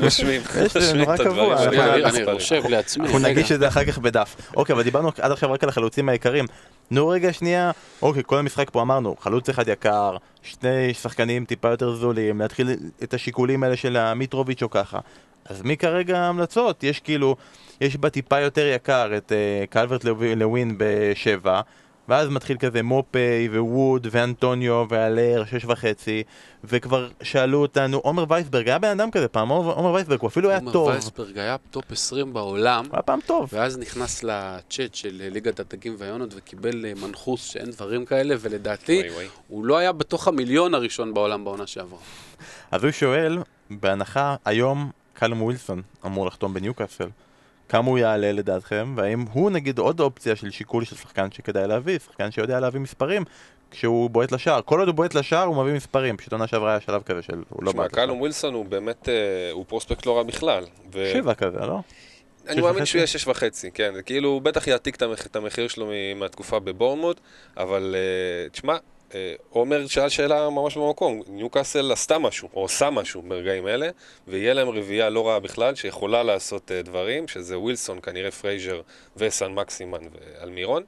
נורא 0.97 1.15
את 1.15 1.21
הדברים 1.21 1.53
אני-. 2.05 2.33
רושם 2.33 2.61
לעצמי. 2.69 3.05
אנחנו. 3.07 3.19
נגיש 3.19 3.53
את 3.53 3.61
זה 3.61 3.69
אחר 3.69 3.85
כך 3.85 3.99
בדף. 3.99 4.37
אוקיי, 4.57 4.73
אבל 4.75 4.83
דיברנו 4.83 5.11
עד 5.21 5.33
עכשיו 5.33 5.53
רק 5.53 5.63
על 5.63 5.69
החלוצים 5.69 6.09
העיקריים. 6.09 6.45
נו 6.91 7.09
רגע 7.09 7.33
שנייה, 7.33 7.71
אוקיי, 8.03 8.23
כל 8.27 8.39
המשחק 8.39 8.71
פה 8.71 8.83
אמרנו, 8.83 9.17
חלוץ 9.21 9.49
אחד 9.49 9.69
יקר, 9.69 10.17
שני 10.43 10.95
שחקנים 10.95 11.45
טיפה 11.45 11.69
יותר 11.69 11.95
זולים, 11.95 12.41
להתחיל 12.41 12.71
את 13.03 13.15
השיקולים 13.15 13.63
האלה 13.63 13.77
של 13.77 13.97
המיטרוביץ' 13.97 14.63
או 14.63 14.71
ככה. 14.71 14.99
אז 15.47 15.63
מי 15.63 15.77
כרגע 15.77 16.19
ההמלצות? 16.19 16.85
יש 16.85 17.01
כאילו, 17.01 17.37
יש 17.81 17.97
בה 17.97 18.11
טיפה 18.11 18.41
יותר 18.41 18.67
יקר 18.75 19.11
את 19.17 19.33
uh, 19.33 19.67
קלברט 19.73 20.05
לווי- 20.05 20.35
לווין 20.37 20.75
בשבע, 20.79 21.61
ואז 22.11 22.29
מתחיל 22.29 22.57
כזה 22.57 22.83
מופי 22.83 23.49
ווד 23.53 24.07
ואנטוניו 24.11 24.85
ואלר, 24.89 25.45
שש 25.45 25.65
וחצי, 25.65 26.23
וכבר 26.65 27.09
שאלו 27.23 27.63
אותנו, 27.63 27.99
עומר 27.99 28.25
וייסברג, 28.29 28.69
היה 28.69 28.79
בן 28.79 28.89
אדם 28.89 29.11
כזה 29.11 29.29
פעם, 29.29 29.49
עומר 29.49 29.73
עומר 29.73 29.93
וייסברג, 29.93 30.21
הוא 30.21 30.29
אפילו 30.29 30.49
היה 30.51 30.59
עומר 30.59 30.73
טוב, 30.73 30.89
וייסברג 30.89 31.39
היה 31.39 31.57
top 31.71 31.93
20 31.93 32.33
בעולם, 32.33 32.85
הוא 32.85 32.93
היה 32.93 33.03
פעם 33.03 33.19
טוב. 33.27 33.49
ואז 33.53 33.79
נכנס 33.79 34.23
לצ'אט 34.23 34.95
של 34.95 35.29
ליגת 35.33 35.61
הדגים 35.61 35.95
והיונות 35.99 36.31
וקיבל 36.37 36.87
אה, 36.87 36.93
מנחוס 36.95 37.45
שאין 37.45 37.71
דברים 37.71 38.05
כאלה, 38.05 38.35
ולדעתי 38.41 38.99
וואי, 38.99 39.11
וואי. 39.11 39.27
הוא 39.49 39.65
לא 39.65 39.77
היה 39.77 39.93
בתוך 39.93 40.29
המיליון 40.29 40.75
הראשון 40.75 41.15
בעולם 41.15 41.45
בעונה 41.45 41.67
שעברה. 41.67 41.99
אז 42.71 42.85
הוא 42.85 42.91
שואל, 42.91 43.39
בהנחה 43.71 44.37
היום 44.45 44.91
קלום 45.15 45.43
ווילסון 45.43 45.83
אמור 46.07 46.27
לחתום 46.27 46.55
בניוקאסל, 46.55 47.09
כמה 47.71 47.89
הוא 47.89 47.99
יעלה 47.99 48.33
לדעתכם, 48.33 48.93
והאם 48.97 49.25
הוא 49.33 49.51
נגיד 49.51 49.79
עוד 49.79 50.01
אופציה 50.01 50.37
של 50.37 50.51
שיקול 50.51 50.85
של 50.85 50.97
שחקן 50.97 51.29
שכדאי 51.31 51.69
להביא, 51.69 51.99
שחקן 51.99 52.31
שיודע 52.31 52.61
להביא 52.61 52.81
מספרים 52.81 53.25
כשהוא 53.71 54.11
בועט 54.11 54.33
לשער. 54.33 54.61
כל 54.65 54.79
עוד 54.79 54.89
הוא 54.89 54.95
בועט 54.95 55.15
לשער 55.15 55.43
הוא 55.47 55.57
מביא 55.65 55.73
מספרים, 55.75 56.17
פשוט 56.17 56.33
עונה 56.33 56.47
שעברה 56.47 56.71
היה 56.71 56.81
שלב 56.81 57.03
כזה 57.03 57.23
של 57.23 57.43
הוא 57.49 57.65
לא 57.65 57.71
תשמע, 57.71 57.83
בעט 57.83 57.93
קלום 57.93 58.05
לשער. 58.09 58.19
ווילסון 58.21 58.55
הוא 58.55 58.65
באמת, 58.67 59.09
אה, 59.09 59.15
הוא 59.53 59.65
prospect 59.69 60.07
לא 60.07 60.17
רע 60.17 60.23
בכלל. 60.23 60.65
ו- 60.93 61.11
שבע 61.13 61.35
כזה, 61.35 61.59
לא? 61.59 61.79
אני 62.49 62.61
מאמין? 62.61 62.85
שהוא 62.85 62.99
יהיה 62.99 63.07
שש 63.07 63.27
וחצי, 63.27 63.71
כן. 63.71 63.95
כאילו, 64.07 64.29
הוא 64.29 64.43
בטח 64.43 64.67
יעתיק 64.67 64.97
את 64.97 65.03
המח- 65.03 65.27
את 65.27 65.37
המחיר 65.37 65.69
שלו 65.69 65.91
מהתקופה 66.17 66.59
בבורנמוט, 66.59 67.21
אבל 67.57 67.95
אה, 67.99 68.49
תשמע, 68.49 68.77
עומר 69.51 69.87
שאל 69.87 70.09
שאלה 70.09 70.51
ממש 70.51 70.77
במקום, 70.77 71.23
ניוקאסל 71.29 71.93
עשתה 71.93 72.19
משהו, 72.19 72.49
או 72.55 72.61
עושה 72.61 72.91
משהו 72.91 73.23
ברגעים 73.23 73.69
אלה, 73.69 73.89
ויהיה 74.29 74.55
להם 74.55 74.69
רביעייה 74.69 75.11
לא 75.11 75.29
רעה 75.29 75.41
בכלל, 75.41 75.75
שיכולה 75.75 76.23
לעשות 76.23 76.71
אה, 76.73 76.83
דברים, 76.83 77.29
שזה 77.29 77.59
ווילסון, 77.59 78.01
כנראה 78.01 78.31
פרייזר 78.31 78.81
וסן 79.17 79.53
מקסימן 79.53 80.01
ואלמירון, 80.13 80.83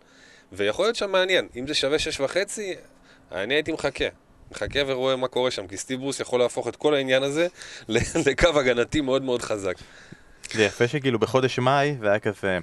ויכול 0.53 0.85
להיות 0.85 0.97
שם 0.97 1.13
מעניין, 1.13 1.49
אם 1.57 1.67
זה 1.67 1.75
שווה 1.75 1.99
שש 1.99 2.21
וחצי, 2.21 2.75
אני 3.33 3.55
הייתי 3.55 3.73
מחכה. 3.73 4.05
מחכה 4.51 4.81
ורואה 4.87 5.17
מה 5.17 5.29
קורה 5.29 5.51
שם, 5.51 5.67
כי 5.67 5.77
סטיב 5.77 6.01
ברוס 6.01 6.21
יכול 6.21 6.41
להפוך 6.41 6.69
את 6.69 6.77
כל 6.77 6.95
העניין 6.95 7.23
הזה 7.23 7.47
לקו 8.27 8.61
הגנתי 8.61 9.01
מאוד 9.01 9.23
מאוד 9.23 9.43
חזק. 9.43 9.75
זה 10.53 10.65
יפה 10.65 10.89
שכאילו 10.89 11.19
בחודש 11.19 11.59
מאי 11.59 11.97
זה 12.01 12.11
היה 12.11 12.19
כזה 12.19 12.59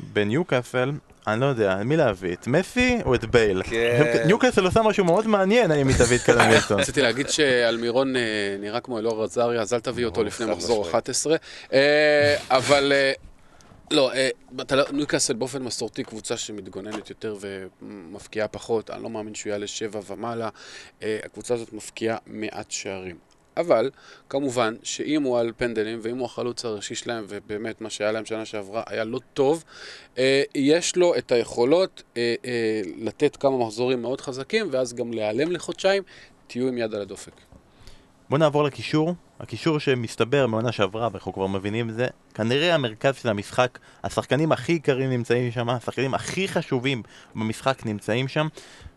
בניוקאסל, 0.00 0.90
אני 1.26 1.40
לא 1.40 1.46
יודע, 1.46 1.76
מי 1.84 1.96
להביא? 1.96 2.32
את 2.32 2.46
מסי 2.46 2.98
או 3.04 3.14
את 3.14 3.24
בייל? 3.24 3.62
כן. 3.62 4.22
ניוקאסל 4.26 4.64
עושה 4.64 4.82
משהו 4.82 5.04
מאוד 5.04 5.26
מעניין 5.26 5.70
האם 5.70 5.88
היא 5.88 5.96
תביא 5.96 6.16
את 6.16 6.22
קלום 6.22 6.46
ווילסון. 6.48 6.80
רציתי 6.80 7.02
להגיד 7.02 7.28
שעלמירון 7.28 8.16
אה, 8.16 8.22
נראה 8.60 8.80
כמו 8.80 8.98
אלאור 8.98 9.24
עזריה, 9.24 9.60
אז 9.60 9.74
אל 9.74 9.80
תביא 9.80 10.04
אותו 10.04 10.24
לפני 10.24 10.46
מחזור 10.46 10.80
משמעית. 10.80 10.94
11. 10.94 11.36
אה, 11.72 12.36
אבל 12.50 12.92
אה, 12.94 13.12
לא, 13.90 14.12
אתה 14.60 14.76
לא- 14.76 14.84
ניוקאסל 14.92 15.34
באופן 15.34 15.62
מסורתי 15.62 16.04
קבוצה 16.04 16.36
שמתגוננת 16.36 17.10
יותר 17.10 17.36
ומפקיעה 17.40 18.48
פחות, 18.48 18.90
אני 18.90 19.02
לא 19.02 19.10
מאמין 19.10 19.34
שהוא 19.34 19.50
יעלה 19.50 19.66
שבע 19.66 20.00
ומעלה. 20.06 20.48
הקבוצה 21.02 21.54
הזאת 21.54 21.72
מפקיעה 21.72 22.16
מעט 22.26 22.70
שערים. 22.70 23.16
אבל, 23.58 23.90
כמובן, 24.28 24.74
שאם 24.82 25.22
הוא 25.22 25.38
על 25.38 25.52
פנדלים, 25.56 25.98
ואם 26.02 26.18
הוא 26.18 26.24
החלוץ 26.26 26.64
הראשי 26.64 26.94
שלהם, 26.94 27.24
ובאמת 27.28 27.80
מה 27.80 27.90
שהיה 27.90 28.12
להם 28.12 28.24
שנה 28.24 28.44
שעברה 28.44 28.82
היה 28.86 29.04
לא 29.04 29.20
טוב, 29.34 29.64
אה, 30.18 30.42
יש 30.54 30.96
לו 30.96 31.16
את 31.18 31.32
היכולות 31.32 32.02
אה, 32.16 32.34
אה, 32.44 32.80
לתת 32.96 33.36
כמה 33.36 33.58
מחזורים 33.58 34.02
מאוד 34.02 34.20
חזקים, 34.20 34.68
ואז 34.70 34.94
גם 34.94 35.12
להיעלם 35.12 35.52
לחודשיים, 35.52 36.02
תהיו 36.46 36.68
עם 36.68 36.78
יד 36.78 36.94
על 36.94 37.00
הדופק. 37.00 37.32
בוא 38.30 38.38
נעבור 38.38 38.64
לקישור. 38.64 39.14
הקישור 39.40 39.78
שמסתבר 39.78 40.46
מעונה 40.46 40.72
שעברה, 40.72 41.08
ואנחנו 41.12 41.32
כבר 41.32 41.46
מבינים 41.46 41.90
את 41.90 41.94
זה, 41.94 42.06
כנראה 42.34 42.74
המרכז 42.74 43.16
של 43.16 43.28
המשחק, 43.28 43.78
השחקנים 44.04 44.52
הכי 44.52 44.72
יקרים 44.72 45.10
נמצאים 45.10 45.50
שם, 45.50 45.68
השחקנים 45.68 46.14
הכי 46.14 46.48
חשובים 46.48 47.02
במשחק 47.34 47.86
נמצאים 47.86 48.28
שם, 48.28 48.48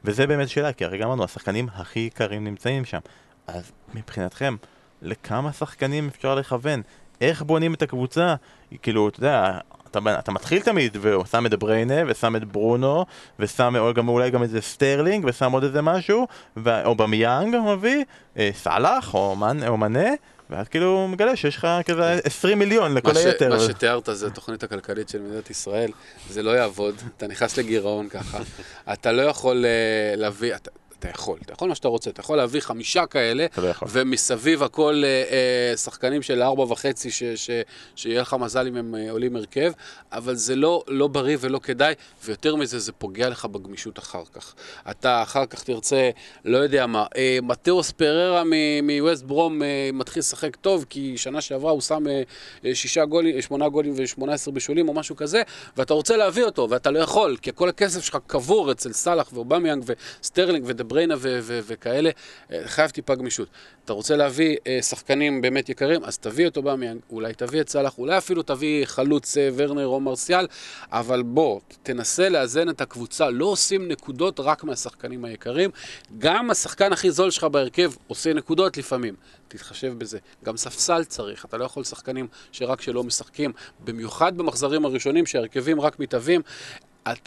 וזה 0.03 0.28
באמת 0.28 0.49
שאלה, 0.49 0.74
כי 0.74 0.86
הרגע 0.86 1.05
אמרנו, 1.05 1.24
השחקנים 1.24 1.68
הכי 1.74 1.99
יקרים 1.99 2.43
נמצאים 2.43 2.86
שם. 2.86 2.99
אז 3.47 3.71
מבחינתכם, 3.93 4.55
לכמה 5.01 5.53
שחקנים 5.53 6.07
אפשר 6.07 6.35
לכוון? 6.35 6.81
איך 7.21 7.41
בונים 7.41 7.73
את 7.73 7.81
הקבוצה? 7.81 8.35
כאילו, 8.81 9.09
אתה 9.09 9.19
יודע, 9.19 9.59
אתה, 9.91 9.99
אתה 10.19 10.31
מתחיל 10.31 10.61
תמיד 10.61 10.97
ושם 11.01 11.45
את 11.45 11.53
בריינה, 11.53 12.01
ושם 12.07 12.35
את 12.35 12.45
ברונו, 12.45 13.05
ושם 13.39 13.75
או 13.77 13.93
גם, 13.93 14.07
אולי 14.07 14.29
גם 14.29 14.43
איזה 14.43 14.61
סטרלינג, 14.61 15.25
ושם 15.27 15.51
עוד 15.51 15.63
איזה 15.63 15.81
משהו, 15.81 16.27
ו... 16.57 16.85
או 16.85 16.95
במיאנג 16.95 17.55
הוא 17.55 17.75
מביא, 17.75 18.03
אה, 18.37 18.49
סאלח 18.53 19.13
או, 19.13 19.35
מנ... 19.35 19.67
או 19.67 19.77
מנה, 19.77 20.09
ואז 20.49 20.67
כאילו 20.67 20.85
הוא 20.85 21.09
מגלה 21.09 21.35
שיש 21.35 21.57
לך 21.57 21.67
כזה 21.85 22.19
20 22.23 22.59
מיליון 22.59 22.93
לכל 22.93 23.13
מה, 23.13 23.19
ש, 23.19 23.25
היתר. 23.25 23.49
מה 23.49 23.59
שתיארת 23.59 24.09
זה 24.11 24.27
התוכנית 24.27 24.63
הכלכלית 24.63 25.09
של 25.09 25.21
מדינת 25.21 25.49
ישראל, 25.49 25.91
זה 26.29 26.43
לא 26.43 26.51
יעבוד, 26.51 26.95
אתה 27.17 27.27
נכנס 27.27 27.57
לגירעון 27.57 28.09
ככה, 28.09 28.39
אתה 28.93 29.11
לא 29.11 29.21
יכול 29.21 29.65
אה, 29.65 30.15
להביא, 30.15 30.55
אתה, 30.55 30.71
אתה 31.02 31.10
יכול, 31.10 31.39
אתה 31.45 31.54
יכול 31.54 31.68
מה 31.68 31.76
שאתה 31.76 31.88
רוצה, 31.88 32.10
אתה 32.10 32.22
יכול 32.22 32.38
להביא 32.38 32.62
חמישה 32.62 33.06
כאלה, 33.06 33.45
לא. 33.58 33.72
ומסביב 33.88 34.64
הכל 34.64 35.02
אה, 35.04 35.24
אה, 35.32 35.78
שחקנים 35.78 36.22
של 36.22 36.41
ארבע 36.41 36.64
וחצי, 36.64 37.12
ש, 37.12 37.24
ש, 37.24 37.49
שיהיה 37.95 38.22
לך 38.22 38.36
מזל 38.39 38.68
אם 38.68 38.76
הם 38.76 38.95
אה, 38.95 39.12
עולים 39.12 39.36
הרכב, 39.36 39.72
אבל 40.12 40.36
זה 40.36 40.56
לא, 40.56 40.84
לא 40.88 41.08
בריא 41.08 41.38
ולא 41.39 41.60
כדאי, 41.60 41.93
ויותר 42.26 42.56
מזה, 42.56 42.80
זה 42.80 42.91
פוגע 42.91 43.30
לך 43.30 43.45
בגמישות 43.45 43.99
אחר 43.99 44.24
כך. 44.34 44.54
אתה 44.91 45.24
אחר 45.24 45.45
כך 45.45 45.64
תרצה, 45.64 46.10
לא 46.45 46.58
יודע 46.58 46.86
מה, 46.86 47.06
אה, 47.16 47.39
מתאוס 47.43 47.91
פריירה 47.91 48.43
מווסט 48.84 49.24
ברום 49.24 49.64
אה, 49.64 49.89
מתחיל 49.93 50.20
לשחק 50.20 50.56
טוב, 50.56 50.86
כי 50.89 51.18
שנה 51.18 51.41
שעברה 51.41 51.72
הוא 51.72 51.82
שם 51.82 52.08
אה, 52.08 52.22
אה, 52.66 52.76
שישה 52.76 53.06
גולים, 53.06 53.41
שמונה 53.41 53.70
גולים 53.70 53.93
ושמונה 53.95 54.34
עשרה 54.34 54.54
בישולים 54.54 54.89
או 54.89 54.93
משהו 54.93 55.16
כזה, 55.16 55.41
ואתה 55.78 55.93
רוצה 55.93 56.18
להביא 56.18 56.43
אותו, 56.43 56.68
ואתה 56.70 56.91
לא 56.91 56.99
יכול, 56.99 57.38
כי 57.41 57.52
כל 57.56 57.70
הכסף 57.70 58.04
שלך 58.04 58.18
קבור 58.28 58.72
אצל 58.72 58.93
סאלח 58.93 59.30
ואובמיאנג 59.34 59.84
וסטרלינג 60.22 60.64
ודה 60.68 60.84
בריינה 60.91 61.15
ו- 61.17 61.39
ו- 61.41 61.59
וכאלה, 61.67 62.09
אה, 62.51 62.61
חייב 62.65 62.89
טיפה 62.89 63.15
גמישות. 63.15 63.47
אתה 63.85 63.93
רוצה 63.93 64.15
להביא 64.15 64.57
אה, 64.67 64.79
שחקנים 64.81 65.41
באמת 65.41 65.69
יקרים, 65.69 66.03
אז 66.03 66.17
תביא 66.17 66.47
את 66.47 66.57
אובמיאנג, 66.57 66.99
אולי 67.09 67.33
תביא 67.33 67.61
את 67.61 67.69
סאלח, 67.69 67.97
אולי 67.97 68.17
אפילו 68.17 68.43
תביא 68.43 68.85
חלוץ 68.85 69.37
אה, 69.37 69.49
ורנר 69.55 69.85
או 69.87 69.99
מרסיאל, 69.99 70.47
אבל 70.91 71.21
בוא, 71.21 71.59
תנסה 71.83 72.29
לאזן 72.29 72.69
את 72.69 72.81
הקבוצה, 72.81 73.29
לא 73.29 73.45
עושים 73.45 73.87
נקודות 73.87 74.39
רק 74.39 74.63
מהשחקנים 74.63 75.25
היקרים, 75.25 75.69
גם 76.17 76.51
השחקן 76.51 76.93
הכי 76.93 77.11
זול 77.11 77.31
שלך 77.31 77.43
בהרכב 77.43 77.91
עושה 78.07 78.33
נקודות 78.33 78.77
לפעמים. 78.77 79.15
תתחשב 79.47 79.93
בזה. 79.97 80.19
גם 80.45 80.57
ספסל 80.57 81.03
צריך, 81.03 81.45
אתה 81.45 81.57
לא 81.57 81.65
יכול 81.65 81.83
שחקנים 81.83 82.27
שרק 82.51 82.81
שלא 82.81 83.03
משחקים, 83.03 83.51
במיוחד 83.83 84.37
במחזרים 84.37 84.85
הראשונים 84.85 85.25
שההרכבים 85.25 85.81
רק 85.81 85.99
מתהווים, 85.99 86.41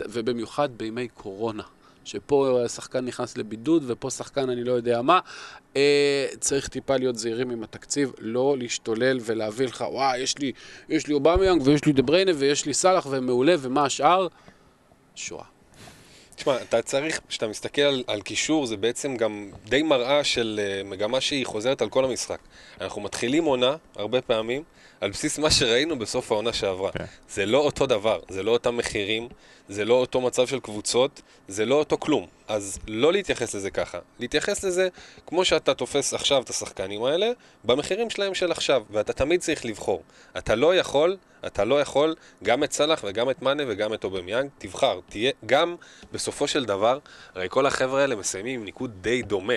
ובמיוחד 0.09 0.69
בימי 0.77 1.09
קורונה. 1.09 1.63
שפה 2.05 2.63
השחקן 2.65 3.05
נכנס 3.05 3.39
לבידוד 3.39 3.85
ופה 3.87 4.11
שחקן 4.11 4.51
אני 4.51 4.65
לא 4.65 4.73
יודע 4.73 5.03
מה. 5.03 5.21
אה, 5.77 6.27
צריך 6.41 6.69
טיפה 6.69 6.97
להיות 6.97 7.19
זהירים 7.19 7.51
עם 7.51 7.63
התקציב, 7.63 8.13
לא 8.19 8.57
להשתולל 8.59 9.19
ולהביא 9.25 9.67
לך, 9.67 9.85
וואי, 9.91 10.19
יש 10.19 10.39
לי, 10.39 10.53
יש 10.89 11.07
לי 11.07 11.15
אובמיאנג 11.15 11.63
ויש 11.65 11.85
לי 11.85 11.93
דה 11.93 12.03
בריינה 12.03 12.33
ויש 12.35 12.67
לי 12.67 12.75
סאלח 12.75 13.07
ומעולה 13.11 13.55
ומה 13.59 13.85
השאר? 13.85 14.27
שואה. 15.15 15.45
תשמע, 16.37 16.63
אתה 16.63 16.83
צריך, 16.83 17.21
כשאתה 17.29 17.49
מסתכל 17.49 17.83
על, 17.83 18.05
על 18.07 18.23
קישור, 18.23 18.67
זה 18.67 18.77
בעצם 18.77 19.17
גם 19.17 19.51
די 19.65 19.83
מראה 19.83 20.25
של 20.25 20.61
uh, 20.61 20.89
מגמה 20.89 21.21
שהיא 21.21 21.47
חוזרת 21.47 21.83
על 21.83 21.89
כל 21.89 22.05
המשחק. 22.05 22.39
אנחנו 22.81 23.01
מתחילים 23.01 23.45
עונה, 23.45 23.77
הרבה 23.97 24.21
פעמים, 24.21 24.63
על 25.01 25.11
בסיס 25.11 25.39
מה 25.39 25.51
שראינו 25.51 25.99
בסוף 25.99 26.33
העונה 26.33 26.53
שעברה. 26.53 26.93
כן. 26.93 27.05
זה 27.29 27.47
לא 27.47 27.59
אותו 27.59 27.87
דבר, 27.87 28.21
זה 28.29 28.43
לא 28.43 28.51
אותם 28.51 28.77
מחירים, 28.77 29.29
זה 29.69 29.85
לא 29.85 29.95
אותו 29.95 30.21
מצב 30.21 30.47
של 30.47 30.61
קבוצות, 30.61 31.23
זה 31.49 31.67
לא 31.67 31.75
אותו 31.75 31.99
כלום. 31.99 32.27
אז 32.49 32.79
לא 32.89 33.13
להתייחס 33.13 33.55
לזה 33.55 33.71
ככה. 33.71 33.99
להתייחס 34.21 34.65
לזה 34.65 34.89
כמו 35.27 35.45
שאתה 35.45 35.75
תופס 35.75 36.15
עכשיו 36.15 36.43
את 36.43 36.51
השחקנים 36.51 37.05
האלה, 37.05 37.31
במחירים 37.65 38.11
שלהם 38.11 38.35
של 38.35 38.53
עכשיו, 38.53 38.83
ואתה 38.91 39.13
תמיד 39.13 39.41
צריך 39.41 39.65
לבחור. 39.65 40.03
אתה 40.39 40.55
לא 40.55 40.77
יכול, 40.77 41.17
אתה 41.47 41.65
לא 41.65 41.81
יכול 41.81 42.15
גם 42.43 42.65
את 42.65 42.73
סאלח 42.73 43.05
וגם 43.05 43.31
את 43.31 43.43
מאנה 43.43 43.63
וגם 43.69 43.95
את 43.95 44.05
אובמיאנג, 44.05 44.51
תבחר. 44.59 45.01
תהיה 45.09 45.33
גם, 45.47 45.77
בסופו 46.13 46.49
של 46.49 46.65
דבר, 46.65 46.99
הרי 47.35 47.47
כל 47.51 47.67
החבר'ה 47.67 48.01
האלה 48.01 48.17
מסיימים 48.17 48.61
עם 48.61 48.65
ניקוד 48.65 48.91
די 49.01 49.23
דומה 49.23 49.55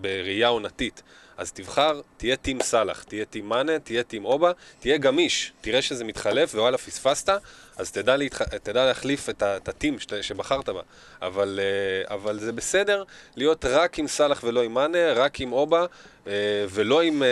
בראייה 0.00 0.48
עונתית. 0.48 1.02
אז 1.40 1.52
תבחר, 1.52 2.00
תהיה 2.16 2.36
טים 2.36 2.62
סאלח, 2.62 3.02
תהיה 3.02 3.24
טים 3.24 3.48
מאנה, 3.48 3.78
תהיה 3.78 4.02
טים 4.02 4.24
אובה, 4.24 4.52
תהיה 4.80 4.98
גמיש, 4.98 5.52
תראה 5.60 5.82
שזה 5.82 6.04
מתחלף 6.04 6.54
ווואלה 6.54 6.78
פספסת, 6.78 7.32
אז 7.76 7.90
תדע, 7.90 8.16
להתח... 8.16 8.42
תדע 8.42 8.86
להחליף 8.86 9.28
את, 9.28 9.42
הטים 9.68 9.98
שת... 9.98 10.22
שבחרת 10.22 10.68
בה. 10.68 10.80
אבל, 11.22 11.60
אה, 11.62 12.14
אבל 12.14 12.38
זה 12.38 12.52
בסדר 12.52 13.04
להיות 13.36 13.64
רק 13.64 13.98
עם 13.98 14.06
סאלח 14.06 14.44
ולא 14.44 14.62
עם 14.62 14.74
מאנה, 14.74 15.12
רק 15.12 15.40
עם 15.40 15.52
אובה, 15.52 15.86
אה, 16.26 16.32
ולא 16.68 17.02
עם, 17.02 17.22
אה, 17.22 17.28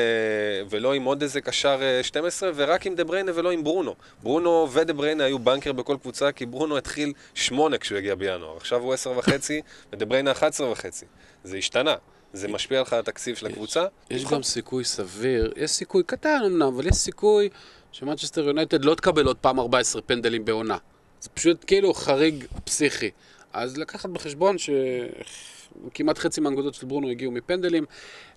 ולא 0.71 0.95
עם 0.95 1.05
עוד 1.05 1.23
איזה 1.23 1.41
קשר 1.41 1.79
אה, 1.83 2.03
12, 2.03 2.51
ורק 2.55 2.87
עם 2.87 2.95
דה 2.95 3.05
בריינה 3.05 3.33
ולא 3.35 3.51
עם 3.51 3.65
ברונו. 3.65 3.95
ברונו 4.23 4.69
ודה 4.73 4.93
בריינה 4.93 5.25
היו 5.25 5.39
בנקר 5.39 5.73
בכל 5.73 5.97
קבוצה, 6.01 6.33
כי 6.33 6.47
ברונו 6.47 6.77
התחיל 6.77 7.13
8 7.35 7.79
כשהוא 7.79 7.99
הגיע 7.99 8.15
בינואר. 8.15 8.57
עכשיו 8.57 8.81
הוא 8.81 8.95
10 8.95 9.11
וחצי, 9.19 9.63
ודה 9.93 10.05
בריינה 10.05 10.31
11 10.31 10.71
וחצי. 10.71 11.07
זה 11.45 11.57
השתנה. 11.57 11.95
זה 12.33 12.49
משפיע 12.49 12.81
לך 12.81 12.93
על 12.93 12.99
התקציב 12.99 13.37
של 13.37 13.47
הקבוצה? 13.47 13.87
יש. 14.11 14.25
גם 14.25 14.43
סיכוי 14.43 14.85
סביר, 14.85 15.53
יש 15.57 15.71
סיכוי 15.71 16.03
קטן 16.03 16.41
אמנם, 16.47 16.63
אבל 16.63 16.87
יש 16.87 16.95
סיכוי 16.95 17.49
שמנצ'סטר 17.93 18.45
יונייטד 18.47 18.85
לא 18.85 18.95
תקבל 18.95 19.27
עוד 19.27 19.37
פעם 19.37 19.61
14 19.61 20.03
פנדלים 20.03 20.45
בעונה. 20.45 20.77
זה 21.21 21.29
פשוט 21.29 21.65
כאילו 21.67 21.95
חריג 21.95 22.45
פסיכי. 22.65 23.11
אז 23.53 23.77
לקחת 23.77 24.11
בחשבון 24.11 24.57
שכמעט 24.59 26.19
חצי 26.19 26.41
מהנקודות 26.41 26.75
של 26.75 26.87
ברונו 26.87 27.09
הגיעו 27.09 27.33
מפנדלים, 27.33 27.85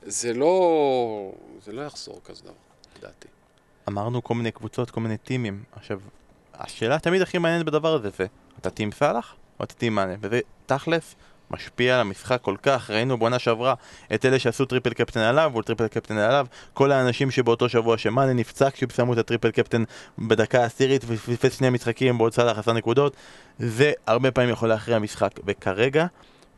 זה 0.01 0.33
לא, 0.33 1.33
זה 1.65 1.71
לא 1.71 1.81
יחזור 1.81 2.21
כזה 2.25 2.43
דבר, 2.43 2.53
לדעתי. 2.99 3.27
אמרנו 3.89 4.23
כל 4.23 4.35
מיני 4.35 4.51
קבוצות, 4.51 4.91
כל 4.91 5.01
מיני 5.01 5.17
טימים. 5.17 5.63
עכשיו, 5.71 5.99
השאלה 6.53 6.99
תמיד 6.99 7.21
הכי 7.21 7.37
מעניינת 7.37 7.65
בדבר 7.65 7.93
הזה 7.93 8.09
זה, 8.17 8.25
אתה 8.59 8.69
team 8.69 8.91
סאלח 8.91 9.35
או 9.59 9.65
אתה 9.65 9.73
team 9.73 9.95
מאנה? 9.95 10.13
וזה 10.21 10.39
תכלס 10.65 11.15
משפיע 11.51 11.95
על 11.95 12.01
המשחק 12.01 12.41
כל 12.41 12.55
כך. 12.63 12.89
ראינו 12.89 13.17
בעונה 13.17 13.39
שעברה 13.39 13.73
את 14.13 14.25
אלה 14.25 14.39
שעשו 14.39 14.65
triple 14.65 14.93
captain 14.93 15.19
עליו 15.19 15.51
ו 15.59 15.63
triple 15.63 15.87
captain 15.87 16.17
עליו. 16.17 16.45
כל 16.73 16.91
האנשים 16.91 17.31
שבאותו 17.31 17.69
שבוע 17.69 17.97
שמאנה 17.97 18.33
נפצע 18.33 18.69
כשהם 18.71 18.89
שמו 18.89 19.13
את 19.13 19.17
ה 19.17 19.22
triple 19.22 19.51
captain 19.51 19.83
בדקה 20.17 20.61
העשירית 20.61 21.03
ופספס 21.07 21.57
שני 21.57 21.69
משחקים 21.69 22.17
בעוד 22.17 22.33
סאלח 22.33 22.57
עשה 22.57 22.73
נקודות. 22.73 23.15
זה 23.59 23.91
הרבה 24.07 24.31
פעמים 24.31 24.49
יכול 24.49 24.69
להכריע 24.69 24.99
משחק. 24.99 25.31
וכרגע, 25.45 26.05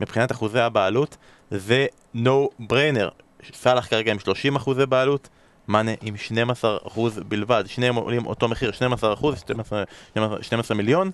מבחינת 0.00 0.32
אחוזי 0.32 0.60
הבעלות, 0.60 1.16
זה 1.50 1.86
no 2.16 2.62
brainer. 2.62 3.10
סאלח 3.54 3.86
כרגע 3.86 4.12
עם 4.12 4.18
30 4.18 4.56
אחוזי 4.56 4.86
בעלות, 4.86 5.28
מאנה 5.68 5.90
עם 6.02 6.16
12 6.16 6.78
אחוז 6.86 7.20
בלבד, 7.28 7.64
שניהם 7.66 7.94
עולים 7.94 8.26
אותו 8.26 8.48
מחיר, 8.48 8.72
12 8.72 9.12
אחוז, 9.12 9.38
12, 9.38 9.84
12, 10.10 10.42
12 10.42 10.76
מיליון. 10.76 11.10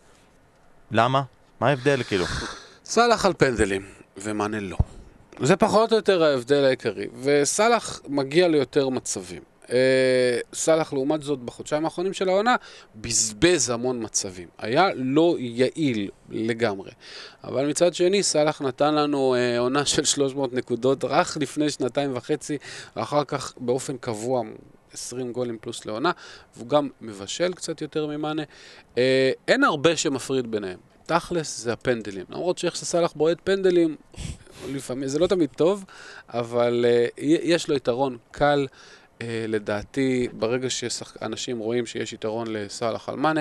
למה? 0.91 1.23
מה 1.61 1.69
ההבדל 1.69 2.03
כאילו? 2.03 2.25
סאלח 2.91 3.27
על 3.27 3.33
פנדלים, 3.39 3.83
ומאנה 4.17 4.61
לא. 4.61 4.77
זה 5.43 5.57
פחות 5.57 5.93
או 5.93 5.97
יותר 5.97 6.23
ההבדל 6.23 6.65
העיקרי, 6.65 7.07
וסאלח 7.23 8.01
מגיע 8.09 8.49
ליותר 8.49 8.89
מצבים. 8.89 9.43
אה, 9.73 10.39
סאלח 10.55 10.93
לעומת 10.93 11.23
זאת 11.23 11.39
בחודשיים 11.39 11.85
האחרונים 11.85 12.13
של 12.13 12.29
העונה 12.29 12.57
בזבז 12.97 13.71
המון 13.71 14.05
מצבים. 14.05 14.49
היה 14.59 14.89
לא 14.95 15.37
יעיל 15.39 16.11
לגמרי. 16.31 16.91
אבל 17.45 17.69
מצד 17.69 17.95
שני, 17.95 18.23
סאלח 18.23 18.63
נתן 18.63 18.95
לנו 18.95 19.35
אה, 19.35 19.59
עונה 19.59 19.87
של 19.87 20.05
300 20.05 20.53
נקודות 20.53 21.05
רק 21.05 21.37
לפני 21.37 21.71
שנתיים 21.71 22.17
וחצי, 22.17 22.59
ואחר 22.97 23.25
כך 23.25 23.55
באופן 23.57 23.97
קבוע 23.97 24.43
20 24.93 25.33
גולים 25.33 25.59
פלוס 25.61 25.87
לעונה, 25.87 26.11
והוא 26.57 26.69
גם 26.69 26.89
מבשל 27.01 27.53
קצת 27.53 27.83
יותר 27.83 28.07
ממאנה. 28.07 28.43
אה, 28.99 29.31
אין 29.49 29.65
הרבה 29.65 29.97
שמפריד 29.97 30.51
ביניהם. 30.51 30.90
תכלס 31.11 31.59
זה 31.59 31.73
הפנדלים. 31.73 32.25
למרות 32.31 32.59
שאיך 32.59 32.77
שסאלח 32.77 33.13
בועט 33.13 33.39
פנדלים, 33.45 33.97
לפעמים, 34.73 35.09
זה 35.09 35.19
לא 35.19 35.27
תמיד 35.27 35.51
טוב, 35.57 35.85
אבל 36.29 36.85
uh, 36.89 37.21
יש 37.23 37.69
לו 37.69 37.77
יתרון 37.77 38.17
קל. 38.31 38.67
Uh, 39.19 39.23
לדעתי, 39.49 40.29
ברגע 40.33 40.71
שאנשים 40.71 41.59
רואים 41.59 41.87
שיש 41.87 42.13
יתרון 42.13 42.47
לסאלח 42.51 43.09
על 43.09 43.17
מאנה, 43.17 43.41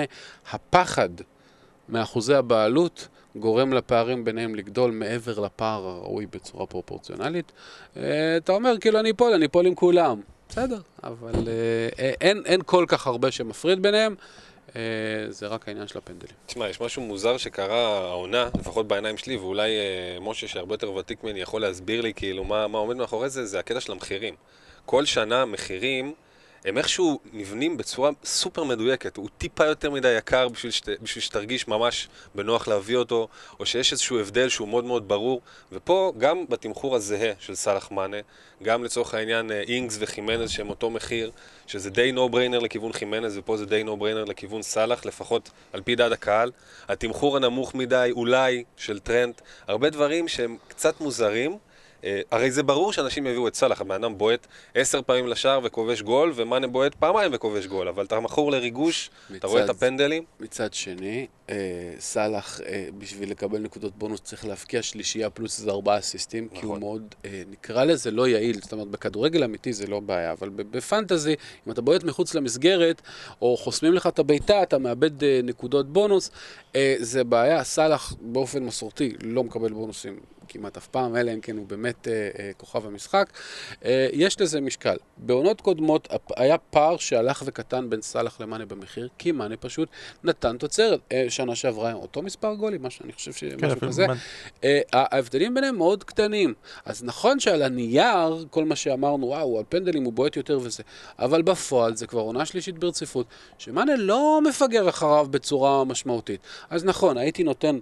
הפחד 0.50 1.08
מאחוזי 1.88 2.34
הבעלות 2.34 3.08
גורם 3.36 3.72
לפערים 3.72 4.24
ביניהם 4.24 4.54
לגדול 4.54 4.90
מעבר 4.90 5.40
לפער 5.40 5.86
הראוי 5.86 6.26
בצורה 6.26 6.66
פרופורציונלית. 6.66 7.52
Uh, 7.94 7.98
אתה 8.36 8.52
אומר, 8.52 8.78
כאילו, 8.80 9.00
אני 9.00 9.10
אפול, 9.10 9.32
אני 9.32 9.46
אפול 9.46 9.66
עם 9.66 9.74
כולם. 9.74 10.20
בסדר, 10.48 10.80
אבל 11.04 11.32
uh, 11.32 11.98
אין, 11.98 12.42
אין 12.46 12.60
כל 12.66 12.84
כך 12.88 13.06
הרבה 13.06 13.30
שמפריד 13.30 13.82
ביניהם. 13.82 14.14
Uh, 14.70 14.72
זה 15.28 15.46
רק 15.46 15.68
העניין 15.68 15.88
של 15.88 15.98
הפנדלים. 15.98 16.34
תשמע, 16.46 16.68
יש 16.68 16.80
משהו 16.80 17.02
מוזר 17.02 17.36
שקרה 17.36 18.08
העונה, 18.08 18.48
לפחות 18.58 18.88
בעיניים 18.88 19.16
שלי, 19.16 19.36
ואולי 19.36 19.70
אה, 19.70 20.20
משה, 20.20 20.48
שהרבה 20.48 20.74
יותר 20.74 20.92
ותיק 20.92 21.24
ממני, 21.24 21.40
יכול 21.40 21.60
להסביר 21.60 22.00
לי 22.00 22.14
כאילו 22.14 22.44
מה, 22.44 22.66
מה 22.66 22.78
עומד 22.78 22.96
מאחורי 22.96 23.28
זה, 23.28 23.46
זה 23.46 23.58
הקטע 23.58 23.80
של 23.80 23.92
המחירים. 23.92 24.34
כל 24.86 25.04
שנה 25.04 25.42
המחירים, 25.42 26.14
הם 26.64 26.78
איכשהו 26.78 27.20
נבנים 27.32 27.76
בצורה 27.76 28.10
סופר 28.24 28.64
מדויקת. 28.64 29.16
הוא 29.16 29.28
טיפה 29.38 29.66
יותר 29.66 29.90
מדי 29.90 30.08
יקר 30.08 30.48
בשביל, 30.48 30.72
שת, 30.72 30.88
בשביל 31.02 31.22
שתרגיש 31.22 31.68
ממש 31.68 32.08
בנוח 32.34 32.68
להביא 32.68 32.96
אותו, 32.96 33.28
או 33.60 33.66
שיש 33.66 33.92
איזשהו 33.92 34.18
הבדל 34.18 34.48
שהוא 34.48 34.68
מאוד 34.68 34.84
מאוד 34.84 35.08
ברור. 35.08 35.40
ופה, 35.72 36.12
גם 36.18 36.44
בתמחור 36.48 36.96
הזהה 36.96 37.32
של 37.38 37.54
סאלח 37.54 37.90
מאנה, 37.90 38.16
גם 38.62 38.84
לצורך 38.84 39.14
העניין 39.14 39.50
אה, 39.50 39.60
אינגס 39.60 39.96
וחימנז 40.00 40.50
שהם 40.50 40.70
אותו 40.70 40.90
מחיר, 40.90 41.30
שזה 41.66 41.90
די 41.90 42.12
no 42.12 42.28
brainer 42.28 42.58
לכיוון 42.58 42.92
חימנז, 42.92 43.38
ופה 43.38 43.56
זה 43.56 43.66
די 43.66 43.82
no 43.82 43.96
brainer 43.96 44.24
לכיוון 44.24 44.62
סאלח, 44.62 45.06
לפחות 45.06 45.50
על 45.72 45.80
פי 45.80 45.94
דעת 45.94 46.12
הקהל. 46.12 46.50
התמחור 46.88 47.36
הנמוך 47.36 47.74
מדי, 47.74 48.10
אולי, 48.12 48.64
של 48.76 48.98
טרנט, 48.98 49.40
הרבה 49.66 49.90
דברים 49.90 50.28
שהם 50.28 50.56
קצת 50.68 51.00
מוזרים. 51.00 51.58
אה, 52.04 52.20
הרי 52.30 52.50
זה 52.50 52.62
ברור 52.62 52.92
שאנשים 52.92 53.26
יביאו 53.26 53.48
את 53.48 53.54
סאלח, 53.54 53.80
הבן 53.80 53.94
אדם 53.94 54.18
בועט 54.18 54.46
עשר 54.74 55.02
פעמים 55.02 55.26
לשער 55.26 55.60
וכובש 55.62 56.02
גול, 56.02 56.32
ומאנה 56.34 56.66
בועט 56.66 56.94
פעמיים 56.94 57.30
וכובש 57.34 57.66
גול, 57.66 57.88
אבל 57.88 58.04
אתה 58.04 58.20
מכור 58.20 58.52
לריגוש, 58.52 59.10
אתה 59.36 59.46
רואה 59.46 59.60
את 59.64 59.70
מצד- 59.70 59.74
הפנדלים, 59.76 60.22
מצד 60.40 60.74
שני, 60.74 61.26
אה, 61.50 61.56
סאלח, 61.98 62.60
אה, 62.60 62.88
בשביל 62.98 63.30
לקבל 63.30 63.58
נקודות 63.58 63.98
בונוס 63.98 64.20
צריך 64.20 64.46
להבקיע 64.46 64.82
שלישייה 64.82 65.30
פלוס 65.30 65.58
איזה 65.58 65.70
ארבעה 65.70 65.98
אסיסטים, 65.98 66.48
כי 66.48 66.56
הוא 66.56 66.64
נכון. 66.64 66.80
מאוד, 66.80 67.14
אה, 67.24 67.42
נקרא 67.50 67.84
לזה 67.84 68.10
לא 68.10 68.28
יעיל, 68.28 68.60
זאת 68.62 68.72
אומרת, 68.72 68.88
בכדורגל 68.88 69.44
אמיתי 69.44 69.72
זה 69.72 69.86
לא 69.86 70.00
בעיה, 70.00 70.32
אבל 70.32 70.48
בפנטזי, 70.48 71.34
אם 71.66 71.72
אתה 71.72 71.80
בועט 71.80 72.04
מחוץ 72.04 72.34
למסגרת, 72.34 73.02
או 73.42 73.56
חוסמים 73.56 73.92
לך 73.92 74.06
את 74.06 74.18
הבעיטה, 74.18 74.62
אתה 74.62 74.78
מאבד 74.78 75.24
אה, 75.24 75.40
נקודות 75.44 75.92
בונוס, 75.92 76.30
אה, 76.76 76.96
זה 76.98 77.24
בעיה. 77.24 77.64
סאלח 77.64 78.14
באופן 78.20 78.62
מסורתי 78.62 79.12
לא 79.22 79.44
מקבל 79.44 79.72
בונוסים 79.72 80.20
כמעט 80.50 80.76
אף 80.76 80.86
פעם, 80.86 81.16
אלא 81.16 81.34
אם 81.34 81.40
כן 81.40 81.56
הוא 81.56 81.66
באמת 81.66 82.08
אה, 82.08 82.30
אה, 82.38 82.50
כוכב 82.56 82.86
המשחק. 82.86 83.30
אה, 83.84 84.08
יש 84.12 84.40
לזה 84.40 84.60
משקל. 84.60 84.96
בעונות 85.16 85.60
קודמות 85.60 86.08
היה 86.36 86.58
פער 86.58 86.96
שהלך 86.96 87.42
וקטן 87.46 87.90
בין 87.90 88.02
סאלח 88.02 88.40
למאנה 88.40 88.66
במחיר, 88.66 89.08
כי 89.18 89.32
מאנה 89.32 89.56
פשוט 89.56 89.88
נתן 90.24 90.56
תוצרת. 90.58 91.00
אה, 91.12 91.30
שנה 91.40 91.54
שעברה 91.54 91.92
אותו 91.92 92.22
מספר 92.22 92.54
גולים, 92.54 92.82
משהו, 92.82 93.04
אני 93.04 93.12
חושב 93.12 93.32
כן, 93.32 93.38
שמשהו 93.50 93.72
אפילו 93.72 93.90
כזה. 93.92 94.06
אה, 94.64 94.80
ההבדלים 94.92 95.54
ביניהם 95.54 95.76
מאוד 95.76 96.04
קטנים. 96.04 96.54
אז 96.84 97.04
נכון 97.04 97.40
שעל 97.40 97.62
הנייר, 97.62 98.46
כל 98.50 98.64
מה 98.64 98.76
שאמרנו, 98.76 99.26
וואו, 99.26 99.58
על 99.58 99.64
פנדלים 99.68 100.04
הוא 100.04 100.12
בועט 100.12 100.36
יותר 100.36 100.58
וזה, 100.62 100.82
אבל 101.18 101.42
בפועל 101.42 101.96
זה 101.96 102.06
כבר 102.06 102.20
עונה 102.20 102.46
שלישית 102.46 102.78
ברציפות, 102.78 103.26
שמאנה 103.58 103.96
לא 103.96 104.40
מפגר 104.48 104.88
אחריו 104.88 105.26
בצורה 105.30 105.84
משמעותית. 105.84 106.40
אז 106.70 106.84
נכון, 106.84 107.18
הייתי 107.18 107.44
נותן 107.44 107.78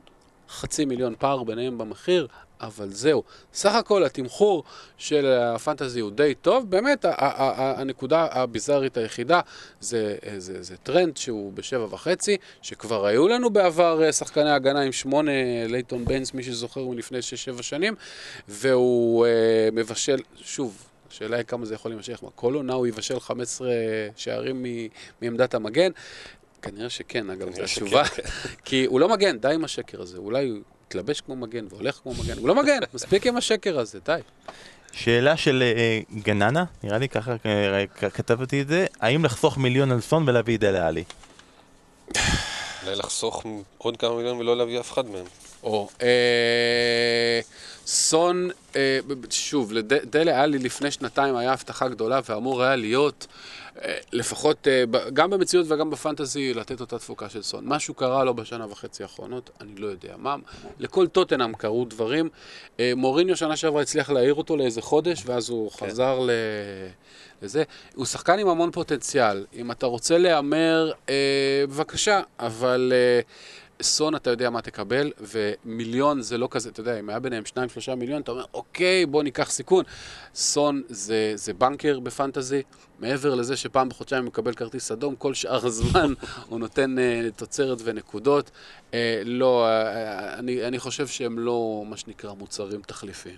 חצי 0.48 0.84
מיליון 0.84 1.14
פער 1.18 1.42
ביניהם 1.42 1.78
במחיר, 1.78 2.26
אבל 2.60 2.88
זהו. 2.90 3.22
סך 3.54 3.74
הכל 3.74 4.04
התמחור 4.04 4.64
של 4.96 5.26
הפנטזי 5.26 6.00
הוא 6.00 6.10
די 6.10 6.34
טוב. 6.42 6.70
באמת, 6.70 7.04
הנקודה 7.18 8.26
הביזארית 8.30 8.96
היחידה 8.96 9.40
זה, 9.80 10.16
זה, 10.38 10.62
זה 10.62 10.76
טרנט 10.76 11.16
שהוא 11.16 11.52
בשבע 11.52 11.86
וחצי, 11.90 12.36
שכבר 12.62 13.06
היו 13.06 13.28
לנו 13.28 13.50
בעבר 13.50 14.02
אה, 14.04 14.12
שחקני 14.12 14.50
הגנה 14.50 14.80
עם 14.80 14.92
שמונה, 14.92 15.30
לייטון 15.68 16.04
ביינס, 16.04 16.34
מי 16.34 16.42
שזוכר 16.42 16.84
מלפני 16.84 17.22
שש-שבע 17.22 17.62
שנים, 17.62 17.94
והוא 18.48 19.26
אה, 19.26 19.68
מבשל, 19.72 20.18
שוב, 20.36 20.88
השאלה 21.10 21.36
היא 21.36 21.44
כמה 21.44 21.66
זה 21.66 21.74
יכול 21.74 21.90
להימשך. 21.90 22.22
כל 22.34 22.54
עונה 22.54 22.72
הוא 22.72 22.86
יבשל 22.86 23.20
15 23.20 23.68
שערים 24.16 24.66
מעמדת 25.22 25.54
המגן? 25.54 25.90
כנראה 26.62 26.90
שכן, 26.90 27.30
אגב, 27.30 27.54
זו 27.54 27.62
התשובה. 27.62 28.04
כן. 28.04 28.22
כי 28.64 28.84
הוא 28.84 29.00
לא 29.00 29.08
מגן, 29.08 29.38
די 29.38 29.54
עם 29.54 29.64
השקר 29.64 30.02
הזה. 30.02 30.18
אולי 30.18 30.48
הוא 30.48 30.58
מתלבש 30.86 31.20
כמו 31.20 31.36
מגן 31.36 31.64
והולך 31.70 31.94
כמו 32.02 32.14
מגן. 32.14 32.38
הוא 32.38 32.48
לא 32.48 32.54
מגן, 32.54 32.78
מספיק 32.94 33.26
עם 33.26 33.36
השקר 33.36 33.78
הזה, 33.78 33.98
די. 34.04 34.20
שאלה 34.92 35.36
של 35.36 35.62
אה, 35.76 36.00
גננה, 36.22 36.64
נראה 36.82 36.98
לי 36.98 37.08
ככה 37.08 37.34
כ- 37.98 38.04
כתבתי 38.14 38.60
את 38.62 38.68
זה, 38.68 38.86
האם 39.00 39.24
לחסוך 39.24 39.58
מיליון 39.58 39.92
על 39.92 40.00
סון 40.00 40.28
ולהביא 40.28 40.54
את 40.56 40.60
דלה 40.60 40.86
עלי? 40.88 41.04
אולי 42.84 42.96
לחסוך 42.96 43.46
עוד 43.78 43.96
כמה 43.96 44.16
מיליון 44.16 44.38
ולא 44.38 44.56
להביא 44.56 44.80
אף 44.80 44.92
אחד 44.92 45.06
מהם. 45.06 45.24
או, 45.62 45.88
אה, 46.02 47.40
סון, 47.86 48.50
אה, 48.76 48.98
שוב, 49.30 49.72
לדלה 49.72 50.42
עלי 50.42 50.58
לפני 50.58 50.90
שנתיים 50.90 51.36
היה 51.36 51.52
הבטחה 51.52 51.88
גדולה 51.88 52.20
ואמור 52.28 52.62
היה 52.62 52.76
להיות, 52.76 53.26
לפחות 54.12 54.68
אה, 54.68 54.84
גם 55.12 55.30
במציאות 55.30 55.66
וגם 55.68 55.90
בפנטזי, 55.90 56.54
לתת 56.54 56.80
אותה 56.80 56.98
תפוקה 56.98 57.28
של 57.28 57.42
סון. 57.42 57.64
משהו 57.66 57.94
קרה 57.94 58.24
לו 58.24 58.34
בשנה 58.34 58.66
וחצי 58.70 59.02
האחרונות, 59.02 59.50
אני 59.60 59.76
לא 59.76 59.86
יודע 59.86 60.14
מה. 60.16 60.36
לכל 60.78 61.06
טוטנאם 61.06 61.54
קרו 61.54 61.84
דברים. 61.84 62.28
אה, 62.80 62.92
מוריניו 62.96 63.36
שנה 63.36 63.56
שעברה 63.56 63.82
הצליח 63.82 64.10
להעיר 64.10 64.34
אותו 64.34 64.56
לאיזה 64.56 64.82
חודש, 64.82 65.22
ואז 65.26 65.48
הוא 65.48 65.70
כן. 65.70 65.86
חזר 65.86 66.18
ל... 66.20 66.30
לזה. 67.42 67.62
הוא 67.94 68.06
שחקן 68.06 68.38
עם 68.38 68.48
המון 68.48 68.70
פוטנציאל. 68.70 69.46
אם 69.54 69.70
אתה 69.70 69.86
רוצה 69.86 70.18
להמר, 70.18 70.92
אה, 71.08 71.64
בבקשה, 71.68 72.20
אבל... 72.38 72.92
אה, 72.94 73.20
סון 73.82 74.14
אתה 74.14 74.30
יודע 74.30 74.50
מה 74.50 74.62
תקבל, 74.62 75.12
ומיליון 75.20 76.20
זה 76.20 76.38
לא 76.38 76.48
כזה, 76.50 76.68
אתה 76.68 76.80
יודע, 76.80 77.00
אם 77.00 77.08
היה 77.08 77.18
ביניהם 77.18 77.44
שניים, 77.44 77.68
שלושה 77.68 77.94
מיליון, 77.94 78.22
אתה 78.22 78.30
אומר, 78.30 78.44
אוקיי, 78.54 79.06
בוא 79.06 79.22
ניקח 79.22 79.50
סיכון. 79.50 79.84
סון 80.34 80.82
זה, 80.88 81.32
זה 81.34 81.54
בנקר 81.54 82.00
בפנטזי, 82.00 82.62
מעבר 82.98 83.34
לזה 83.34 83.56
שפעם 83.56 83.88
בחודשיים 83.88 84.22
הוא 84.22 84.28
מקבל 84.28 84.52
כרטיס 84.54 84.92
אדום, 84.92 85.16
כל 85.16 85.34
שאר 85.34 85.66
הזמן 85.66 86.12
הוא 86.48 86.60
נותן 86.60 86.96
uh, 86.98 87.38
תוצרת 87.38 87.78
ונקודות. 87.84 88.50
Uh, 88.90 88.94
לא, 89.24 89.66
uh, 89.66 90.38
אני, 90.38 90.64
אני 90.64 90.78
חושב 90.78 91.06
שהם 91.06 91.38
לא, 91.38 91.84
מה 91.86 91.96
שנקרא, 91.96 92.32
מוצרים 92.32 92.82
תחליפיים. 92.82 93.36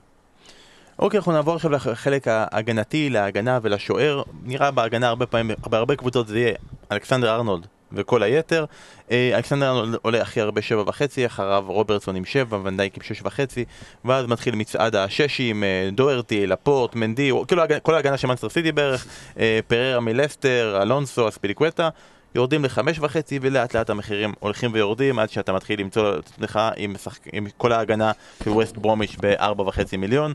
אוקיי, 0.98 1.18
אנחנו 1.18 1.32
נעבור 1.32 1.54
עכשיו 1.54 1.70
לחלק 1.70 2.28
ההגנתי, 2.28 3.11
להגנה 3.11 3.58
ולשוער. 3.62 4.22
נראה 4.42 4.70
בהגנה 4.70 5.08
הרבה 5.08 5.26
פעמים, 5.26 5.56
בהרבה 5.66 5.96
קבוצות 5.96 6.28
זה 6.28 6.38
יהיה 6.38 6.54
אלכסנדר 6.92 7.34
ארנולד 7.34 7.66
וכל 7.93 8.22
היתר. 8.22 8.64
אה, 9.11 9.30
אלכסנדר 9.36 9.84
עולה 10.03 10.22
הכי 10.22 10.41
הרבה 10.41 10.62
שבע 10.62 10.82
וחצי, 10.86 11.26
אחריו 11.26 11.64
רוברטסון 11.66 12.16
עם 12.16 12.24
שבע, 12.24 12.59
ונדייק 12.64 12.97
עם 12.97 13.03
שש 13.03 13.22
וחצי, 13.22 13.64
ואז 14.05 14.26
מתחיל 14.26 14.55
מצעד 14.55 14.97
השישים, 14.97 15.64
אה, 15.64 15.88
דוארטי, 15.93 16.47
לפורט, 16.47 16.95
מנדי, 16.95 17.30
כאילו 17.49 17.62
כל 17.82 17.95
ההגנה 17.95 18.16
של 18.16 18.28
מנסטר 18.28 18.49
סיטי 18.49 18.72
בערך, 18.72 19.07
אה, 19.38 19.61
פררה 19.66 20.01
מלסטר, 20.01 20.78
אלונסו, 20.82 21.28
אספיליקווטה. 21.28 21.88
יורדים 22.34 22.64
לחמש 22.64 22.99
וחצי 22.99 23.38
ולאט 23.43 23.76
לאט 23.76 23.91
המחירים 23.91 24.32
הולכים 24.41 24.70
ויורדים 24.74 25.18
עד 25.18 25.30
שאתה 25.30 25.53
מתחיל 25.53 25.80
למצוא 25.80 26.14
עצמך 26.18 26.61
עם, 26.76 26.93
משחק, 26.93 27.20
עם 27.32 27.47
כל 27.57 27.72
ההגנה 27.72 28.12
של 28.45 28.51
ווסט 28.51 28.76
ברומיץ' 28.76 29.16
בארבע 29.20 29.62
וחצי 29.62 29.97
מיליון. 29.97 30.32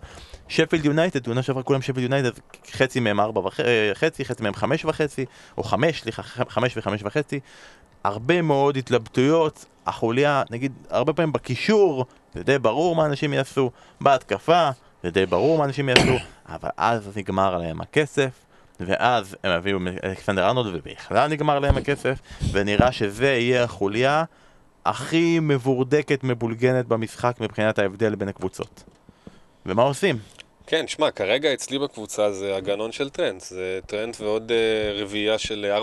שפילד 0.48 0.86
יונייטד, 0.86 1.28
עונה 1.28 1.44
שעברה 1.44 1.64
כולם 1.64 1.82
שפילד 1.82 2.04
יונייטד, 2.04 2.40
חצי 2.72 3.00
מהם 3.00 3.20
ארבע 3.20 3.42
וחצי, 3.42 4.26
חצי 4.26 4.44
מהם 4.44 4.54
חמש 4.54 4.86
וחצי, 4.86 5.26
או 5.58 5.64
חמש, 5.64 6.02
סליחה, 6.02 6.22
חמש 6.24 6.78
וחמש 6.78 7.02
וחצי. 7.04 7.40
הרבה 8.04 8.42
מאוד 8.42 8.78
התלבטויות, 8.78 9.66
החוליה, 9.86 10.44
נגיד, 10.52 10.72
הרבה 10.90 11.14
פעמים 11.14 11.32
בקישור, 11.32 12.06
זה 12.34 12.44
די 12.44 12.60
ברור 12.60 12.96
מה 12.96 13.06
אנשים 13.06 13.34
יעשו, 13.34 13.72
בהתקפה, 14.02 14.70
זה 15.04 15.12
די 15.12 15.26
ברור 15.26 15.58
מה 15.58 15.66
אנשים 15.66 15.90
יעשו, 15.90 16.18
אבל 16.56 16.70
אז 16.78 17.12
נגמר 17.16 17.58
להם 17.58 17.82
הכסף, 17.82 18.30
ואז 18.80 19.36
הם 19.44 19.52
הביאו 19.52 19.80
אלכסנדר 20.04 20.48
ארנולד, 20.48 20.76
ובכלל 20.76 21.30
נגמר 21.30 21.60
להם 21.60 21.78
הכסף, 21.78 22.20
ונראה 22.52 22.92
שזה 22.92 23.28
יהיה 23.28 23.64
החוליה 23.64 24.24
הכי 24.86 25.40
מבורדקת, 25.42 26.24
מבולגנת 26.24 26.86
במשחק 26.86 27.38
מבחינת 27.42 27.80
ההבדל 27.80 28.16
בין 28.16 28.28
הקבוצות. 28.28 28.95
ומה 29.66 29.84
עושים? 29.84 30.20
כן, 30.68 30.88
שמע, 30.88 31.12
כרגע 31.12 31.54
אצלי 31.54 31.80
בקבוצה 31.80 32.32
זה 32.32 32.56
הגנון 32.56 32.92
של 32.92 33.10
טרנט. 33.10 33.42
זה 33.42 33.80
טרנט 33.86 34.16
ועוד 34.20 34.52
uh, 34.52 35.02
רביעייה 35.02 35.38
של 35.38 35.74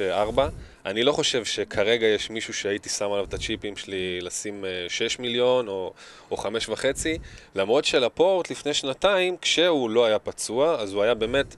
4.5/4. 0.00 0.40
אני 0.86 1.02
לא 1.02 1.12
חושב 1.12 1.44
שכרגע 1.44 2.06
יש 2.06 2.30
מישהו 2.30 2.54
שהייתי 2.54 2.88
שם 2.88 3.12
עליו 3.12 3.24
את 3.24 3.34
הצ'יפים 3.34 3.76
שלי 3.76 4.20
לשים 4.20 4.64
uh, 4.64 4.92
6 4.92 5.18
מיליון 5.18 5.68
או, 5.68 5.92
או 6.30 6.36
5.5, 6.36 6.44
למרות 7.54 7.84
שלפורט 7.84 8.50
לפני 8.50 8.74
שנתיים, 8.74 9.36
כשהוא 9.36 9.90
לא 9.90 10.04
היה 10.04 10.18
פצוע, 10.18 10.80
אז 10.80 10.92
הוא 10.92 11.02
היה 11.02 11.14
באמת 11.14 11.56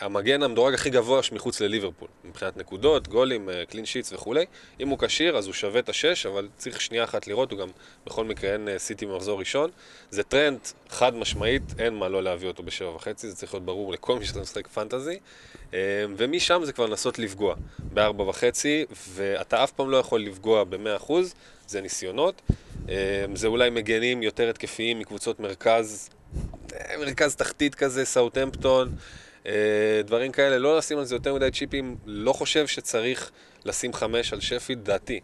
המגן 0.00 0.42
המדורג 0.42 0.74
הכי 0.74 0.90
גבוה 0.90 1.20
מחוץ 1.32 1.60
לליברפול, 1.60 2.08
מבחינת 2.24 2.56
נקודות, 2.56 3.08
גולים, 3.08 3.48
clean 3.68 3.84
sheets 3.86 4.12
וכולי. 4.12 4.44
אם 4.80 4.88
הוא 4.88 4.98
כשיר, 4.98 5.36
אז 5.36 5.46
הוא 5.46 5.54
שווה 5.54 5.80
את 5.80 5.88
השש, 5.88 6.26
אבל 6.26 6.48
צריך 6.56 6.80
שנייה 6.80 7.04
אחת 7.04 7.26
לראות, 7.26 7.50
הוא 7.50 7.58
גם 7.58 7.68
בכל 8.06 8.24
מקרה 8.24 8.52
אין 8.52 8.68
סיטי 8.78 9.06
במחזור 9.06 9.38
ראשון. 9.38 9.70
זה 10.10 10.22
טרנט 10.22 10.58
חד 10.88 11.14
משמעית, 11.14 11.62
אין 11.78 11.94
מה 11.94 12.08
לא 12.08 12.22
להביא 12.22 12.48
אותו 12.48 12.62
בשבע 12.62 12.88
וחצי, 12.88 13.28
זה 13.28 13.36
צריך 13.36 13.54
להיות 13.54 13.64
ברור 13.64 13.92
לכל 13.92 14.18
מי 14.18 14.26
שאתה 14.26 14.40
משחק 14.40 14.66
פנטזי. 14.66 15.18
אה, 15.74 15.78
ומשם 16.16 16.60
זה 16.64 16.72
כבר 16.72 16.86
לנסות 16.86 17.18
לפגוע 17.18 17.54
בארבע 17.78 18.24
וחצי, 18.24 18.84
ואתה 19.14 19.64
אף 19.64 19.72
פעם 19.72 19.90
לא 19.90 19.96
יכול 19.96 20.20
לפגוע 20.20 20.64
במאה 20.64 20.96
אחוז, 20.96 21.34
זה 21.66 21.80
ניסיונות. 21.80 22.42
אה, 22.88 23.24
זה 23.34 23.46
אולי 23.46 23.70
מגנים 23.70 24.22
יותר 24.22 24.50
התקפיים 24.50 24.98
מקבוצות 24.98 25.40
מרכז, 25.40 26.10
אה, 26.74 26.96
מרכז 26.98 27.36
תחתית 27.36 27.74
כזה, 27.74 28.04
סאוטהמפטון, 28.04 28.88
אה, 28.88 29.25
דברים 30.04 30.32
כאלה, 30.32 30.58
לא 30.58 30.78
לשים 30.78 30.98
על 30.98 31.04
זה 31.04 31.14
יותר 31.14 31.34
מדי 31.34 31.50
צ'יפים, 31.50 31.96
לא 32.06 32.32
חושב 32.32 32.66
שצריך 32.66 33.30
לשים 33.64 33.92
חמש 33.92 34.32
על 34.32 34.40
שפילד, 34.40 34.84
דעתי. 34.84 35.20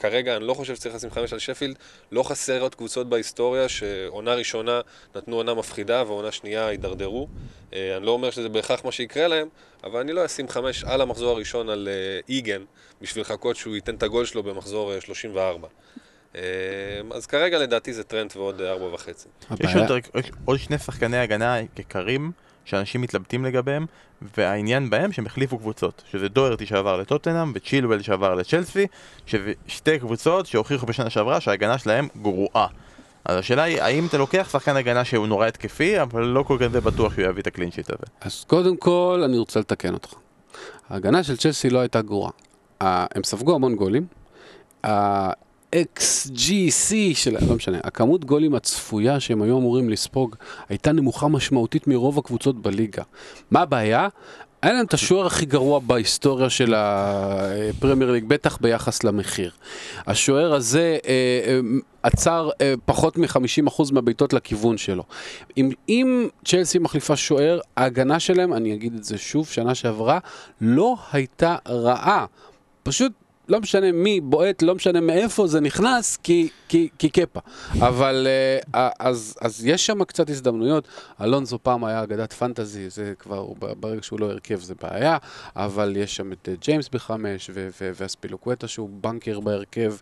כרגע 0.00 0.36
אני 0.36 0.46
לא 0.46 0.54
חושב 0.54 0.76
שצריך 0.76 0.94
לשים 0.94 1.10
חמש 1.10 1.32
על 1.32 1.38
שפילד, 1.38 1.76
לא 2.12 2.22
חסר 2.22 2.60
עוד 2.60 2.74
קבוצות 2.74 3.08
בהיסטוריה 3.08 3.68
שעונה 3.68 4.34
ראשונה 4.34 4.80
נתנו 5.16 5.36
עונה 5.36 5.54
מפחידה 5.54 6.02
ועונה 6.06 6.32
שנייה 6.32 6.66
הידרדרו. 6.66 7.28
אה, 7.74 7.96
אני 7.96 8.06
לא 8.06 8.10
אומר 8.10 8.30
שזה 8.30 8.48
בהכרח 8.48 8.84
מה 8.84 8.92
שיקרה 8.92 9.28
להם, 9.28 9.48
אבל 9.84 10.00
אני 10.00 10.12
לא 10.12 10.26
אשים 10.26 10.48
חמש 10.48 10.84
על 10.84 11.00
המחזור 11.00 11.30
הראשון 11.30 11.68
על 11.68 11.88
אה, 11.88 12.20
איגן, 12.28 12.62
בשביל 13.02 13.22
לחכות 13.22 13.56
שהוא 13.56 13.74
ייתן 13.74 13.94
את 13.94 14.02
הגול 14.02 14.24
שלו 14.24 14.42
במחזור 14.42 14.92
אה, 14.92 15.00
34. 15.00 15.68
אה, 16.36 16.40
אז 17.10 17.26
כרגע 17.26 17.58
לדעתי 17.58 17.92
זה 17.92 18.04
טרנד 18.04 18.30
ועוד 18.36 18.60
אה, 18.60 18.70
ארבע 18.70 18.94
וחצי. 18.94 19.28
יש 19.60 19.74
עוד, 19.74 19.90
יש 20.14 20.30
עוד 20.44 20.58
שני 20.58 20.78
שחקני 20.78 21.18
הגנה 21.18 21.60
יקרים 21.78 22.32
שאנשים 22.64 23.00
מתלבטים 23.00 23.44
לגביהם 23.44 23.86
והעניין 24.36 24.90
בהם 24.90 25.12
שהם 25.12 25.26
החליפו 25.26 25.58
קבוצות 25.58 26.02
שזה 26.10 26.28
דוארטי 26.28 26.66
שעבר 26.66 26.96
לטוטנאם 26.96 27.52
וצ'ילואל 27.54 28.02
שעבר 28.02 28.34
לצ'לסי 28.34 28.86
שזה 29.26 29.52
שתי 29.66 29.98
קבוצות 29.98 30.46
שהוכיחו 30.46 30.86
בשנה 30.86 31.10
שעברה 31.10 31.40
שההגנה 31.40 31.78
שלהם 31.78 32.08
גרועה 32.22 32.66
אז 33.24 33.38
השאלה 33.38 33.62
היא 33.62 33.82
האם 33.82 34.06
אתה 34.06 34.18
לוקח 34.18 34.48
שחקן 34.52 34.76
הגנה 34.76 35.04
שהוא 35.04 35.26
נורא 35.26 35.46
התקפי 35.46 36.02
אבל 36.02 36.24
לא 36.24 36.42
כל 36.42 36.56
כזה 36.60 36.80
בטוח 36.80 37.14
שהוא 37.14 37.24
יביא 37.24 37.42
את 37.42 37.46
ה 37.46 37.50
clean 37.50 37.70
sheet 37.70 37.90
הזה 37.90 38.06
אז 38.20 38.44
קודם 38.44 38.76
כל, 38.76 39.22
אני 39.24 39.38
רוצה 39.38 39.60
לתקן 39.60 39.94
אותך. 39.94 40.14
ההגנה 40.90 41.22
של 41.22 41.36
צ'לסי 41.36 41.70
לא 41.70 41.78
הייתה 41.78 42.02
גרועה. 42.02 42.30
הם 42.80 43.24
ספגו 43.24 43.54
המון 43.54 43.74
גולים. 43.74 44.06
ה-XGC 45.72 46.94
שלהם, 47.14 47.48
לא 47.48 47.54
משנה, 47.54 47.78
הכמות 47.84 48.24
גולים 48.24 48.54
הצפויה 48.54 49.20
שהם 49.20 49.42
היו 49.42 49.58
אמורים 49.58 49.90
לספוג 49.90 50.36
הייתה 50.68 50.92
נמוכה 50.92 51.28
משמעותית 51.28 51.86
מרוב 51.86 52.18
הקבוצות 52.18 52.62
בליגה. 52.62 53.02
מה 53.50 53.60
הבעיה? 53.60 54.08
היה 54.62 54.72
להם 54.72 54.86
את 54.86 54.94
השוער 54.94 55.26
הכי 55.26 55.46
גרוע 55.46 55.78
בהיסטוריה 55.78 56.50
של 56.50 56.74
הפרמייר 56.76 58.10
ליג, 58.10 58.24
בטח 58.28 58.58
ביחס 58.60 59.04
למחיר. 59.04 59.50
השוער 60.06 60.54
הזה 60.54 60.98
אה, 61.06 61.10
אה, 61.46 61.60
עצר 62.02 62.50
אה, 62.60 62.74
פחות 62.84 63.18
מ-50% 63.18 63.92
מהבעיטות 63.92 64.32
לכיוון 64.32 64.78
שלו. 64.78 65.04
אם, 65.56 65.70
אם 65.88 66.28
צ'לסי 66.44 66.78
מחליפה 66.78 67.16
שוער, 67.16 67.60
ההגנה 67.76 68.20
שלהם, 68.20 68.52
אני 68.52 68.74
אגיד 68.74 68.94
את 68.94 69.04
זה 69.04 69.18
שוב, 69.18 69.46
שנה 69.46 69.74
שעברה, 69.74 70.18
לא 70.60 70.96
הייתה 71.12 71.56
רעה. 71.68 72.26
פשוט 72.82 73.12
לא 73.50 73.60
משנה 73.60 73.92
מי 73.92 74.20
בועט, 74.20 74.62
לא 74.62 74.74
משנה 74.74 75.00
מאיפה 75.00 75.46
זה 75.46 75.60
נכנס, 75.60 76.16
כי, 76.16 76.48
כי, 76.68 76.88
כי 76.98 77.08
קפה. 77.08 77.40
אבל 77.78 78.26
אה, 78.74 78.88
אז, 78.98 79.34
אז 79.40 79.66
יש 79.66 79.86
שם 79.86 80.04
קצת 80.04 80.30
הזדמנויות. 80.30 80.88
אלונזו 81.20 81.58
פעם 81.62 81.84
היה 81.84 82.02
אגדת 82.02 82.32
פנטזי, 82.32 82.90
זה 82.90 83.12
כבר, 83.18 83.46
ברגע 83.80 84.02
שהוא 84.02 84.20
לא 84.20 84.26
הרכב 84.26 84.60
זה 84.60 84.74
בעיה, 84.82 85.16
אבל 85.56 85.96
יש 85.96 86.16
שם 86.16 86.32
את 86.32 86.48
אה, 86.48 86.54
ג'יימס 86.60 86.88
בחמש, 86.88 87.50
ואספילוקווטה 88.00 88.68
שהוא 88.68 88.88
בנקר 88.92 89.40
בהרכב 89.40 89.94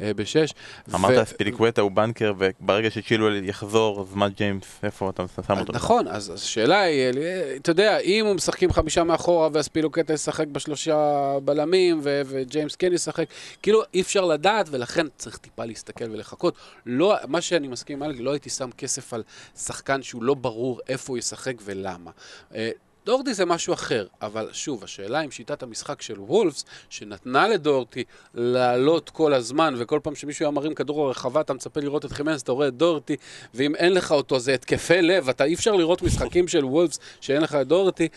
אה, 0.00 0.14
בשש. 0.14 0.54
אמרת 0.94 1.18
אספילוקווטה 1.18 1.82
הוא 1.82 1.90
בנקר, 1.90 2.32
וברגע 2.38 2.90
שצ'ילואל 2.90 3.44
יחזור, 3.44 4.00
אז 4.00 4.14
מה 4.14 4.28
ג'יימס, 4.28 4.64
איפה 4.82 5.10
אתה 5.10 5.24
שם 5.46 5.58
אותו? 5.58 5.72
נכון, 5.72 6.08
אז 6.08 6.30
השאלה 6.30 6.80
היא, 6.80 7.10
אתה 7.56 7.70
יודע, 7.70 7.98
אם 7.98 8.26
הם 8.26 8.36
משחקים 8.36 8.72
חמישה 8.72 9.04
מאחורה 9.04 9.48
ואספילוקווטה 9.52 10.12
ישחק 10.12 10.46
בשלושה 10.46 11.32
בלמים, 11.44 12.00
וג'יימס 12.02 12.76
כן 12.76 12.93
ישחק. 12.94 13.26
כאילו, 13.62 13.82
אי 13.94 14.00
אפשר 14.00 14.24
לדעת, 14.24 14.66
ולכן 14.70 15.06
צריך 15.16 15.36
טיפה 15.36 15.64
להסתכל 15.64 16.10
ולחכות. 16.10 16.54
לא, 16.86 17.14
מה 17.28 17.40
שאני 17.40 17.68
מסכים 17.68 18.02
עם 18.02 18.10
אלגי, 18.10 18.22
לא 18.22 18.30
הייתי 18.30 18.50
שם 18.50 18.70
כסף 18.70 19.14
על 19.14 19.22
שחקן 19.56 20.02
שהוא 20.02 20.22
לא 20.22 20.34
ברור 20.34 20.80
איפה 20.88 21.12
הוא 21.12 21.18
ישחק 21.18 21.54
ולמה. 21.64 22.10
אה, 22.54 22.70
דורטי 23.04 23.34
זה 23.34 23.44
משהו 23.44 23.74
אחר, 23.74 24.06
אבל 24.22 24.48
שוב, 24.52 24.84
השאלה 24.84 25.20
אם 25.20 25.30
שיטת 25.30 25.62
המשחק 25.62 26.02
של 26.02 26.20
וולפס, 26.20 26.64
שנתנה 26.88 27.48
לדורטי 27.48 28.04
לעלות 28.34 29.10
כל 29.10 29.34
הזמן, 29.34 29.74
וכל 29.78 30.00
פעם 30.02 30.14
שמישהו 30.14 30.44
היה 30.44 30.50
מרים 30.50 30.74
כדור 30.74 31.06
לרחבה, 31.06 31.40
אתה 31.40 31.54
מצפה 31.54 31.80
לראות 31.80 32.04
את 32.04 32.12
חימנס, 32.12 32.42
אתה 32.42 32.52
רואה 32.52 32.68
את 32.68 32.74
דורטי, 32.74 33.16
ואם 33.54 33.74
אין 33.74 33.92
לך 33.92 34.12
אותו, 34.12 34.38
זה 34.38 34.54
התקפי 34.54 35.02
לב, 35.02 35.28
אתה 35.28 35.44
אי 35.44 35.54
אפשר 35.54 35.72
לראות 35.72 36.02
משחקים 36.02 36.48
של 36.48 36.64
וולפס 36.64 36.98
שאין 37.20 37.42
לך 37.42 37.54
את 37.54 37.66
דורטי. 37.66 38.08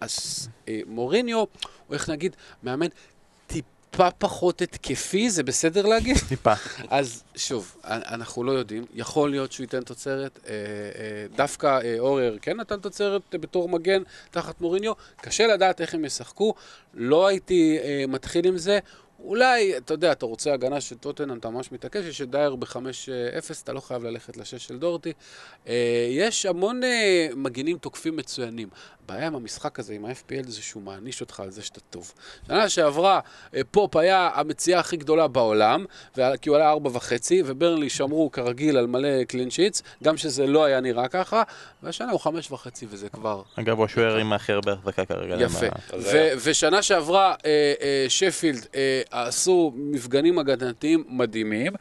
אז 0.00 0.48
אה, 0.68 0.80
מוריניו, 0.86 1.38
הוא 1.38 1.94
איך 1.94 2.08
נגיד, 2.08 2.36
מאמן 2.62 2.86
טיפה 3.90 4.10
פחות 4.10 4.62
התקפי, 4.62 5.30
זה 5.30 5.42
בסדר 5.42 5.86
להגיד? 5.86 6.16
טיפה. 6.28 6.52
אז 6.90 7.22
שוב, 7.36 7.76
אנחנו 7.84 8.44
לא 8.44 8.52
יודעים, 8.52 8.84
יכול 8.94 9.30
להיות 9.30 9.52
שהוא 9.52 9.64
ייתן 9.64 9.82
תוצרת. 9.82 10.38
אה, 10.46 10.52
אה, 10.52 11.26
דווקא 11.36 11.66
אה, 11.84 11.94
אורר 11.98 12.36
כן 12.42 12.56
נתן 12.56 12.80
תוצרת 12.80 13.22
בתור 13.30 13.68
מגן 13.68 14.02
תחת 14.30 14.60
מוריניו, 14.60 14.92
קשה 15.16 15.46
לדעת 15.46 15.80
איך 15.80 15.94
הם 15.94 16.04
ישחקו, 16.04 16.54
לא 16.94 17.26
הייתי 17.26 17.78
מתחיל 18.08 18.46
עם 18.46 18.58
זה. 18.58 18.78
אולי, 19.24 19.76
אתה 19.76 19.94
יודע, 19.94 20.12
אתה 20.12 20.26
רוצה 20.26 20.52
הגנה 20.52 20.80
של 20.80 20.96
טוטנאם, 20.96 21.38
אתה 21.38 21.50
ממש 21.50 21.72
מתעקש, 21.72 22.04
יש 22.04 22.22
את 22.22 22.30
דייר 22.30 22.56
ב-5-0, 22.56 23.62
אתה 23.64 23.72
לא 23.72 23.80
חייב 23.80 24.04
ללכת 24.04 24.36
ל-6 24.36 24.58
של 24.58 24.78
דורטי. 24.78 25.12
יש 26.10 26.46
המון 26.46 26.80
מגינים 27.36 27.78
תוקפים 27.78 28.16
מצוינים. 28.16 28.68
הבעיה 29.08 29.26
עם 29.26 29.34
המשחק 29.34 29.78
הזה, 29.78 29.94
עם 29.94 30.04
ה-FPL, 30.04 30.48
זה 30.48 30.62
שהוא 30.62 30.82
מעניש 30.82 31.20
אותך 31.20 31.40
על 31.40 31.50
זה 31.50 31.62
שאתה 31.62 31.80
טוב. 31.80 32.12
שנה 32.46 32.68
שעברה, 32.68 33.20
אה, 33.54 33.60
פופ 33.70 33.96
היה 33.96 34.30
המציאה 34.34 34.80
הכי 34.80 34.96
גדולה 34.96 35.28
בעולם, 35.28 35.84
כי 36.40 36.48
הוא 36.48 36.56
עלה 36.56 36.70
ארבע 36.70 36.90
וחצי, 36.92 37.42
וברנלי 37.46 37.90
שמרו 37.90 38.32
כרגיל 38.32 38.76
על 38.76 38.86
מלא 38.86 39.24
clean 39.24 39.50
sheets, 39.50 39.82
גם 40.04 40.16
שזה 40.16 40.46
לא 40.46 40.64
היה 40.64 40.80
נראה 40.80 41.08
ככה, 41.08 41.42
והשנה 41.82 42.10
הוא 42.10 42.20
חמש 42.20 42.50
וחצי 42.50 42.86
וזה 42.90 43.08
כבר... 43.08 43.42
אגב, 43.56 43.76
הוא 43.76 43.84
השוער 43.84 44.16
עם 44.16 44.32
הכי 44.32 44.52
הרבה 44.52 44.72
החזקה 44.72 45.04
כרגע. 45.04 45.36
יפה. 45.38 45.66
ושנה 46.44 46.82
שעברה, 46.82 47.34
אה, 47.44 47.74
אה, 47.80 48.06
שפילד 48.08 48.66
עשו 49.10 49.72
מפגנים 49.76 50.38
הגנתיים 50.38 51.04
מדהימים. 51.08 51.72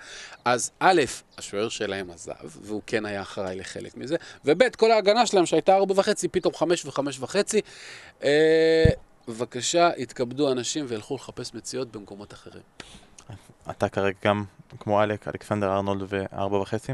אז 0.47 0.71
א', 0.79 1.01
השוער 1.37 1.69
שלהם 1.69 2.11
עזב, 2.11 2.33
והוא 2.61 2.81
כן 2.87 3.05
היה 3.05 3.21
אחראי 3.21 3.55
לחלק 3.55 3.97
מזה, 3.97 4.15
וב', 4.45 4.75
כל 4.75 4.91
ההגנה 4.91 5.25
שלהם 5.25 5.45
שהייתה 5.45 5.75
ארבע 5.75 5.93
וחצי, 5.97 6.27
פתאום 6.27 6.53
חמש 6.53 6.85
וחמש 6.85 7.16
וחצי. 7.19 7.61
אה, 8.23 8.85
בבקשה, 9.27 9.89
יתכבדו 9.97 10.51
אנשים 10.51 10.85
וילכו 10.87 11.15
לחפש 11.15 11.53
מציאות 11.53 11.91
במקומות 11.91 12.33
אחרים. 12.33 12.63
אתה 13.69 13.89
כרגע 13.89 14.17
גם, 14.25 14.43
כמו 14.79 15.03
אלק, 15.03 15.27
אלכסנדר 15.27 15.75
ארנולד 15.75 16.03
וארבע 16.07 16.57
וחצי? 16.57 16.91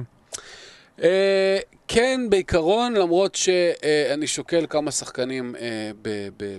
אה, 1.93 1.99
כן, 1.99 2.21
בעיקרון, 2.29 2.93
למרות 2.93 3.35
שאני 3.35 4.27
שוקל 4.27 4.65
כמה 4.69 4.91
שחקנים 4.91 5.55
אה, 5.55 5.91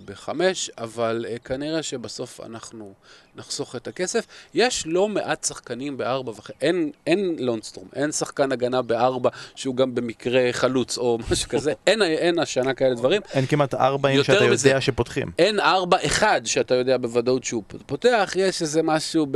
בחמש, 0.05 0.70
אבל 0.78 1.26
אה, 1.28 1.39
כנראה 1.39 1.82
שבסוף 1.82 2.41
אנחנו 2.41 2.95
נחסוך 3.37 3.76
את 3.76 3.89
הכסף. 3.89 4.26
יש 4.55 4.85
לא 4.87 5.09
מעט 5.09 5.45
שחקנים 5.45 5.97
בארבע 5.97 6.30
וחצי, 6.30 6.53
אין, 6.61 6.91
אין 7.07 7.37
לונסטרום, 7.39 7.89
אין 7.95 8.12
שחקן 8.12 8.53
הגנה 8.53 8.82
בארבע 8.82 9.30
שהוא 9.55 9.76
גם 9.76 9.95
במקרה 9.95 10.49
חלוץ 10.53 10.99
או 10.99 11.18
משהו 11.30 11.49
כזה, 11.49 11.72
אין, 11.87 12.03
אין 12.03 12.39
השנה 12.39 12.74
כאלה 12.74 12.95
דברים. 12.95 13.22
אין 13.32 13.47
כמעט 13.47 13.74
ארבעים 13.74 14.24
שאתה 14.24 14.47
מזה, 14.47 14.68
יודע 14.68 14.80
שפותחים. 14.80 15.30
אין 15.39 15.61
ארבע 15.61 15.97
אחד 16.07 16.41
שאתה 16.45 16.74
יודע 16.74 16.97
בוודאות 16.97 17.45
שהוא 17.45 17.62
פותח, 17.87 18.32
יש 18.37 18.62
איזה 18.62 18.82
משהו 18.82 19.26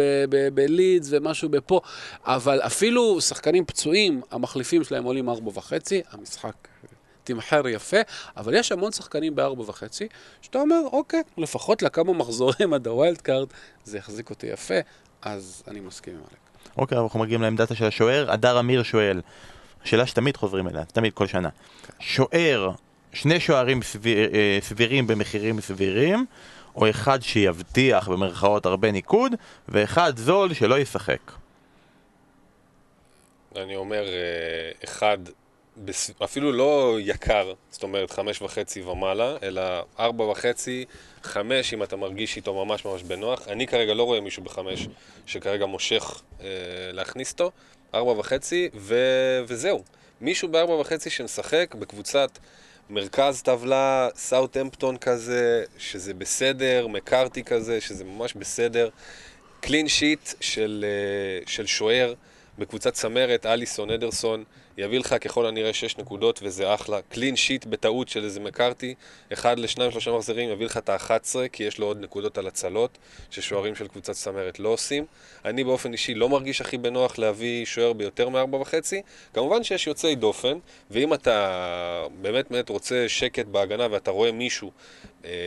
בלידס 0.54 1.08
ומשהו 1.10 1.48
בפה, 1.48 1.80
אבל 2.24 2.60
אפילו 2.60 3.20
שחקנים 3.20 3.64
פצועים, 3.64 4.20
המחליפים 4.30 4.84
שלהם 4.84 5.04
עולים 5.04 5.28
ארבע 5.28 5.50
וחצי, 5.54 5.87
המשחק 6.10 6.54
תמחר 7.24 7.68
יפה, 7.68 7.96
אבל 8.36 8.54
יש 8.54 8.72
המון 8.72 8.92
שחקנים 8.92 9.34
בארבע 9.34 9.62
וחצי, 9.62 10.08
שאתה 10.42 10.58
אומר, 10.58 10.80
אוקיי, 10.92 11.22
לפחות 11.38 11.82
לכמה 11.82 12.12
מחזורים 12.12 12.72
עד 12.74 12.86
ה 12.86 12.93
wild 12.93 13.20
card, 13.20 13.48
זה 13.84 13.98
יחזיק 13.98 14.30
אותי 14.30 14.46
יפה, 14.46 14.74
אז 15.22 15.62
אני 15.68 15.80
מסכים 15.80 16.14
עם 16.14 16.20
אלק. 16.20 16.38
אוקיי, 16.76 16.98
אנחנו 16.98 17.18
מגיעים 17.20 17.42
לעמדת 17.42 17.76
של 17.76 17.84
השוער, 17.84 18.30
הדר 18.32 18.60
אמיר 18.60 18.82
שואל, 18.82 19.20
שאלה 19.84 20.06
שתמיד 20.06 20.36
חוזרים 20.36 20.68
אליה, 20.68 20.84
תמיד, 20.84 21.12
כל 21.12 21.26
שנה. 21.26 21.48
שוער, 21.98 22.70
שני 23.12 23.40
שוערים 23.40 23.82
סביר, 23.82 24.34
אה, 24.34 24.58
סבירים 24.60 25.06
במחירים 25.06 25.60
סבירים, 25.60 26.26
או 26.76 26.90
אחד 26.90 27.22
שיבטיח 27.22 28.08
במרכאות 28.08 28.66
הרבה 28.66 28.92
ניקוד, 28.92 29.32
ואחד 29.68 30.16
זול 30.16 30.54
שלא 30.54 30.78
ישחק. 30.78 31.32
אני 33.56 33.76
אומר, 33.76 34.04
אה, 34.06 34.70
אחד 34.84 35.18
אפילו 36.24 36.52
לא 36.52 36.96
יקר, 37.00 37.52
זאת 37.70 37.82
אומרת 37.82 38.10
חמש 38.10 38.42
וחצי 38.42 38.82
ומעלה, 38.82 39.36
אלא 39.42 39.62
ארבע 39.98 40.24
וחצי, 40.24 40.84
חמש 41.22 41.74
אם 41.74 41.82
אתה 41.82 41.96
מרגיש 41.96 42.36
איתו 42.36 42.64
ממש 42.64 42.84
ממש 42.84 43.02
בנוח. 43.02 43.48
אני 43.48 43.66
כרגע 43.66 43.94
לא 43.94 44.02
רואה 44.02 44.20
מישהו 44.20 44.42
בחמש 44.44 44.88
שכרגע 45.26 45.66
מושך 45.66 46.22
אה, 46.40 46.46
להכניס 46.92 47.32
אותו, 47.32 47.50
ארבע 47.94 48.12
וחצי, 48.12 48.68
ו... 48.74 48.96
וזהו. 49.46 49.82
מישהו 50.20 50.48
בארבע 50.48 50.74
וחצי 50.74 51.10
שמשחק 51.10 51.74
בקבוצת 51.78 52.38
מרכז 52.90 53.42
טבלה, 53.42 54.08
סאוטהמפטון 54.14 54.96
כזה, 54.96 55.64
שזה 55.78 56.14
בסדר, 56.14 56.86
מקארתי 56.86 57.44
כזה, 57.44 57.80
שזה 57.80 58.04
ממש 58.04 58.34
בסדר. 58.34 58.88
קלין 59.60 59.88
שיט 59.88 60.30
של, 60.40 60.84
אה, 60.88 61.46
של 61.46 61.66
שוער 61.66 62.14
בקבוצת 62.58 62.92
צמרת, 62.92 63.46
אליסון, 63.46 63.90
אדרסון. 63.90 64.44
יביא 64.78 64.98
לך 64.98 65.14
ככל 65.20 65.46
הנראה 65.46 65.72
6 65.72 65.98
נקודות 65.98 66.40
וזה 66.42 66.74
אחלה. 66.74 67.02
קלין 67.08 67.36
שיט 67.36 67.64
בטעות 67.64 68.08
של 68.08 68.24
איזה 68.24 68.40
מקארתי, 68.40 68.94
אחד 69.32 69.58
לשניים 69.58 69.90
שלושה 69.90 70.12
מחזרים 70.12 70.50
יביא 70.50 70.66
לך 70.66 70.76
את 70.76 70.88
ה-11 70.88 71.48
כי 71.52 71.64
יש 71.64 71.78
לו 71.78 71.86
עוד 71.86 72.00
נקודות 72.00 72.38
על 72.38 72.46
הצלות 72.46 72.98
ששוערים 73.30 73.74
של 73.74 73.88
קבוצת 73.88 74.12
צמרת 74.12 74.60
לא 74.60 74.68
עושים. 74.68 75.04
אני 75.44 75.64
באופן 75.64 75.92
אישי 75.92 76.14
לא 76.14 76.28
מרגיש 76.28 76.60
הכי 76.60 76.78
בנוח 76.78 77.18
להביא 77.18 77.64
שוער 77.64 77.92
ביותר 77.92 78.28
מ-4.5. 78.28 78.94
כמובן 79.34 79.64
שיש 79.64 79.86
יוצאי 79.86 80.14
דופן, 80.14 80.58
ואם 80.90 81.14
אתה 81.14 82.06
באמת 82.20 82.50
באמת 82.50 82.68
רוצה 82.68 83.04
שקט 83.08 83.46
בהגנה 83.46 83.86
ואתה 83.90 84.10
רואה 84.10 84.32
מישהו 84.32 84.70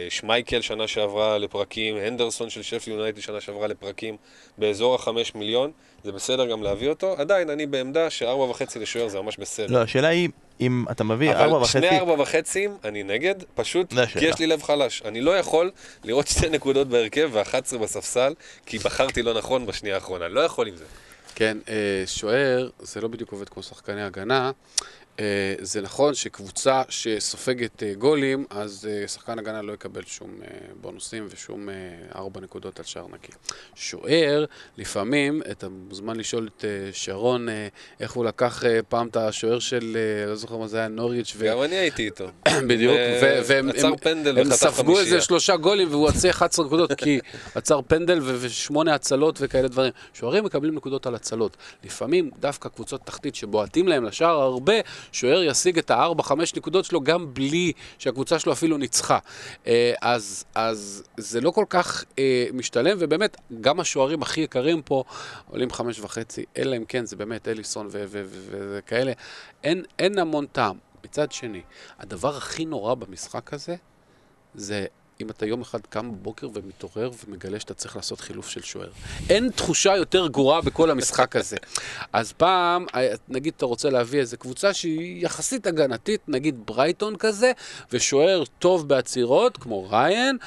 שמייקל 0.10 0.62
שנה 0.62 0.88
שעברה 0.88 1.38
לפרקים, 1.38 1.98
הנדרסון 1.98 2.50
של 2.50 2.62
שפי 2.62 2.92
יונייטד 2.92 3.20
שנה 3.20 3.42
שעברה 3.42 3.68
לפרקים 3.68 4.18
באזור 4.58 4.96
החמש 4.96 5.36
מיליון, 5.36 5.72
זה 6.04 6.12
בסדר 6.12 6.46
גם 6.46 6.64
להביא 6.64 6.90
אותו. 6.90 7.16
עדיין, 7.18 7.50
אני 7.50 7.66
בעמדה 7.66 8.10
שארבע 8.10 8.44
וחצי 8.44 8.80
לשוער 8.80 9.08
זה 9.08 9.22
ממש 9.22 9.38
בסדר. 9.38 9.74
לא, 9.74 9.82
השאלה 9.82 10.08
היא, 10.08 10.30
אם 10.62 10.86
אתה 10.92 11.04
מביא 11.04 11.32
ארבע 11.32 11.58
וחצי... 11.58 11.78
אבל 11.78 11.88
שני 11.88 12.00
ארבע 12.00 12.22
וחצי, 12.22 12.68
אני 12.84 13.04
נגד, 13.04 13.36
פשוט 13.56 13.94
כי 14.20 14.26
יש 14.26 14.40
לי 14.40 14.48
לב 14.48 14.64
חלש. 14.64 15.02
אני 15.06 15.22
לא 15.22 15.38
יכול 15.38 15.72
לראות 16.04 16.28
שתי 16.28 16.50
נקודות 16.50 16.88
בהרכב 16.88 17.30
ואחת 17.32 17.66
עשרה 17.66 17.80
בספסל, 17.80 18.34
כי 18.66 18.78
בחרתי 18.78 19.22
לא 19.22 19.34
נכון 19.34 19.66
בשנייה 19.66 19.96
האחרונה. 19.96 20.28
לא 20.28 20.42
יכול 20.42 20.68
עם 20.68 20.76
זה. 20.76 20.86
כן, 21.36 21.58
אה, 21.70 22.04
שוער, 22.06 22.70
זה 22.80 23.02
לא 23.02 23.08
בדיוק 23.08 23.32
עובד 23.32 23.50
כמו 23.50 23.64
שחקני 23.64 24.04
הגנה. 24.04 24.52
אה, 25.20 25.26
זה 25.60 25.82
נכון 25.82 26.14
שקבוצה 26.14 26.82
שסופגת 26.90 27.84
אה, 27.84 27.94
גולים, 27.94 28.46
אז 28.50 28.88
אה, 28.92 29.08
שחקן 29.08 29.40
הגנה 29.40 29.62
לא 29.62 29.74
יקבל 29.74 30.02
שום 30.06 30.32
בונוסים 30.82 31.28
ושום 31.30 31.70
ארבע 32.16 32.42
נקודות 32.42 32.80
על 32.80 32.86
שער 32.86 33.08
נקי. 33.14 33.32
שוער, 33.76 34.46
לפעמים, 34.78 35.42
אתה 35.52 35.70
מוזמן 35.70 36.16
לשאול 36.16 36.48
את 36.48 36.66
שרון 36.92 37.48
איך 38.00 38.12
הוא 38.12 38.26
לקח 38.26 38.64
פעם 38.90 39.08
את 39.08 39.18
השוער 39.18 39.60
של, 39.60 39.98
לא 40.28 40.36
זוכר 40.36 40.58
מה 40.58 40.68
זה 40.68 40.78
היה, 40.78 40.88
נוריץ' 40.88 41.34
ו... 41.38 41.46
גם 41.48 41.62
אני 41.64 41.76
הייתי 41.76 42.06
איתו. 42.06 42.26
בדיוק, 42.70 42.96
ו- 43.22 43.40
והם 43.46 43.70
עצר 43.70 43.88
הם- 43.88 43.96
פנדל 43.98 44.38
הם 44.40 44.52
ספגו 44.52 44.72
חמישייה. 44.84 45.00
איזה 45.06 45.22
שלושה 45.22 45.56
גולים 45.56 45.88
והוא 45.92 46.08
עצר 46.08 46.30
11 46.30 46.66
נקודות 46.66 46.94
כי 46.94 47.20
עצר 47.56 47.82
פנדל 47.88 48.20
ושמונה 48.24 48.96
הצלות 48.96 49.38
וכאלה 49.42 49.68
דברים. 49.68 49.92
שוערים 50.14 50.44
מקבלים 50.44 50.76
נקודות 50.76 51.06
על 51.06 51.16
הצלות. 51.16 51.58
לפעמים 51.84 52.30
דווקא 52.40 52.70
קבוצות 52.70 53.02
תחתית 53.06 53.36
שבועטים 53.36 53.88
להם 53.88 54.04
לשער 54.04 54.42
הרבה, 54.42 54.74
שוער 55.12 55.44
ישיג 55.44 55.78
את 55.78 55.92
הארבע, 55.92 56.24
חמש 56.24 56.56
נקודות 56.56 56.86
שלו 56.86 57.02
גם 57.02 57.34
בלי 57.34 57.72
שהקבוצה 57.98 58.40
שלו 58.40 58.54
אפילו 58.54 58.78
ניצחה. 58.78 59.20
אה, 59.68 59.94
אז, 60.02 60.46
אז 60.56 61.04
זה 61.18 61.42
לא 61.42 61.52
כל 61.52 61.66
כך 61.70 62.06
אה, 62.20 62.46
משתלם, 62.54 62.98
ובאמת, 63.00 63.38
גם 63.62 63.80
השוערים 63.80 64.22
הכי 64.22 64.42
יקרים 64.42 64.82
פה 64.82 65.04
עולים 65.50 65.72
חמש 65.72 66.00
וחצי, 66.00 66.46
אלא 66.58 66.78
אם 66.78 66.86
כן 66.86 67.06
זה 67.06 67.16
באמת 67.16 67.48
אליסון 67.48 67.88
וכאלה. 67.92 69.12
אין, 69.64 69.84
אין 70.00 70.20
המון 70.20 70.46
טעם. 70.46 70.78
מצד 71.04 71.32
שני, 71.32 71.62
הדבר 72.00 72.38
הכי 72.38 72.66
נורא 72.66 72.94
במשחק 72.94 73.54
הזה, 73.54 73.76
זה 74.56 74.86
אם 75.22 75.30
אתה 75.30 75.46
יום 75.46 75.62
אחד 75.62 75.80
קם 75.90 76.12
בבוקר 76.12 76.48
ומתעורר 76.54 77.12
ומגלה 77.26 77.60
שאתה 77.60 77.74
צריך 77.74 77.96
לעשות 77.96 78.22
חילוף 78.22 78.50
של 78.50 78.62
שוער. 78.62 78.90
אין 79.30 79.50
תחושה 79.50 79.96
יותר 79.96 80.28
גרועה 80.28 80.62
בכל 80.62 80.90
המשחק 80.92 81.36
הזה. 81.36 81.58
אז 82.14 82.32
פעם, 82.32 82.86
אה, 82.96 83.14
נגיד 83.30 83.54
אתה 83.58 83.66
רוצה 83.66 83.90
להביא 83.90 84.20
איזה 84.20 84.38
קבוצה 84.38 84.74
שהיא 84.74 85.26
יחסית 85.26 85.68
הגנתית, 85.68 86.22
נגיד 86.28 86.56
ברייטון 86.66 87.16
כזה, 87.16 87.52
ושוער 87.92 88.44
טוב 88.60 88.88
בעצירות, 88.88 89.58
כמו 89.58 89.90
ריין, 89.90 90.38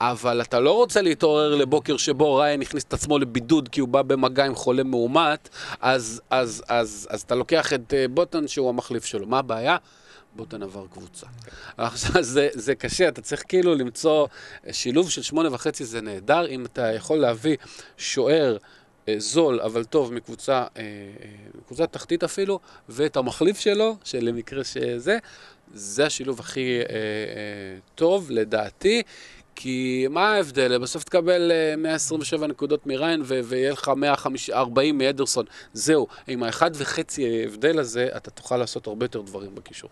אבל 0.00 0.40
אתה 0.40 0.60
לא 0.60 0.72
רוצה 0.72 1.02
להתעורר 1.02 1.54
לבוקר 1.54 1.96
שבו 1.96 2.34
ריין 2.34 2.62
הכניס 2.62 2.84
את 2.84 2.92
עצמו 2.92 3.18
לבידוד 3.18 3.68
כי 3.68 3.80
הוא 3.80 3.88
בא 3.88 4.02
במגע 4.02 4.44
עם 4.44 4.54
חולה 4.54 4.82
מאומת, 4.82 5.48
אז, 5.80 6.20
אז, 6.30 6.62
אז, 6.68 7.08
אז 7.10 7.22
אתה 7.22 7.34
לוקח 7.34 7.72
את 7.72 7.94
אה, 7.94 8.08
בוטון 8.08 8.48
שהוא 8.48 8.68
המחליף 8.68 9.04
שלו. 9.04 9.26
מה 9.26 9.38
הבעיה? 9.38 9.76
בוטון 10.36 10.62
עבר 10.62 10.86
קבוצה. 10.90 11.26
עכשיו, 11.76 12.22
זה, 12.22 12.48
זה 12.54 12.74
קשה, 12.74 13.08
אתה 13.08 13.22
צריך 13.22 13.42
כאילו 13.48 13.74
למצוא 13.74 14.26
שילוב 14.72 15.10
של 15.10 15.22
שמונה 15.22 15.54
וחצי 15.54 15.84
זה 15.84 16.00
נהדר, 16.00 16.48
אם 16.48 16.64
אתה 16.64 16.92
יכול 16.92 17.18
להביא 17.18 17.56
שוער 17.96 18.56
אה, 19.08 19.14
זול 19.18 19.60
אבל 19.60 19.84
טוב 19.84 20.12
מקבוצה, 20.12 20.54
אה, 20.54 20.66
אה, 20.76 20.84
מקבוצה 21.58 21.86
תחתית 21.86 22.24
אפילו, 22.24 22.60
ואת 22.88 23.16
המחליף 23.16 23.58
שלו, 23.60 23.96
שלמקרה 24.04 24.64
שזה, 24.64 25.18
זה 25.74 26.06
השילוב 26.06 26.40
הכי 26.40 26.78
אה, 26.78 26.84
אה, 26.84 27.78
טוב 27.94 28.30
לדעתי. 28.30 29.02
כי 29.54 30.06
מה 30.10 30.32
ההבדל? 30.32 30.78
בסוף 30.78 31.04
תקבל 31.04 31.52
אה, 31.52 31.76
127 31.76 32.46
נקודות 32.46 32.86
מריין 32.86 33.20
ו- 33.24 33.40
ויהיה 33.44 33.72
לך 33.72 33.90
140 33.96 34.98
מאדרסון. 34.98 35.44
זהו, 35.72 36.06
עם 36.26 36.42
האחד 36.42 36.70
וחצי 36.74 37.40
ההבדל 37.40 37.78
הזה, 37.78 38.08
אתה 38.16 38.30
תוכל 38.30 38.56
לעשות 38.56 38.86
הרבה 38.86 39.04
יותר 39.04 39.20
דברים 39.20 39.54
בקישור. 39.54 39.90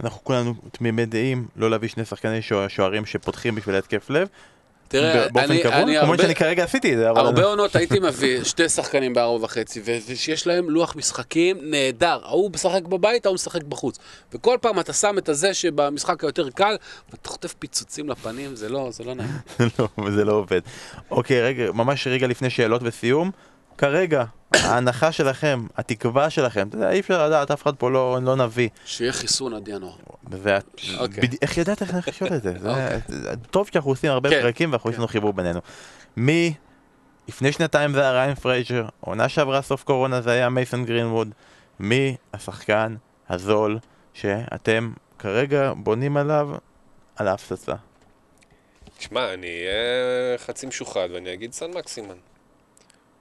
אנחנו 0.00 0.24
כולנו 0.24 0.54
תמימי 0.72 1.06
דעים 1.06 1.46
לא 1.56 1.70
להביא 1.70 1.88
שני 1.88 2.04
שחקני 2.04 2.42
שוע- 2.42 2.68
שוערים 2.68 3.06
שפותחים 3.06 3.54
בשביל 3.54 3.76
התקף 3.76 4.10
לב. 4.10 4.28
תראה, 4.88 5.28
באופן 5.28 5.50
אני, 5.50 5.62
קבוע, 5.62 5.82
אני 5.82 5.96
הרבה, 5.96 6.22
שאני 6.22 6.34
כרגע 6.34 6.64
עשיתי 6.64 6.92
את 6.92 6.98
זה, 6.98 7.10
אבל... 7.10 7.20
הרבה 7.20 7.44
עונות 7.44 7.76
הייתי 7.76 7.98
מביא 8.00 8.44
שתי 8.44 8.68
שחקנים 8.68 9.14
בארבע 9.14 9.44
וחצי, 9.44 9.82
ושיש 9.84 10.46
להם 10.46 10.70
לוח 10.70 10.96
משחקים 10.96 11.58
נהדר. 11.62 12.20
ההוא 12.24 12.50
משחק 12.54 12.82
בבית, 12.82 13.26
ההוא 13.26 13.34
משחק 13.34 13.62
בחוץ. 13.62 13.98
וכל 14.32 14.58
פעם 14.60 14.80
אתה 14.80 14.92
שם 14.92 15.18
את 15.18 15.28
הזה 15.28 15.54
שבמשחק 15.54 16.24
היותר 16.24 16.50
קל, 16.50 16.76
ואתה 17.10 17.28
חוטף 17.28 17.54
פיצוצים 17.58 18.08
לפנים, 18.08 18.56
זה 18.56 18.68
לא, 18.68 18.88
זה 18.90 19.04
לא 19.04 19.14
נעים. 19.14 19.30
לא, 19.78 19.88
זה 20.10 20.24
לא 20.24 20.32
עובד. 20.32 20.60
אוקיי, 21.10 21.42
רגע, 21.42 21.72
ממש 21.72 22.06
רגע 22.06 22.26
לפני 22.26 22.50
שאלות 22.50 22.80
וסיום. 22.84 23.30
כרגע, 23.78 24.24
ההנחה 24.54 25.12
שלכם, 25.12 25.66
התקווה 25.76 26.30
שלכם, 26.30 26.68
אתה 26.68 26.76
יודע, 26.76 26.90
אי 26.90 27.00
אפשר 27.00 27.26
לדעת, 27.26 27.50
אף 27.50 27.62
אחד 27.62 27.74
פה 27.76 27.90
לא, 27.90 28.18
לא 28.22 28.36
נביא. 28.36 28.68
שיהיה 28.84 29.12
חיסון 29.12 29.54
עד 29.54 29.68
ינואר. 29.68 29.92
ואת, 30.30 30.80
אוקיי. 30.98 31.22
בד... 31.22 31.34
איך 31.42 31.58
ידעת 31.58 31.82
איך 31.82 32.08
לשאול 32.08 32.34
את 32.34 32.42
זה? 32.42 32.54
זה 32.58 32.68
אוקיי. 32.70 33.00
זה 33.08 33.36
טוב 33.50 33.68
שאנחנו 33.72 33.90
עושים 33.90 34.10
הרבה 34.10 34.30
כן, 34.30 34.42
פרקים 34.42 34.70
ואנחנו 34.70 34.90
יש 34.90 34.96
לנו 34.96 35.08
חיבור 35.08 35.32
בינינו. 35.32 35.60
מי, 36.16 36.54
לפני 37.28 37.52
שנתיים 37.52 37.92
זה 37.92 38.00
היה 38.00 38.12
ריאן 38.12 38.34
פרייזר, 38.34 38.86
עונה 39.00 39.28
שעברה 39.28 39.62
סוף 39.62 39.84
קורונה 39.84 40.20
זה 40.20 40.30
היה 40.30 40.48
מייסון 40.48 40.84
גרינווד, 40.84 41.28
מי 41.78 42.16
השחקן 42.32 42.96
הזול 43.28 43.78
שאתם 44.12 44.92
כרגע 45.18 45.72
בונים 45.76 46.16
עליו 46.16 46.50
על 47.16 47.28
ההפצצה? 47.28 47.74
תשמע, 48.98 49.34
אני 49.34 49.46
אהיה 49.46 50.38
חצי 50.38 50.66
משוחד 50.66 51.08
ואני 51.14 51.32
אגיד 51.32 51.52
סן 51.52 51.70
מקסימן. 51.70 52.14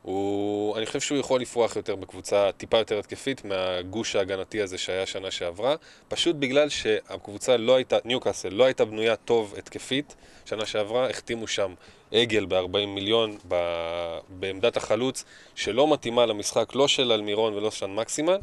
הוא... 0.03 0.77
אני 0.77 0.85
חושב 0.85 0.99
שהוא 0.99 1.17
יכול 1.17 1.41
לפרוח 1.41 1.75
יותר 1.75 1.95
בקבוצה 1.95 2.49
טיפה 2.57 2.77
יותר 2.77 2.99
התקפית 2.99 3.45
מהגוש 3.45 4.15
ההגנתי 4.15 4.61
הזה 4.61 4.77
שהיה 4.77 5.05
שנה 5.05 5.31
שעברה, 5.31 5.75
פשוט 6.07 6.35
בגלל 6.35 6.69
שהקבוצה 6.69 7.57
לא 7.57 7.75
הייתה, 7.75 7.97
ניוקאסל 8.05 8.49
לא 8.49 8.63
הייתה 8.63 8.85
בנויה 8.85 9.15
טוב 9.15 9.53
התקפית 9.57 10.15
שנה 10.45 10.65
שעברה, 10.65 11.09
החתימו 11.09 11.47
שם 11.47 11.73
עגל 12.11 12.45
ב-40 12.45 12.85
מיליון 12.87 13.37
ב... 13.47 13.55
בעמדת 14.29 14.77
החלוץ, 14.77 15.23
שלא 15.55 15.93
מתאימה 15.93 16.25
למשחק 16.25 16.75
לא 16.75 16.87
של 16.87 17.11
אלמירון 17.11 17.53
ולא 17.53 17.71
של 17.71 17.85
מקסימן, 17.85 18.37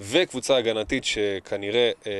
וקבוצה 0.00 0.56
הגנתית 0.56 1.04
שכנראה 1.04 1.90
אה, 2.06 2.12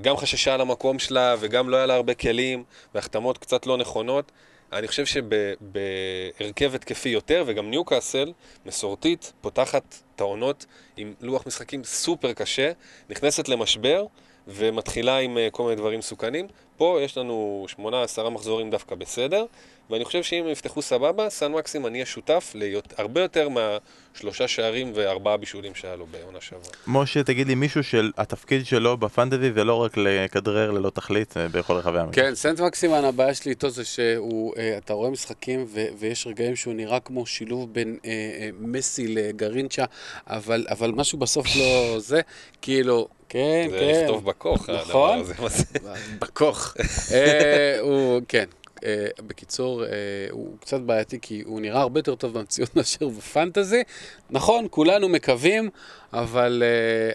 גם 0.00 0.16
חששה 0.16 0.54
על 0.54 0.60
המקום 0.60 0.98
שלה 0.98 1.34
וגם 1.40 1.68
לא 1.68 1.76
היה 1.76 1.86
לה 1.86 1.94
הרבה 1.94 2.14
כלים, 2.14 2.64
והחתמות 2.94 3.38
קצת 3.38 3.66
לא 3.66 3.76
נכונות. 3.76 4.32
אני 4.72 4.88
חושב 4.88 5.04
שבהרכב 5.06 6.74
התקפי 6.74 7.08
יותר, 7.08 7.44
וגם 7.46 7.70
ניוקאסל, 7.70 8.32
מסורתית, 8.66 9.32
פותחת 9.40 9.96
את 10.14 10.20
העונות 10.20 10.66
עם 10.96 11.14
לוח 11.20 11.46
משחקים 11.46 11.84
סופר 11.84 12.32
קשה, 12.32 12.72
נכנסת 13.10 13.48
למשבר 13.48 14.04
ומתחילה 14.48 15.18
עם 15.18 15.38
אה, 15.38 15.48
כל 15.50 15.62
מיני 15.62 15.76
דברים 15.76 15.98
מסוכנים. 15.98 16.46
פה 16.76 16.98
יש 17.02 17.18
לנו 17.18 17.66
שמונה, 17.68 18.02
עשרה 18.02 18.30
מחזורים 18.30 18.70
דווקא 18.70 18.94
בסדר, 18.94 19.44
ואני 19.90 20.04
חושב 20.04 20.22
שאם 20.22 20.44
הם 20.44 20.50
יפתחו 20.50 20.82
סבבה, 20.82 21.30
סן 21.30 21.52
מקסים 21.52 21.86
אני 21.86 21.94
אהיה 21.98 22.06
שותף 22.06 22.52
להרבה 22.54 23.20
יותר 23.20 23.48
מהשלושה 23.48 24.48
שערים 24.48 24.92
וארבעה 24.94 25.36
בישולים 25.36 25.74
שהיה 25.74 25.96
לו 25.96 26.06
בעונה 26.06 26.40
שעברה. 26.40 26.70
משה, 26.86 27.22
תגיד 27.22 27.46
לי, 27.46 27.54
מישהו 27.54 27.84
שהתפקיד 27.84 28.66
שלו 28.66 28.96
בפנטזי 28.96 29.52
זה 29.52 29.64
לא 29.64 29.74
רק 29.74 29.96
לכדרר 29.96 30.70
ללא 30.70 30.90
תכלית 30.90 31.36
אה, 31.36 31.48
בכל 31.48 31.72
רחבי 31.72 31.98
המדינה. 31.98 32.26
כן, 32.26 32.34
סנט 32.34 32.60
מקסימן, 32.60 33.04
הבעיה 33.04 33.34
שלי 33.34 33.50
איתו 33.50 33.70
זה 33.70 33.84
שהוא, 33.84 34.54
אה, 34.56 34.78
אתה 34.78 34.92
רואה 34.92 35.10
משחקים 35.10 35.64
ו- 35.68 35.86
ויש 35.98 36.26
רגעים 36.26 36.56
שהוא 36.56 36.74
נראה 36.74 37.00
כמו 37.00 37.26
שילוב 37.26 37.72
בין 37.74 37.98
אה, 38.04 38.10
אה, 38.10 38.48
מסי 38.58 39.08
לגרינצ'ה, 39.08 39.84
אבל, 40.26 40.66
אבל 40.70 40.90
משהו 40.90 41.18
בסוף 41.18 41.46
לא 41.56 41.98
זה, 41.98 42.20
כאילו, 42.62 43.08
כן, 43.28 43.66
זה 43.70 43.78
כן. 43.78 44.02
לכתוב 44.02 44.24
בכוך, 44.24 44.70
נכון. 44.70 45.18
הדבר 45.18 45.46
הזה. 45.46 45.64
זה? 45.82 45.90
בכוך. 46.18 46.65
אה, 47.12 47.80
הוא, 47.80 48.20
כן. 48.28 48.44
אה, 48.84 49.06
בקיצור, 49.26 49.84
אה, 49.84 49.88
הוא 50.30 50.56
קצת 50.60 50.80
בעייתי 50.80 51.18
כי 51.22 51.42
הוא 51.46 51.60
נראה 51.60 51.80
הרבה 51.80 52.00
יותר 52.00 52.14
טוב 52.14 52.38
במציאות 52.38 52.70
מאשר 52.76 53.08
בפנטזי. 53.08 53.82
נכון, 54.30 54.66
כולנו 54.70 55.08
מקווים, 55.08 55.70
אבל 56.12 56.62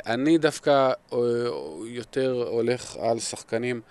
אני 0.06 0.38
דווקא 0.38 0.92
יותר 1.86 2.46
הולך 2.48 2.96
על 2.98 3.20
שחקנים 3.20 3.82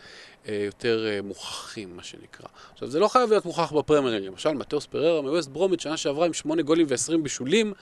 יותר 0.49 1.21
מוכחים, 1.23 1.97
מה 1.97 2.03
שנקרא. 2.03 2.47
עכשיו, 2.73 2.89
זה 2.91 2.99
לא 2.99 3.09
חייב 3.09 3.31
להיות 3.31 3.45
מוכח 3.45 3.73
בפרמייר 3.73 4.15
ליג. 4.15 4.25
למשל, 4.25 4.51
מתאוס 4.51 4.87
פררה 4.87 5.23
מווסט 5.23 5.49
ברומית, 5.49 5.81
שנה 5.81 5.97
שעברה 5.97 6.27
עם 6.27 6.33
שמונה 6.33 6.63
גולים 6.63 6.87
ו-20 6.91 7.19
בישולים. 7.23 7.73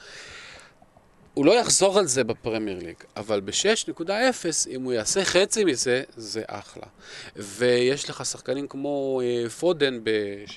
הוא 1.34 1.46
לא 1.46 1.52
יחזור 1.52 1.98
על 1.98 2.06
זה 2.06 2.24
בפרמייר 2.24 2.78
ליג, 2.78 2.96
אבל 3.16 3.40
ב-6.0, 3.40 4.10
אם 4.70 4.82
הוא 4.82 4.92
יעשה 4.92 5.24
חצי 5.24 5.64
מזה, 5.64 6.02
זה 6.16 6.42
אחלה. 6.46 6.86
ויש 7.36 8.10
לך 8.10 8.26
שחקנים 8.26 8.68
כמו 8.68 9.20
אה, 9.24 9.50
פודן 9.50 10.04
ב-6.5, 10.04 10.50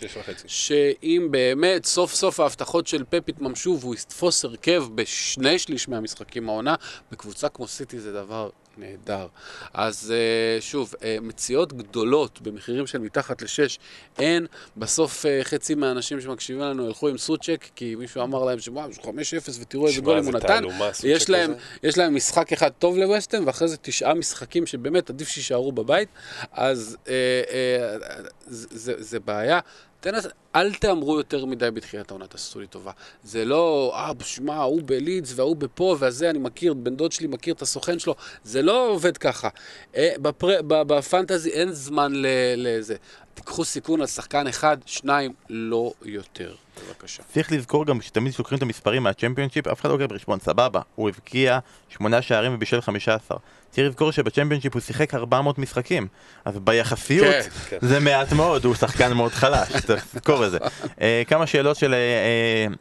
שש 0.00 0.16
וחצי. 0.16 0.44
שאם 0.46 1.28
באמת 1.30 1.84
סוף 1.84 2.14
סוף 2.14 2.40
ההבטחות 2.40 2.86
של 2.86 3.04
פפ 3.10 3.28
יתממשו 3.28 3.78
והוא 3.80 3.94
יתפוס 3.94 4.44
הרכב 4.44 4.84
בשני 4.94 5.58
שליש 5.58 5.88
מהמשחקים 5.88 6.48
העונה, 6.48 6.74
בקבוצה 7.12 7.48
כמו 7.48 7.68
סיטי 7.68 8.00
זה 8.00 8.12
דבר 8.12 8.50
נהדר. 8.76 9.26
אז 9.74 10.14
אה, 10.16 10.60
שוב, 10.60 10.94
אה, 11.02 11.16
מציאות 11.22 11.72
גדולות 11.72 12.40
במחירים 12.40 12.86
של 12.86 12.98
מתחת 12.98 13.42
לשש 13.42 13.78
אין. 14.18 14.46
בסוף 14.76 15.26
אה, 15.26 15.40
חצי 15.42 15.74
מהאנשים 15.74 16.20
שמקשיבים 16.20 16.62
לנו 16.62 16.86
ילכו 16.86 17.08
עם 17.08 17.18
סוצ'ק, 17.18 17.64
כי 17.74 17.94
מישהו 17.94 18.22
אמר 18.22 18.44
להם 18.44 18.58
שוואו, 18.58 18.90
יש 18.90 18.98
5-0 18.98 19.04
ותראו 19.60 19.86
איזה 19.86 20.00
גולים 20.00 20.24
הוא 20.24 20.32
נתן. 20.32 20.64
יש. 21.04 21.30
להם, 21.30 21.54
יש 21.82 21.98
להם 21.98 22.14
משחק 22.14 22.52
אחד 22.52 22.70
טוב 22.78 22.98
לווסטם, 22.98 23.42
ואחרי 23.46 23.68
זה 23.68 23.76
תשעה 23.76 24.14
משחקים 24.14 24.66
שבאמת 24.66 25.10
עדיף 25.10 25.28
שיישארו 25.28 25.72
בבית, 25.72 26.08
אז 26.52 26.96
אה, 27.08 27.12
אה, 27.50 27.96
זה, 28.46 28.66
זה, 28.70 28.94
זה 28.98 29.20
בעיה. 29.20 29.60
תנס, 30.02 30.26
אל 30.54 30.74
תאמרו 30.74 31.16
יותר 31.16 31.44
מדי 31.44 31.70
בתחילת 31.70 32.10
העונה, 32.10 32.26
תעשו 32.26 32.60
לי 32.60 32.66
טובה. 32.66 32.92
זה 33.24 33.44
לא, 33.44 33.92
אה, 33.94 34.12
שמע, 34.24 34.54
ההוא 34.54 34.82
בלידס 34.84 35.32
וההוא 35.36 35.56
בפה 35.56 35.96
והזה, 35.98 36.30
אני 36.30 36.38
מכיר, 36.38 36.74
בן 36.74 36.96
דוד 36.96 37.12
שלי 37.12 37.26
מכיר 37.26 37.54
את 37.54 37.62
הסוכן 37.62 37.98
שלו. 37.98 38.14
זה 38.44 38.62
לא 38.62 38.88
עובד 38.88 39.16
ככה. 39.16 39.48
אה, 39.96 40.12
בפר, 40.18 40.60
בפנטזי 40.62 41.50
אין 41.50 41.72
זמן 41.72 42.12
לזה. 42.56 42.96
תיקחו 43.34 43.64
סיכון 43.64 44.00
על 44.00 44.06
שחקן 44.06 44.46
אחד, 44.46 44.76
שניים, 44.86 45.32
לא 45.50 45.92
יותר. 46.04 46.54
בבקשה. 46.88 47.22
צריך 47.32 47.52
לזכור 47.52 47.86
גם 47.86 48.00
שתמיד 48.00 48.32
כשלוקחים 48.32 48.58
את 48.58 48.62
המספרים 48.62 49.02
מהצ'מפיונשיפ, 49.02 49.66
אף 49.66 49.80
אחד 49.80 49.88
לא 49.88 49.98
לוקח 49.98 50.14
בחשבון, 50.14 50.40
סבבה, 50.40 50.80
הוא 50.94 51.08
הבקיע 51.08 51.58
שמונה 51.88 52.22
שערים 52.22 52.54
ובישל 52.54 52.80
חמישה 52.80 53.14
עשר. 53.14 53.36
צריך 53.72 53.88
לזכור 53.88 54.10
שבצ'מפיונשיפ 54.10 54.74
הוא 54.74 54.80
שיחק 54.80 55.14
400 55.14 55.58
משחקים, 55.58 56.06
אז 56.44 56.58
ביחסיות 56.58 57.26
כן, 57.26 57.48
כן. 57.68 57.76
זה 57.80 58.00
מעט 58.00 58.32
מאוד, 58.32 58.64
הוא 58.64 58.74
שחקן 58.74 59.12
מאוד 59.12 59.32
חלש, 59.32 59.76
צריך 59.86 60.06
לזכור 60.14 60.46
את 60.46 60.50
זה. 60.50 60.58
אה, 61.00 61.22
כמה 61.26 61.46
שאלות 61.46 61.76
של 61.76 61.94
אה, 61.94 61.98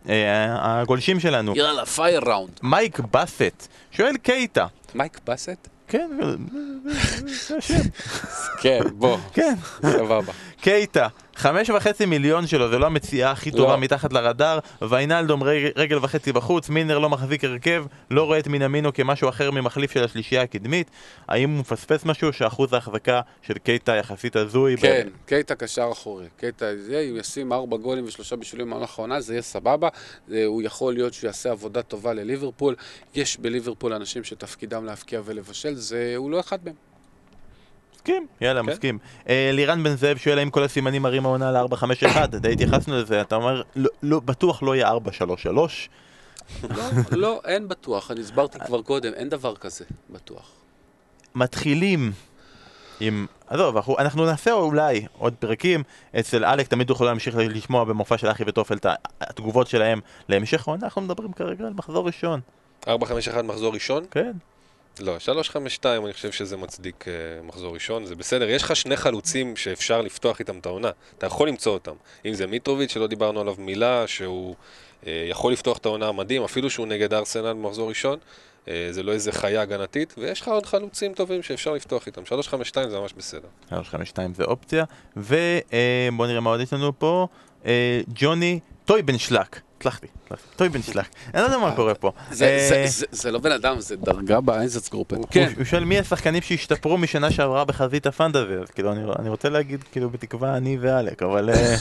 אה, 0.10 0.14
אה, 0.14 0.82
הגולשים 0.82 1.20
שלנו. 1.20 1.54
יאללה, 1.56 1.86
fire 1.86 2.22
round. 2.26 2.60
מייק 2.64 3.00
באסט 3.00 3.68
שואל 3.92 4.18
קייטה. 4.18 4.66
מייק 4.96 5.20
באסט? 5.26 5.68
כן, 5.88 6.10
זה 7.26 7.58
השם. 7.58 7.74
כן, 8.62 8.80
בוא, 8.94 9.18
כן. 9.34 9.56
סבבה. 9.82 10.34
קייטה, 10.62 11.08
חמש 11.36 11.70
וחצי 11.70 12.06
מיליון 12.06 12.48
שלו, 12.48 12.70
זה 12.70 12.80
לא 12.80 12.86
המציאה 12.86 13.32
הכי 13.32 13.52
טובה 13.52 13.72
לא. 13.72 13.78
מתחת 13.78 14.14
לרדאר, 14.14 14.60
ויינלדום 14.82 15.44
רגל, 15.44 15.70
רגל 15.76 15.98
וחצי 16.02 16.32
בחוץ, 16.32 16.70
מילנר 16.70 17.00
לא 17.00 17.10
מחזיק 17.10 17.44
הרכב, 17.44 17.86
לא 18.12 18.24
רואה 18.24 18.40
את 18.40 18.48
מינמינו 18.48 18.94
כמשהו 18.94 19.30
אחר 19.30 19.52
ממחליף 19.52 19.92
של 19.92 20.04
השלישייה 20.04 20.42
הקדמית, 20.42 20.92
האם 21.28 21.50
הוא 21.50 21.60
מפספס 21.60 22.06
משהו 22.06 22.34
שאחוז 22.34 22.74
ההחזקה 22.74 23.22
של 23.42 23.54
קייטה 23.54 23.96
יחסית 23.96 24.36
הזוי? 24.36 24.78
כן, 24.78 25.08
קייטה 25.26 25.56
קשר 25.56 25.90
אחורי. 25.92 26.26
קייטה, 26.38 26.66
זה, 26.78 27.08
אם 27.10 27.18
ישים 27.18 27.54
ארבע 27.54 27.78
גולים 27.78 28.06
ושלושה 28.08 28.36
בישולים 28.36 28.68
במהלך 28.68 29.00
העונה, 29.00 29.22
זה 29.22 29.34
יהיה 29.34 29.42
סבבה. 29.42 29.90
זה, 30.28 30.46
הוא 30.46 30.62
יכול 30.62 30.94
להיות 30.94 31.14
שהוא 31.14 31.28
יעשה 31.28 31.52
עבודה 31.52 31.82
טובה 31.82 32.14
לליברפול. 32.14 32.76
יש 33.16 33.38
בליברפול 33.38 33.94
אנשים 33.94 34.24
שתפקידם 34.24 34.86
להבקיע 34.86 35.22
ולבשל, 35.26 35.76
זה, 35.76 36.14
הוא 36.16 36.32
לא 36.32 36.40
אחד 36.40 36.58
מהם. 36.66 36.91
מסכים, 38.02 38.28
יאללה, 38.42 38.62
כן. 38.64 38.70
מסכים. 38.70 39.00
אה, 39.30 39.50
לירן 39.54 39.84
בן 39.84 39.96
זאב 39.96 40.18
שואל 40.18 40.40
האם 40.40 40.50
כל 40.50 40.64
הסימנים 40.64 41.02
מראים 41.02 41.26
העונה 41.26 41.52
ל-4-5-1, 41.52 42.26
די 42.28 42.54
התייחסנו 42.54 42.98
לזה, 42.98 43.22
אתה 43.22 43.36
אומר, 43.36 43.62
לא, 43.76 43.90
לא, 44.04 44.20
בטוח 44.20 44.64
לא 44.64 44.76
יהיה 44.76 44.92
4-3-3, 44.92 44.96
לא, 45.54 46.84
לא, 47.12 47.42
אין 47.46 47.68
בטוח, 47.68 48.12
אני 48.12 48.20
הסברתי 48.20 48.60
כבר 48.60 48.82
קודם, 48.82 49.14
אין 49.14 49.30
דבר 49.30 49.56
כזה, 49.56 49.86
בטוח. 50.10 50.52
מתחילים 51.36 52.12
עם... 53.00 53.26
עזוב, 53.48 53.76
אנחנו, 53.76 53.98
אנחנו 53.98 54.26
נעשה 54.26 54.52
אולי 54.52 55.06
עוד 55.18 55.34
פרקים 55.40 55.84
אצל 56.20 56.46
אלק, 56.46 56.68
תמיד 56.68 56.88
תוכלו 56.88 57.08
להמשיך 57.08 57.36
לשמוע 57.38 57.84
במופע 57.84 58.18
של 58.18 58.32
אחי 58.32 58.44
וטופל 58.48 58.76
את 58.76 58.86
התגובות 59.22 59.68
שלהם 59.68 60.00
להמשך 60.30 60.68
העונה, 60.68 60.84
אנחנו 60.84 61.02
מדברים 61.02 61.34
כרגע 61.34 61.68
על 61.68 61.74
מחזור 61.74 62.06
ראשון, 62.06 62.40
451 62.88 63.44
מחזור 63.44 63.74
ראשון? 63.74 64.04
כן? 64.12 64.32
לא, 65.00 65.20
352 65.20 66.06
אני 66.06 66.14
חושב 66.14 66.32
שזה 66.32 66.58
מצדיק 66.58 67.06
uh, 67.08 67.46
מחזור 67.46 67.74
ראשון, 67.74 68.06
זה 68.06 68.16
בסדר. 68.16 68.50
יש 68.50 68.64
לך 68.64 68.76
שני 68.76 68.98
חלוצים 68.98 69.56
שאפשר 69.56 70.02
לפתוח 70.02 70.40
איתם 70.40 70.60
את 70.60 70.66
העונה, 70.66 70.90
אתה 71.18 71.26
יכול 71.26 71.48
למצוא 71.48 71.74
אותם. 71.74 71.96
אם 72.26 72.34
זה 72.34 72.48
מיטרוביץ' 72.48 72.92
שלא 72.92 73.08
דיברנו 73.08 73.42
עליו 73.42 73.56
מילה, 73.58 74.08
שהוא 74.08 74.56
uh, 74.56 75.06
יכול 75.30 75.54
לפתוח 75.54 75.78
את 75.78 75.86
העונה 75.86 76.12
מדהים, 76.12 76.44
אפילו 76.44 76.70
שהוא 76.70 76.88
נגד 76.88 77.14
ארסנל 77.14 77.54
במחזור 77.54 77.90
ראשון, 77.90 78.20
uh, 78.66 78.70
זה 78.92 79.04
לא 79.04 79.12
איזה 79.12 79.32
חיה 79.32 79.62
הגנתית, 79.62 80.14
ויש 80.18 80.42
לך 80.42 80.48
עוד 80.48 80.66
חלוצים 80.66 81.14
טובים 81.14 81.44
שאפשר 81.44 81.74
לפתוח 81.74 82.08
איתם. 82.08 82.26
352 82.26 82.90
זה 82.90 83.00
ממש 83.00 83.14
בסדר. 83.14 83.48
352 83.70 84.34
זה 84.34 84.44
אופציה, 84.44 84.84
ובואו 85.18 86.28
נראה 86.28 86.40
מה 86.40 86.50
עוד 86.50 86.62
יש 86.62 86.74
לנו 86.74 87.00
פה, 87.00 87.28
אה, 87.66 88.02
ג'וני 88.88 89.02
טויבנשלק, 89.02 89.62
הצלחתי, 89.78 90.08
הצלחתי, 90.26 90.48
טויבנשלק, 90.56 91.06
אני 91.34 91.42
לא 91.42 91.46
יודע 91.46 91.58
מה 91.58 91.76
קורה 91.76 91.96
פה. 91.96 92.12
זה, 92.32 92.46
אה, 93.26 93.32
לא 93.32 93.40
בן 93.40 93.52
אדם, 93.52 93.80
זה 93.80 93.96
דרגה 93.96 94.42
באייזצגרופן. 94.42 95.16
כן, 95.32 95.52
הוא 95.58 95.66
שואל 95.66 95.84
מי 95.84 96.00
השחקנים 96.00 96.42
שהשתפרו 96.42 96.98
משנה 96.98 97.32
שעברה 97.32 97.66
בחזית 97.66 98.08
הפנטזי, 98.08 98.54
כאילו 98.76 98.92
אני, 98.92 99.02
אני 99.20 99.30
רוצה 99.30 99.50
להגיד 99.50 99.84
כאילו 99.92 100.10
בתקווה 100.10 100.58
אני 100.58 100.78
ואלק, 100.82 101.24
אבל 101.24 101.50
אה, 101.50 101.76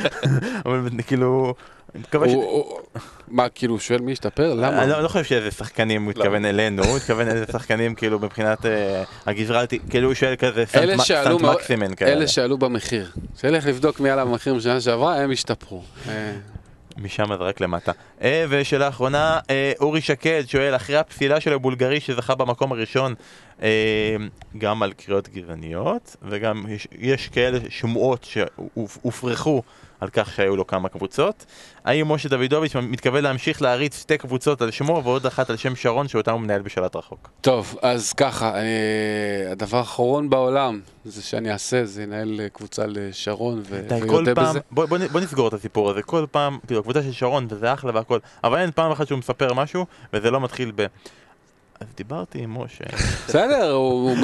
אבל 0.66 0.88
כאילו, 1.06 1.54
אני 1.94 2.02
מקווה 2.02 2.28
ש... 2.28 2.32
הוא- 2.32 2.44
הוא- 2.44 2.80
מה, 3.28 3.48
כאילו, 3.48 3.74
הוא 3.74 3.80
שואל 3.80 4.00
מי 4.00 4.12
השתפר? 4.12 4.54
למה? 4.54 4.82
אני 4.82 4.90
לא, 4.90 5.00
לא 5.02 5.08
חושב 5.08 5.24
שאיזה 5.24 5.50
שחקנים 5.50 6.02
הוא 6.04 6.10
התכוון 6.10 6.44
אלינו, 6.44 6.84
הוא 6.84 6.96
התכוון 6.96 7.28
איזה 7.28 7.44
שחקנים 7.52 7.94
כאילו 7.94 8.18
מבחינת 8.18 8.66
אה, 8.66 9.02
הגזרה, 9.26 9.64
כאילו 9.90 10.06
הוא 10.08 10.14
שואל 10.14 10.36
כזה 10.36 10.64
סנט 10.66 11.40
מקסימן 11.42 11.94
כאלה. 11.94 12.12
אלה 12.12 12.26
שעלו 12.28 12.58
במחיר. 12.58 13.10
שילך 13.40 13.66
לבדוק 13.66 14.00
מי 14.00 14.10
עלה 14.10 14.24
במחיר 14.24 14.54
בשנה 14.54 14.80
שעברה, 14.80 15.16
הם 15.16 15.30
השתפרו. 15.30 15.82
אה, 16.08 16.32
משם 16.98 17.26
זה 17.28 17.44
רק 17.44 17.60
למטה. 17.60 17.92
אה, 18.22 18.44
ושאלה 18.48 18.88
אחרונה, 18.88 19.38
אורי 19.80 20.00
שקד 20.00 20.42
שואל, 20.46 20.76
אחרי 20.76 20.96
הפסילה 20.96 21.40
של 21.40 21.52
הבולגרי 21.52 22.00
שזכה 22.00 22.34
במקום 22.34 22.72
הראשון, 22.72 23.14
גם 24.58 24.82
על 24.82 24.92
קריאות 24.92 25.28
גזעניות, 25.28 26.16
וגם 26.22 26.64
יש, 26.68 26.88
יש 26.98 27.28
כאלה 27.28 27.58
שמועות 27.68 28.24
שהופרכו 28.24 29.62
על 30.00 30.08
כך 30.08 30.32
שהיו 30.34 30.56
לו 30.56 30.66
כמה 30.66 30.88
קבוצות. 30.88 31.46
האם 31.84 32.12
משה 32.12 32.28
דוידוביץ' 32.28 32.76
מתכוון 32.76 33.24
להמשיך 33.24 33.62
להריץ 33.62 34.00
שתי 34.00 34.18
קבוצות 34.18 34.62
על 34.62 34.70
שמו 34.70 35.02
ועוד 35.04 35.26
אחת 35.26 35.50
על 35.50 35.56
שם 35.56 35.76
שרון 35.76 36.08
שאותם 36.08 36.32
הוא 36.32 36.40
מנהל 36.40 36.62
בשלט 36.62 36.96
רחוק? 36.96 37.30
טוב, 37.40 37.78
אז 37.82 38.12
ככה, 38.12 38.54
אה, 38.54 39.52
הדבר 39.52 39.78
האחרון 39.78 40.30
בעולם 40.30 40.80
זה 41.04 41.22
שאני 41.22 41.52
אעשה, 41.52 41.84
זה 41.84 42.02
ינהל 42.02 42.40
אה, 42.40 42.48
קבוצה 42.48 42.82
לשרון 42.86 43.62
ו- 43.68 43.86
ויודה 44.00 44.34
פעם, 44.34 44.50
בזה. 44.50 44.60
בוא, 44.70 44.86
בוא, 44.86 44.98
בוא 45.12 45.20
נסגור 45.20 45.48
את 45.48 45.52
הסיפור 45.52 45.90
הזה, 45.90 46.02
כל 46.02 46.26
פעם, 46.30 46.58
כאילו, 46.66 46.80
הקבוצה 46.80 47.02
של 47.02 47.12
שרון 47.12 47.46
וזה 47.50 47.72
אחלה 47.72 47.90
והכל, 47.94 48.18
אבל 48.44 48.58
אין 48.58 48.70
פעם 48.74 48.92
אחת 48.92 49.06
שהוא 49.06 49.18
מספר 49.18 49.54
משהו, 49.54 49.86
וזה 50.12 50.30
לא 50.30 50.40
מתחיל 50.40 50.72
ב... 50.76 50.86
אז 51.80 51.86
דיברתי 51.96 52.38
עם 52.38 52.58
משה, 52.58 52.84
בסדר, 53.28 53.70
הוא, 53.72 54.16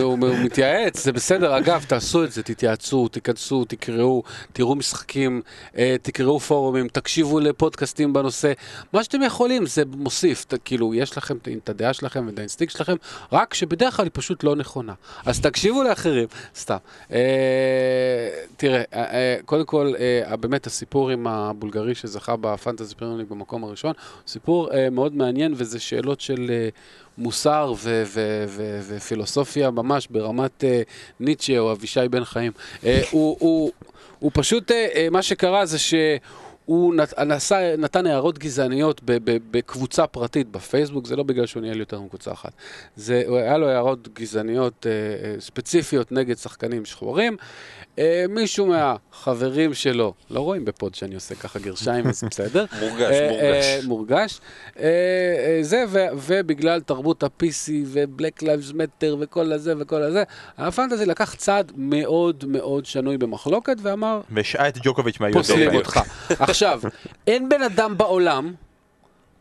מתייעץ, 0.45 1.05
זה 1.05 1.13
בסדר. 1.13 1.59
אגב, 1.59 1.85
תעשו 1.89 2.25
את 2.25 2.33
זה, 2.33 2.43
תתייעצו, 2.43 3.09
תיכנסו, 3.09 3.65
תקראו, 3.65 4.23
תראו 4.53 4.75
משחקים, 4.75 5.43
אה, 5.79 5.97
תקראו 6.03 6.41
פורומים, 6.41 6.89
תקשיבו 6.89 7.41
לפודקאסטים 7.41 8.13
בנושא. 8.13 8.53
מה 8.93 9.05
שאתם 9.05 9.23
יכולים, 9.23 9.67
זה 9.67 9.83
מוסיף. 9.97 10.47
כאילו, 10.65 10.95
יש 10.95 11.17
לכם 11.19 11.37
את- 11.37 11.69
הדעה 11.69 11.93
שלכם 11.93 12.27
ואת 12.27 12.39
האינסטינקט 12.39 12.73
שלכם, 12.77 12.97
רק 13.33 13.55
שבדרך 13.55 13.97
כלל 13.97 14.05
היא 14.05 14.11
פשוט 14.15 14.45
לא 14.45 14.57
נכונה. 14.57 14.95
אז 15.27 15.41
תקשיבו 15.41 15.83
לאחרים, 15.83 16.29
סתם. 16.57 16.77
אה, 17.13 17.19
תראה, 18.57 18.83
אה, 18.95 19.37
קודם 19.45 19.65
כל, 19.65 19.93
באמת 20.41 20.67
הסיפור 20.67 21.11
עם 21.11 21.27
הבולגרי 21.27 21.95
שזכה 21.95 22.37
בפנטזי 22.41 22.95
פרמייר 22.95 23.19
ליג 23.19 23.27
במקום 23.29 23.65
הראשון, 23.65 23.93
סיפור 24.27 24.69
מאוד 24.93 25.15
מעניין, 25.17 25.53
וזה 25.57 25.81
שאלות 25.81 26.21
של... 26.21 26.51
מוסר 27.19 27.73
ו- 27.79 28.03
ו- 28.07 28.45
ו- 28.49 28.81
ופילוסופיה 28.89 29.71
ממש 29.71 30.07
ברמת 30.11 30.65
אה, 30.65 30.83
ניטשה 31.21 31.59
או 31.59 31.73
אבישי 31.73 32.09
בן 32.11 32.25
חיים. 32.25 32.53
אה, 32.85 33.03
הוא, 33.11 33.37
הוא, 33.41 33.73
הוא 34.19 34.31
פשוט, 34.35 34.71
אה, 34.71 35.09
מה 35.11 35.23
שקרה 35.23 35.67
זה 35.67 35.79
שהוא 35.79 36.19
נת, 36.69 37.19
נסע, 37.19 37.77
נתן 37.79 38.07
הערות 38.07 38.39
גזעניות 38.39 39.01
בקבוצה 39.51 40.07
פרטית 40.07 40.49
בפייסבוק, 40.49 41.07
זה 41.07 41.17
לא 41.17 41.23
בגלל 41.23 41.47
שהוא 41.47 41.63
ניהל 41.63 41.81
יותר 41.81 42.01
מקבוצה 42.01 42.33
אחת. 42.33 42.53
זה, 42.97 43.25
היה 43.29 43.59
לו 43.59 43.69
הערות 43.69 44.09
גזעניות 44.15 44.87
אה, 44.87 44.91
אה, 44.91 45.41
ספציפיות 45.41 46.13
נגד 46.13 46.39
שחקנים 46.39 46.85
שחורים. 46.85 47.37
אה, 47.99 48.25
מישהו 48.29 48.67
מהחברים 48.67 49.75
שלו, 49.75 50.15
לא 50.31 50.41
רואים 50.41 50.65
בפוד 50.65 50.95
שאני 50.95 51.15
עושה 51.15 51.35
ככה 51.35 51.59
גרשיים, 51.59 52.07
אז 52.09 52.25
בסדר. 52.31 52.65
מורגש, 52.81 53.13
אה, 53.13 53.29
מורגש. 53.31 53.65
אה, 53.65 53.81
מורגש. 53.85 54.41
אה, 54.79 54.85
אה, 54.85 55.59
זה, 55.63 55.85
ו- 55.89 56.07
ובגלל 56.15 56.81
תרבות 56.81 57.23
ה-PC 57.23 57.71
ו-Black 57.87 58.43
Lives 58.43 58.73
Matter 58.73 59.15
וכל 59.21 59.53
הזה 59.53 59.75
וכל 59.79 60.03
הזה, 60.03 60.23
הפנטזי 60.59 61.07
לקח 61.07 61.35
צעד 61.35 61.73
מאוד 61.77 62.45
מאוד 62.49 62.87
שנוי 62.87 63.19
במחלוקת 63.19 63.77
ואמר, 63.83 64.21
והשעה 64.31 64.69
את 64.69 64.79
ג'וקוביץ' 64.83 65.19
פוסלים 65.33 65.59
מהיוטיוב. 65.59 65.75
אותך. 65.75 66.01
עכשיו, 66.53 66.81
אין 67.27 67.49
בן 67.49 67.63
אדם 67.63 67.99
בעולם, 67.99 68.55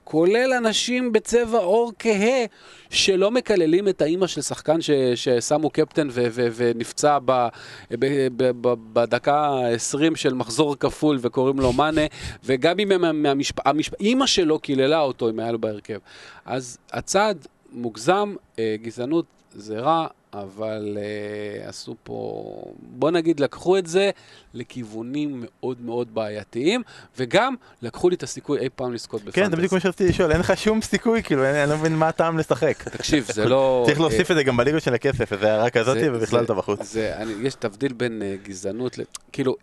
כולל 0.03 0.53
אנשים 0.57 1.11
בצבע 1.11 1.57
עור 1.57 1.91
כהה, 1.99 2.45
שלא 2.89 3.31
מקללים 3.31 3.87
את 3.87 4.01
האימא 4.01 4.27
של 4.27 4.41
שחקן 4.41 4.81
ש, 4.81 4.91
ששמו 5.15 5.69
קפטן 5.69 6.07
ו, 6.11 6.27
ו, 6.31 6.47
ונפצע 6.55 7.17
ב, 7.25 7.47
ב, 7.91 8.27
ב, 8.37 8.51
ב, 8.61 8.73
בדקה 8.93 9.35
ה-20 9.35 10.15
של 10.15 10.33
מחזור 10.33 10.75
כפול 10.75 11.17
וקוראים 11.21 11.59
לו 11.59 11.73
מאנה, 11.73 12.01
וגם 12.43 12.79
אם 12.79 12.91
הם 12.91 13.23
מהמשפ... 13.23 13.67
המשפ... 13.67 13.93
אימא 13.99 14.25
שלו 14.25 14.59
קיללה 14.59 14.99
אותו 14.99 15.29
אם 15.29 15.39
היה 15.39 15.51
לו 15.51 15.59
בהרכב. 15.59 15.99
אז 16.45 16.77
הצעד 16.91 17.47
מוגזם, 17.71 18.35
אה, 18.59 18.75
גזענות 18.81 19.25
זה 19.51 19.79
רע, 19.79 20.07
אבל 20.33 20.97
אה, 21.01 21.69
עשו 21.69 21.95
פה, 22.03 22.43
בוא 22.79 23.11
נגיד, 23.11 23.39
לקחו 23.39 23.77
את 23.77 23.87
זה 23.87 24.11
לכיוונים 24.53 25.43
מאוד 25.45 25.81
מאוד 25.81 26.13
בעייתיים, 26.13 26.81
וגם 27.17 27.55
לקחו 27.81 28.09
לי 28.09 28.15
את 28.15 28.23
הסיכוי 28.23 28.59
אי 28.59 28.69
פעם 28.75 28.93
לזכות 28.93 29.21
בפנטזי. 29.21 29.41
כן, 29.41 29.49
זה 29.49 29.55
בדיוק 29.55 29.73
מה 29.73 29.79
שרציתי 29.79 30.09
לשאול, 30.09 30.31
אין 30.31 30.39
לך 30.39 30.57
שום 30.57 30.81
סיכוי, 30.81 31.23
כאילו, 31.23 31.45
אני 31.45 31.69
לא 31.69 31.77
מבין 31.77 31.95
מה 31.95 32.07
הטעם 32.07 32.37
לשחק. 32.37 32.83
תקשיב, 32.83 33.31
זה 33.33 33.45
לא... 33.49 33.83
צריך 33.85 33.99
להוסיף 33.99 34.31
את 34.31 34.35
זה 34.35 34.43
גם 34.43 34.57
בליגה 34.57 34.79
של 34.79 34.93
הכסף, 34.93 35.33
איזה 35.33 35.51
הערה 35.51 35.69
כזאתי, 35.69 36.09
ובכלל 36.09 36.43
אתה 36.43 36.53
בחוץ. 36.53 36.83
זה, 36.83 37.17
אני, 37.17 37.33
יש 37.47 37.55
הבדל 37.55 37.93
בין 37.93 38.21
uh, 38.21 38.47
גזענות, 38.47 38.97
ל... 38.97 39.01
כאילו, 39.31 39.55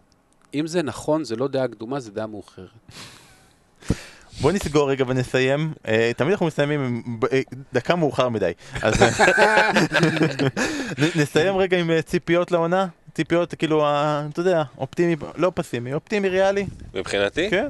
אם 0.54 0.66
זה 0.66 0.82
נכון, 0.82 1.24
זה 1.24 1.36
לא 1.36 1.48
דעה 1.48 1.68
קדומה, 1.68 2.00
זה 2.00 2.10
דעה 2.10 2.26
מאוחרת. 2.26 2.68
בוא 4.40 4.52
נסגור 4.52 4.90
רגע 4.90 5.04
ונסיים. 5.08 5.72
אה, 5.88 6.10
תמיד 6.16 6.30
אנחנו 6.30 6.46
מסיימים 6.46 7.02
אה, 7.32 7.40
דקה 7.72 7.96
מאוחר 7.96 8.28
מדי. 8.28 8.52
אז 8.82 9.02
אה, 9.02 9.70
נסיים 11.20 11.56
רגע 11.56 11.78
עם 11.78 11.90
ציפיות 12.00 12.50
לעונה. 12.50 12.86
ציפיות 13.14 13.54
כאילו, 13.54 13.86
אתה 14.32 14.40
יודע, 14.40 14.62
אופטימי, 14.78 15.16
לא 15.36 15.52
פסימי, 15.54 15.94
אופטימי 15.94 16.28
ריאלי. 16.28 16.66
מבחינתי, 16.94 17.50
כן. 17.50 17.66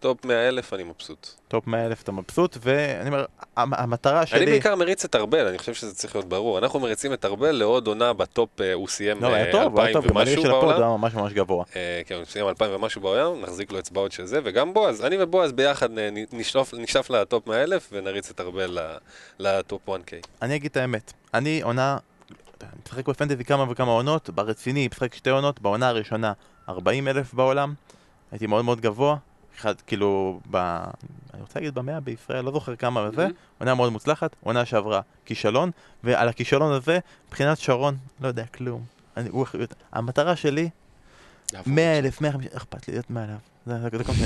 top 0.00 0.24
100 0.24 0.48
אלף 0.48 0.72
אני 0.72 0.82
מבסוט. 0.82 1.26
top 1.48 1.66
100 1.66 1.86
אלף 1.86 2.02
אתה 2.02 2.12
מבסוט, 2.12 2.58
ואני 2.60 3.08
אומר, 3.08 3.24
המ- 3.56 3.74
המטרה 3.74 4.26
שלי... 4.26 4.38
אני 4.38 4.46
בעיקר 4.46 4.74
מריץ 4.76 5.04
את 5.04 5.16
ארבל, 5.16 5.46
אני 5.46 5.58
חושב 5.58 5.74
שזה 5.74 5.94
צריך 5.94 6.14
להיות 6.16 6.28
ברור. 6.28 6.58
אנחנו 6.58 6.80
מריצים 6.80 7.12
את 7.12 7.24
ארבל 7.24 7.50
לעוד 7.50 7.86
עונה 7.86 8.12
ב 8.12 8.22
top, 8.22 8.60
אה, 8.60 8.72
הוא 8.72 8.88
סיים 8.88 9.22
לא, 9.22 9.28
היה 9.28 9.46
אה, 9.46 9.52
טוב, 9.52 9.72
הוא 9.72 9.80
היה 9.80 9.88
2,000 9.88 9.92
טוב, 10.02 10.10
גם 10.10 10.16
הליגה 10.16 10.30
ומשהו 10.40 10.42
של 10.42 10.56
ה 10.56 10.58
pod 10.58 10.64
בעולם. 10.70 10.82
היה 10.88 10.96
ממש 10.96 11.14
ממש 11.14 11.32
גבוה. 11.32 11.64
אה, 11.76 12.00
כן, 12.06 12.14
הוא 12.14 12.24
סיים 12.24 12.48
2,000 12.48 12.74
ומשהו 12.74 13.00
בעולם, 13.00 13.40
נחזיק 13.40 13.72
לו 13.72 13.78
אצבעות 13.78 14.12
של 14.12 14.24
זה, 14.26 14.40
וגם 14.44 14.74
בועז, 14.74 15.04
אני 15.04 15.16
ובועז 15.22 15.52
ביחד 15.52 15.98
אה, 15.98 16.10
נ- 16.10 16.38
נשלוף 16.38 16.74
נשלף 16.74 17.10
ל 17.10 17.19
top 17.19 17.46
100 17.46 17.62
אלף 17.62 17.88
ונריץ 17.92 18.30
את 18.30 18.40
ארבל 18.40 18.78
ל 19.38 19.51
top 19.51 19.88
1K. 19.88 20.12
אני 20.42 20.56
אגיד 20.56 20.70
את 20.70 20.76
האמת, 20.76 21.12
אני 21.34 21.62
עונה, 21.62 21.96
אני 22.62 22.68
משחק 22.86 23.08
בפנטזי 23.08 23.44
כמה 23.44 23.64
וכמה 23.70 23.90
עונות, 23.92 24.30
ברציני, 24.30 24.88
משחק 24.92 25.14
שתי 25.14 25.30
עונות, 25.30 25.60
בעונה 25.60 25.88
הראשונה 25.88 26.32
40 26.68 27.08
אלף 27.08 27.34
בעולם, 27.34 27.74
הייתי 28.32 28.46
מאוד 28.46 28.64
מאוד 28.64 28.80
גבוה, 28.80 29.16
אחד 29.58 29.80
כאילו, 29.80 30.40
ב... 30.50 30.56
אני 31.34 31.40
רוצה 31.42 31.58
להגיד 31.60 31.74
במאה 31.74 32.00
בישראל, 32.00 32.44
לא 32.44 32.52
זוכר 32.52 32.76
כמה 32.76 33.08
וזה, 33.12 33.26
Mhm. 33.26 33.30
עונה 33.58 33.74
מאוד 33.74 33.92
מוצלחת, 33.92 34.36
עונה 34.40 34.64
שעברה 34.64 35.00
כישלון, 35.24 35.70
ועל 36.04 36.28
הכישלון 36.28 36.72
הזה, 36.72 36.98
מבחינת 37.28 37.58
שרון, 37.58 37.96
לא 38.20 38.28
יודע 38.28 38.44
כלום. 38.46 38.84
אני, 39.16 39.28
הוא, 39.28 39.46
המטרה 39.92 40.36
שלי, 40.36 40.68
100 41.66 41.98
אלף, 41.98 42.20
150, 42.20 42.50
אכפת 42.56 42.88
לי 42.88 42.94
להיות 42.94 43.10
מעליו. 43.10 43.36
זה 43.66 43.78
זה 43.82 43.90
כל. 44.04 44.12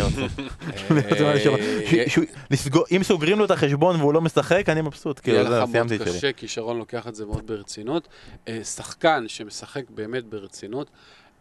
זה 2.51 2.71
אם 2.97 3.03
סוגרים 3.03 3.39
לו 3.39 3.45
את 3.45 3.51
החשבון 3.51 3.97
והוא 4.01 4.15
לא 4.15 4.21
משחק, 4.21 4.69
אני 4.69 4.81
מבסוט, 4.81 5.21
כאילו, 5.23 5.43
זהו, 5.43 5.53
לך 5.53 5.59
מאוד 5.59 5.71
סיימתי 5.71 5.97
את 5.97 6.01
שלי. 6.01 6.19
קשה, 6.19 6.33
כי 6.33 6.49
שרון 6.49 6.79
לוקח 6.79 7.07
את 7.07 7.15
זה 7.15 7.27
מאוד 7.27 7.47
ברצינות. 7.47 8.09
אה, 8.49 8.65
שחקן 8.65 9.25
שמשחק 9.29 9.91
באמת 9.91 10.25
ברצינות, 10.25 10.91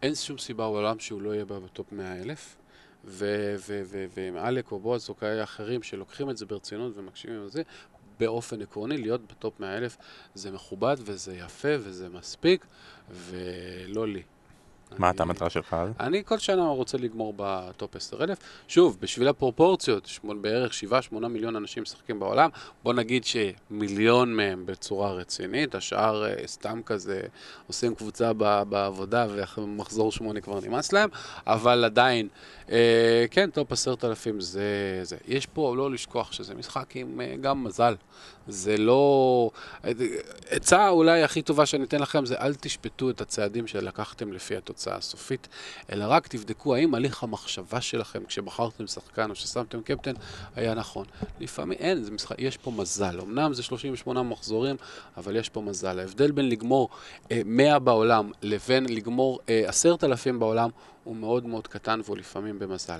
אין 0.02 0.14
שום 0.14 0.38
סיבה 0.38 0.64
בעולם 0.64 0.98
שהוא 0.98 1.22
לא 1.22 1.34
יהיה 1.34 1.44
בטופ 1.44 1.86
100 1.92 2.12
אלף. 2.22 2.56
ועם 3.04 4.36
אלק 4.36 4.72
או 4.72 4.78
בועז 4.78 5.08
או 5.08 5.16
כאלה 5.16 5.42
אחרים 5.42 5.82
שלוקחים 5.82 6.30
את 6.30 6.36
זה 6.36 6.46
ברצינות 6.46 6.92
ומקשיבים 6.96 7.44
לזה, 7.44 7.62
באופן 8.20 8.62
עקרוני, 8.62 8.98
להיות 8.98 9.20
ב 9.32 9.39
top 9.39 9.60
100 9.60 9.76
אלף 9.76 9.96
זה 10.34 10.50
מכובד 10.50 10.96
וזה 10.98 11.36
יפה 11.36 11.74
וזה 11.78 12.08
מספיק, 12.08 12.66
ולא 13.10 14.08
לי. 14.08 14.22
מה 14.98 15.08
אני- 15.08 15.14
אתה 15.14 15.22
המטרה 15.22 15.50
שלך 15.50 15.74
אז? 15.74 15.88
אני 16.00 16.22
כל 16.24 16.38
שנה 16.38 16.66
רוצה 16.68 16.98
לגמור 16.98 17.34
ב 17.36 17.51
top 17.51 17.96
10,000. 17.96 18.38
שוב, 18.68 18.98
בשביל 19.00 19.28
הפרופורציות, 19.28 20.08
בערך 20.24 20.72
7-8 20.74 20.84
מיליון 21.28 21.56
אנשים 21.56 21.82
משחקים 21.82 22.20
בעולם, 22.20 22.50
בוא 22.82 22.92
נגיד 22.94 23.24
שמיליון 23.24 24.32
מהם 24.36 24.66
בצורה 24.66 25.12
רצינית, 25.12 25.74
השאר 25.74 26.24
אה, 26.26 26.34
סתם 26.46 26.80
כזה 26.86 27.20
עושים 27.66 27.94
קבוצה 27.94 28.32
ב- 28.36 28.62
בעבודה 28.68 29.26
ומחזור 29.58 30.12
שמונה 30.12 30.40
כבר 30.40 30.60
נמאס 30.60 30.92
להם, 30.92 31.08
אבל 31.46 31.84
עדיין, 31.84 32.28
אה, 32.70 33.24
כן, 33.30 33.50
top 33.50 33.72
10,000 33.72 34.40
זה, 34.40 34.62
זה. 35.02 35.16
יש 35.28 35.46
פה 35.46 35.74
לא 35.76 35.90
לשכוח 35.90 36.32
שזה 36.32 36.54
משחק 36.54 36.96
עם 36.96 37.20
אה, 37.20 37.34
גם 37.40 37.64
מזל. 37.64 37.94
זה 38.48 38.76
לא... 38.76 39.50
עצה 40.50 40.88
אולי 40.88 41.22
הכי 41.22 41.42
טובה 41.42 41.66
שאני 41.66 41.84
אתן 41.84 41.98
לכם 42.00 42.26
זה 42.26 42.34
אל 42.40 42.54
תשפטו 42.54 43.10
את 43.10 43.20
הצעדים 43.20 43.66
שלקחתם 43.66 44.32
לפי 44.32 44.56
התוצאה 44.56 44.81
הסופית, 44.90 45.48
אלא 45.92 46.04
רק 46.08 46.28
תבדקו 46.28 46.74
האם 46.74 46.94
הליך 46.94 47.22
המחשבה 47.22 47.80
שלכם 47.80 48.24
כשבחרתם 48.24 48.86
שחקן 48.86 49.30
או 49.30 49.34
ששמתם 49.34 49.82
קפטן 49.82 50.12
היה 50.56 50.74
נכון. 50.74 51.06
לפעמים 51.40 51.78
אין, 51.78 52.04
משחק, 52.10 52.36
יש 52.38 52.56
פה 52.56 52.70
מזל. 52.70 53.20
אמנם 53.20 53.54
זה 53.54 53.62
38 53.62 54.22
מחזורים, 54.22 54.76
אבל 55.16 55.36
יש 55.36 55.48
פה 55.48 55.60
מזל. 55.60 55.98
ההבדל 55.98 56.30
בין 56.30 56.48
לגמור 56.48 56.88
אה, 57.30 57.42
100 57.44 57.78
בעולם 57.78 58.30
לבין 58.42 58.86
לגמור 58.88 59.40
אה, 59.48 59.62
10,000 59.68 60.38
בעולם 60.38 60.70
הוא 61.04 61.16
מאוד 61.16 61.46
מאוד 61.46 61.66
קטן 61.66 62.00
והוא 62.04 62.16
לפעמים 62.16 62.58
במזל. 62.58 62.98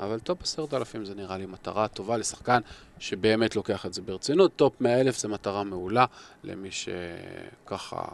אבל 0.00 0.18
top 0.18 0.42
10,000 0.42 1.04
זה 1.04 1.14
נראה 1.14 1.38
לי 1.38 1.46
מטרה 1.46 1.88
טובה 1.88 2.16
לשחקן 2.16 2.60
שבאמת 2.98 3.56
לוקח 3.56 3.86
את 3.86 3.94
זה 3.94 4.02
ברצינות. 4.02 4.52
top 4.56 4.80
100,000 4.80 5.18
זה 5.18 5.28
מטרה 5.28 5.64
מעולה 5.64 6.04
למי 6.44 6.68
שככה 6.70 8.04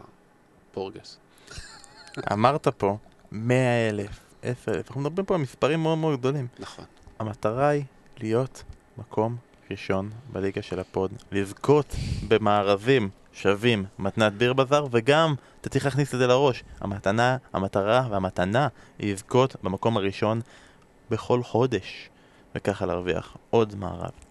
פורגס. 0.72 1.18
אמרת 2.32 2.68
פה 2.68 2.96
100 3.32 3.88
אלף, 3.88 4.20
10 4.42 4.72
אלף, 4.74 4.88
אנחנו 4.88 5.00
מדברים 5.00 5.26
פה 5.26 5.34
על 5.34 5.40
מספרים 5.40 5.82
מאוד 5.82 5.98
מאוד 5.98 6.18
גדולים. 6.18 6.46
נכון. 6.58 6.84
המטרה 7.18 7.68
היא 7.68 7.84
להיות 8.18 8.62
מקום 8.98 9.36
ראשון 9.70 10.10
בליגה 10.32 10.62
של 10.62 10.80
ה 10.80 10.86
pod, 10.86 11.10
לזכות 11.32 11.96
במארזים 12.28 13.10
שווים 13.32 13.84
מתנת 13.98 14.32
ביר 14.32 14.52
בזאר, 14.52 14.86
וגם, 14.90 15.34
אתה 15.60 15.68
צריך 15.68 15.84
להכניס 15.84 16.14
את 16.14 16.18
זה 16.18 16.26
לראש, 16.26 16.64
המתנה, 16.80 17.36
המטרה 17.52 18.06
והמתנה 18.10 18.68
היא 18.98 19.12
לזכות 19.12 19.56
במקום 19.62 19.96
הראשון 19.96 20.40
בכל 21.10 21.42
חודש, 21.42 22.10
וככה 22.54 22.86
להרוויח 22.86 23.36
עוד 23.50 23.74
מארז. 23.74 24.25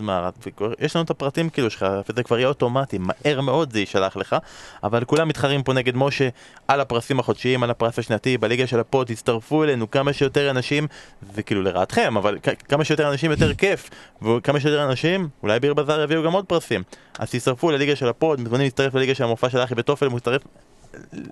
מארז, 0.00 0.32
וכבר- 0.46 0.72
יש 0.78 0.96
לנו 0.96 1.04
את 1.04 1.10
הפרטים 1.10 1.50
כאילו 1.50 1.70
שלך, 1.70 1.86
וזה 2.08 2.22
כבר 2.22 2.38
יהיה 2.38 2.48
אוטומטי, 2.48 2.98
מהר 2.98 3.40
מאוד 3.40 3.72
זה 3.72 3.80
יישלח 3.80 4.16
לך, 4.16 4.36
אבל 4.82 5.04
כולם 5.04 5.28
מתחרים 5.28 5.62
פה 5.62 5.72
נגד 5.72 5.96
משה 5.96 6.28
על 6.68 6.80
הפרסים 6.80 7.20
החודשיים, 7.20 7.62
על 7.62 7.70
הפרס 7.70 7.98
השנתי, 7.98 8.38
בליגה 8.38 8.66
של 8.66 8.80
ה 8.80 8.85
pod, 8.85 9.06
תצטרפו 9.06 9.64
אלינו 9.64 9.90
כמה 9.90 10.12
שיותר 10.12 10.50
אנשים, 10.50 10.86
זה 11.34 11.42
כאילו 11.42 11.62
לרעתכם, 11.62 12.16
אבל 12.16 12.38
כמה 12.68 12.84
שיותר 12.84 13.10
אנשים 13.10 13.30
יותר 13.30 13.54
כיף, 13.54 13.90
וכמה 14.22 14.60
שיותר 14.60 14.84
אנשים, 14.84 15.28
אולי 15.42 15.60
ביר 15.60 15.74
בזאר 15.74 16.02
יביאו 16.02 16.22
גם 16.22 16.32
עוד 16.32 16.44
פרסים. 16.46 16.82
אז 17.18 17.30
תצטרפו 17.30 17.70
לליגה 17.70 17.96
של 17.96 18.08
ה 18.08 18.14
pod, 18.14 18.40
מוזמנים 18.40 18.64
להצטרף 18.64 18.94
לליגה 18.94 19.14
של 19.14 19.24
המופע 19.24 19.50
של 19.50 19.58
אחי 19.58 19.74
בתופל, 19.74 20.08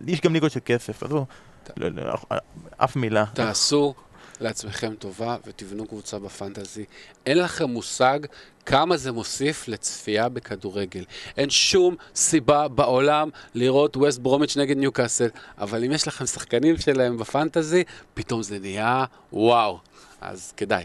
יש 0.06 0.20
גם 0.20 0.32
ליגות 0.32 0.52
של 0.52 0.60
כסף, 0.64 1.02
עזבו, 1.02 1.26
לא, 1.76 1.88
לא, 1.88 2.14
אף 2.76 2.96
מילה. 2.96 3.24
תעשו 3.34 3.94
לעצמכם 4.40 4.94
טובה 4.94 5.36
ותבנו 5.46 5.86
קבוצה 5.86 6.18
בפנטזי. 6.18 6.84
אין 7.26 7.38
לכם 7.38 7.64
מושג 7.64 8.18
כמה 8.66 8.96
זה 8.96 9.12
מוסיף 9.12 9.68
לצפייה 9.68 10.28
בכדורגל. 10.28 11.04
אין 11.36 11.50
שום 11.50 11.96
סיבה 12.14 12.68
בעולם 12.68 13.28
לראות 13.54 13.96
ווסט 13.96 14.18
ברומיץ' 14.18 14.56
נגד 14.56 14.76
ניוקאסל, 14.76 15.28
אבל 15.58 15.84
אם 15.84 15.92
יש 15.92 16.08
לכם 16.08 16.26
שחקנים 16.26 16.76
שלהם 16.76 17.16
בפנטזי, 17.16 17.84
פתאום 18.14 18.42
זה 18.42 18.58
נהיה 18.58 19.04
וואו. 19.32 19.78
אז 20.20 20.52
כדאי. 20.56 20.84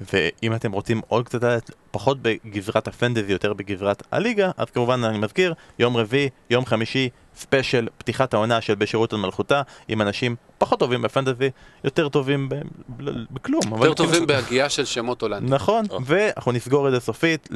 ואם 0.00 0.54
אתם 0.54 0.72
רוצים 0.72 1.00
עוד 1.08 1.26
קצת 1.26 1.42
פחות 1.90 2.18
בגזרת 2.22 2.88
הפנטזי, 2.88 3.32
יותר 3.32 3.52
בגזרת 3.52 4.02
הליגה, 4.12 4.50
אז 4.56 4.66
כמובן 4.70 5.04
אני 5.04 5.18
מזכיר, 5.18 5.54
יום 5.78 5.96
רביעי, 5.96 6.28
יום 6.50 6.66
חמישי, 6.66 7.08
ספיישל, 7.36 7.88
פתיחת 7.98 8.34
העונה 8.34 8.60
של 8.60 8.74
בשירות 8.74 9.12
על 9.12 9.18
מלכותה, 9.18 9.62
עם 9.88 10.02
אנשים 10.02 10.36
פחות 10.58 10.78
טובים 10.78 11.02
בפנטזי, 11.02 11.50
יותר 11.84 12.08
טובים 12.08 12.48
ב- 12.48 12.54
ב- 12.96 13.10
בכלום. 13.30 13.62
יותר 13.64 13.78
כאילו- 13.80 13.94
טובים 13.94 14.26
בהגייה 14.26 14.68
של 14.68 14.84
שמות 14.84 15.22
הולנדים. 15.22 15.54
נכון, 15.54 15.84
או. 15.90 15.98
ואנחנו 16.04 16.52
נסגור 16.52 16.88
את 16.88 16.92
זה 16.92 17.00
סופית 17.00 17.48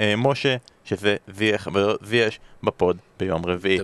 למשה, 0.00 0.56
שזה 0.84 1.16
זייח 1.34 1.68
זייש 2.02 2.40
בפוד 2.62 2.96
ביום 3.20 3.46
רביעי. 3.46 3.78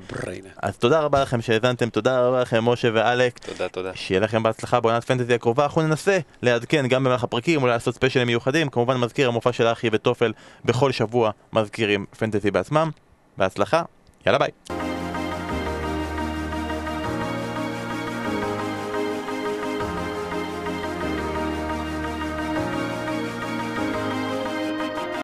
אז 0.63 0.77
תודה 0.79 1.01
רבה 1.01 1.23
לכם 1.23 1.43
שהאזנתם, 1.43 1.89
תודה 1.89 2.21
רבה 2.21 2.41
לכם 2.43 2.65
משה 2.65 2.89
ואלק. 2.95 3.39
תודה, 3.39 3.69
תודה. 3.69 3.91
שיהיה 3.95 4.21
לכם 4.21 4.43
בהצלחה 4.43 4.81
בעונת 4.81 5.05
פנטזי 5.05 5.35
הקרובה, 5.35 5.65
אנחנו 5.65 5.83
ננסה 5.83 6.19
לעדכן 6.43 6.87
גם 6.89 7.05
במהלך 7.05 7.25
הפרקים, 7.25 7.63
אולי 7.63 7.73
לעשות 7.73 7.95
ספיישלים 7.95 8.27
מיוחדים, 8.27 8.69
כמובן 8.69 8.97
מזכיר 8.97 9.29
המופע 9.29 9.53
של 9.53 9.67
אחי 9.67 9.91
וטופל 9.97 10.33
בכל 10.65 10.93
שבוע 10.93 11.31
מזכירים 11.53 12.07
פנטזי 12.19 12.51
בעצמם, 12.51 12.91
בהצלחה, 13.39 13.83
יאללה 14.27 14.39
ביי. 14.39 14.96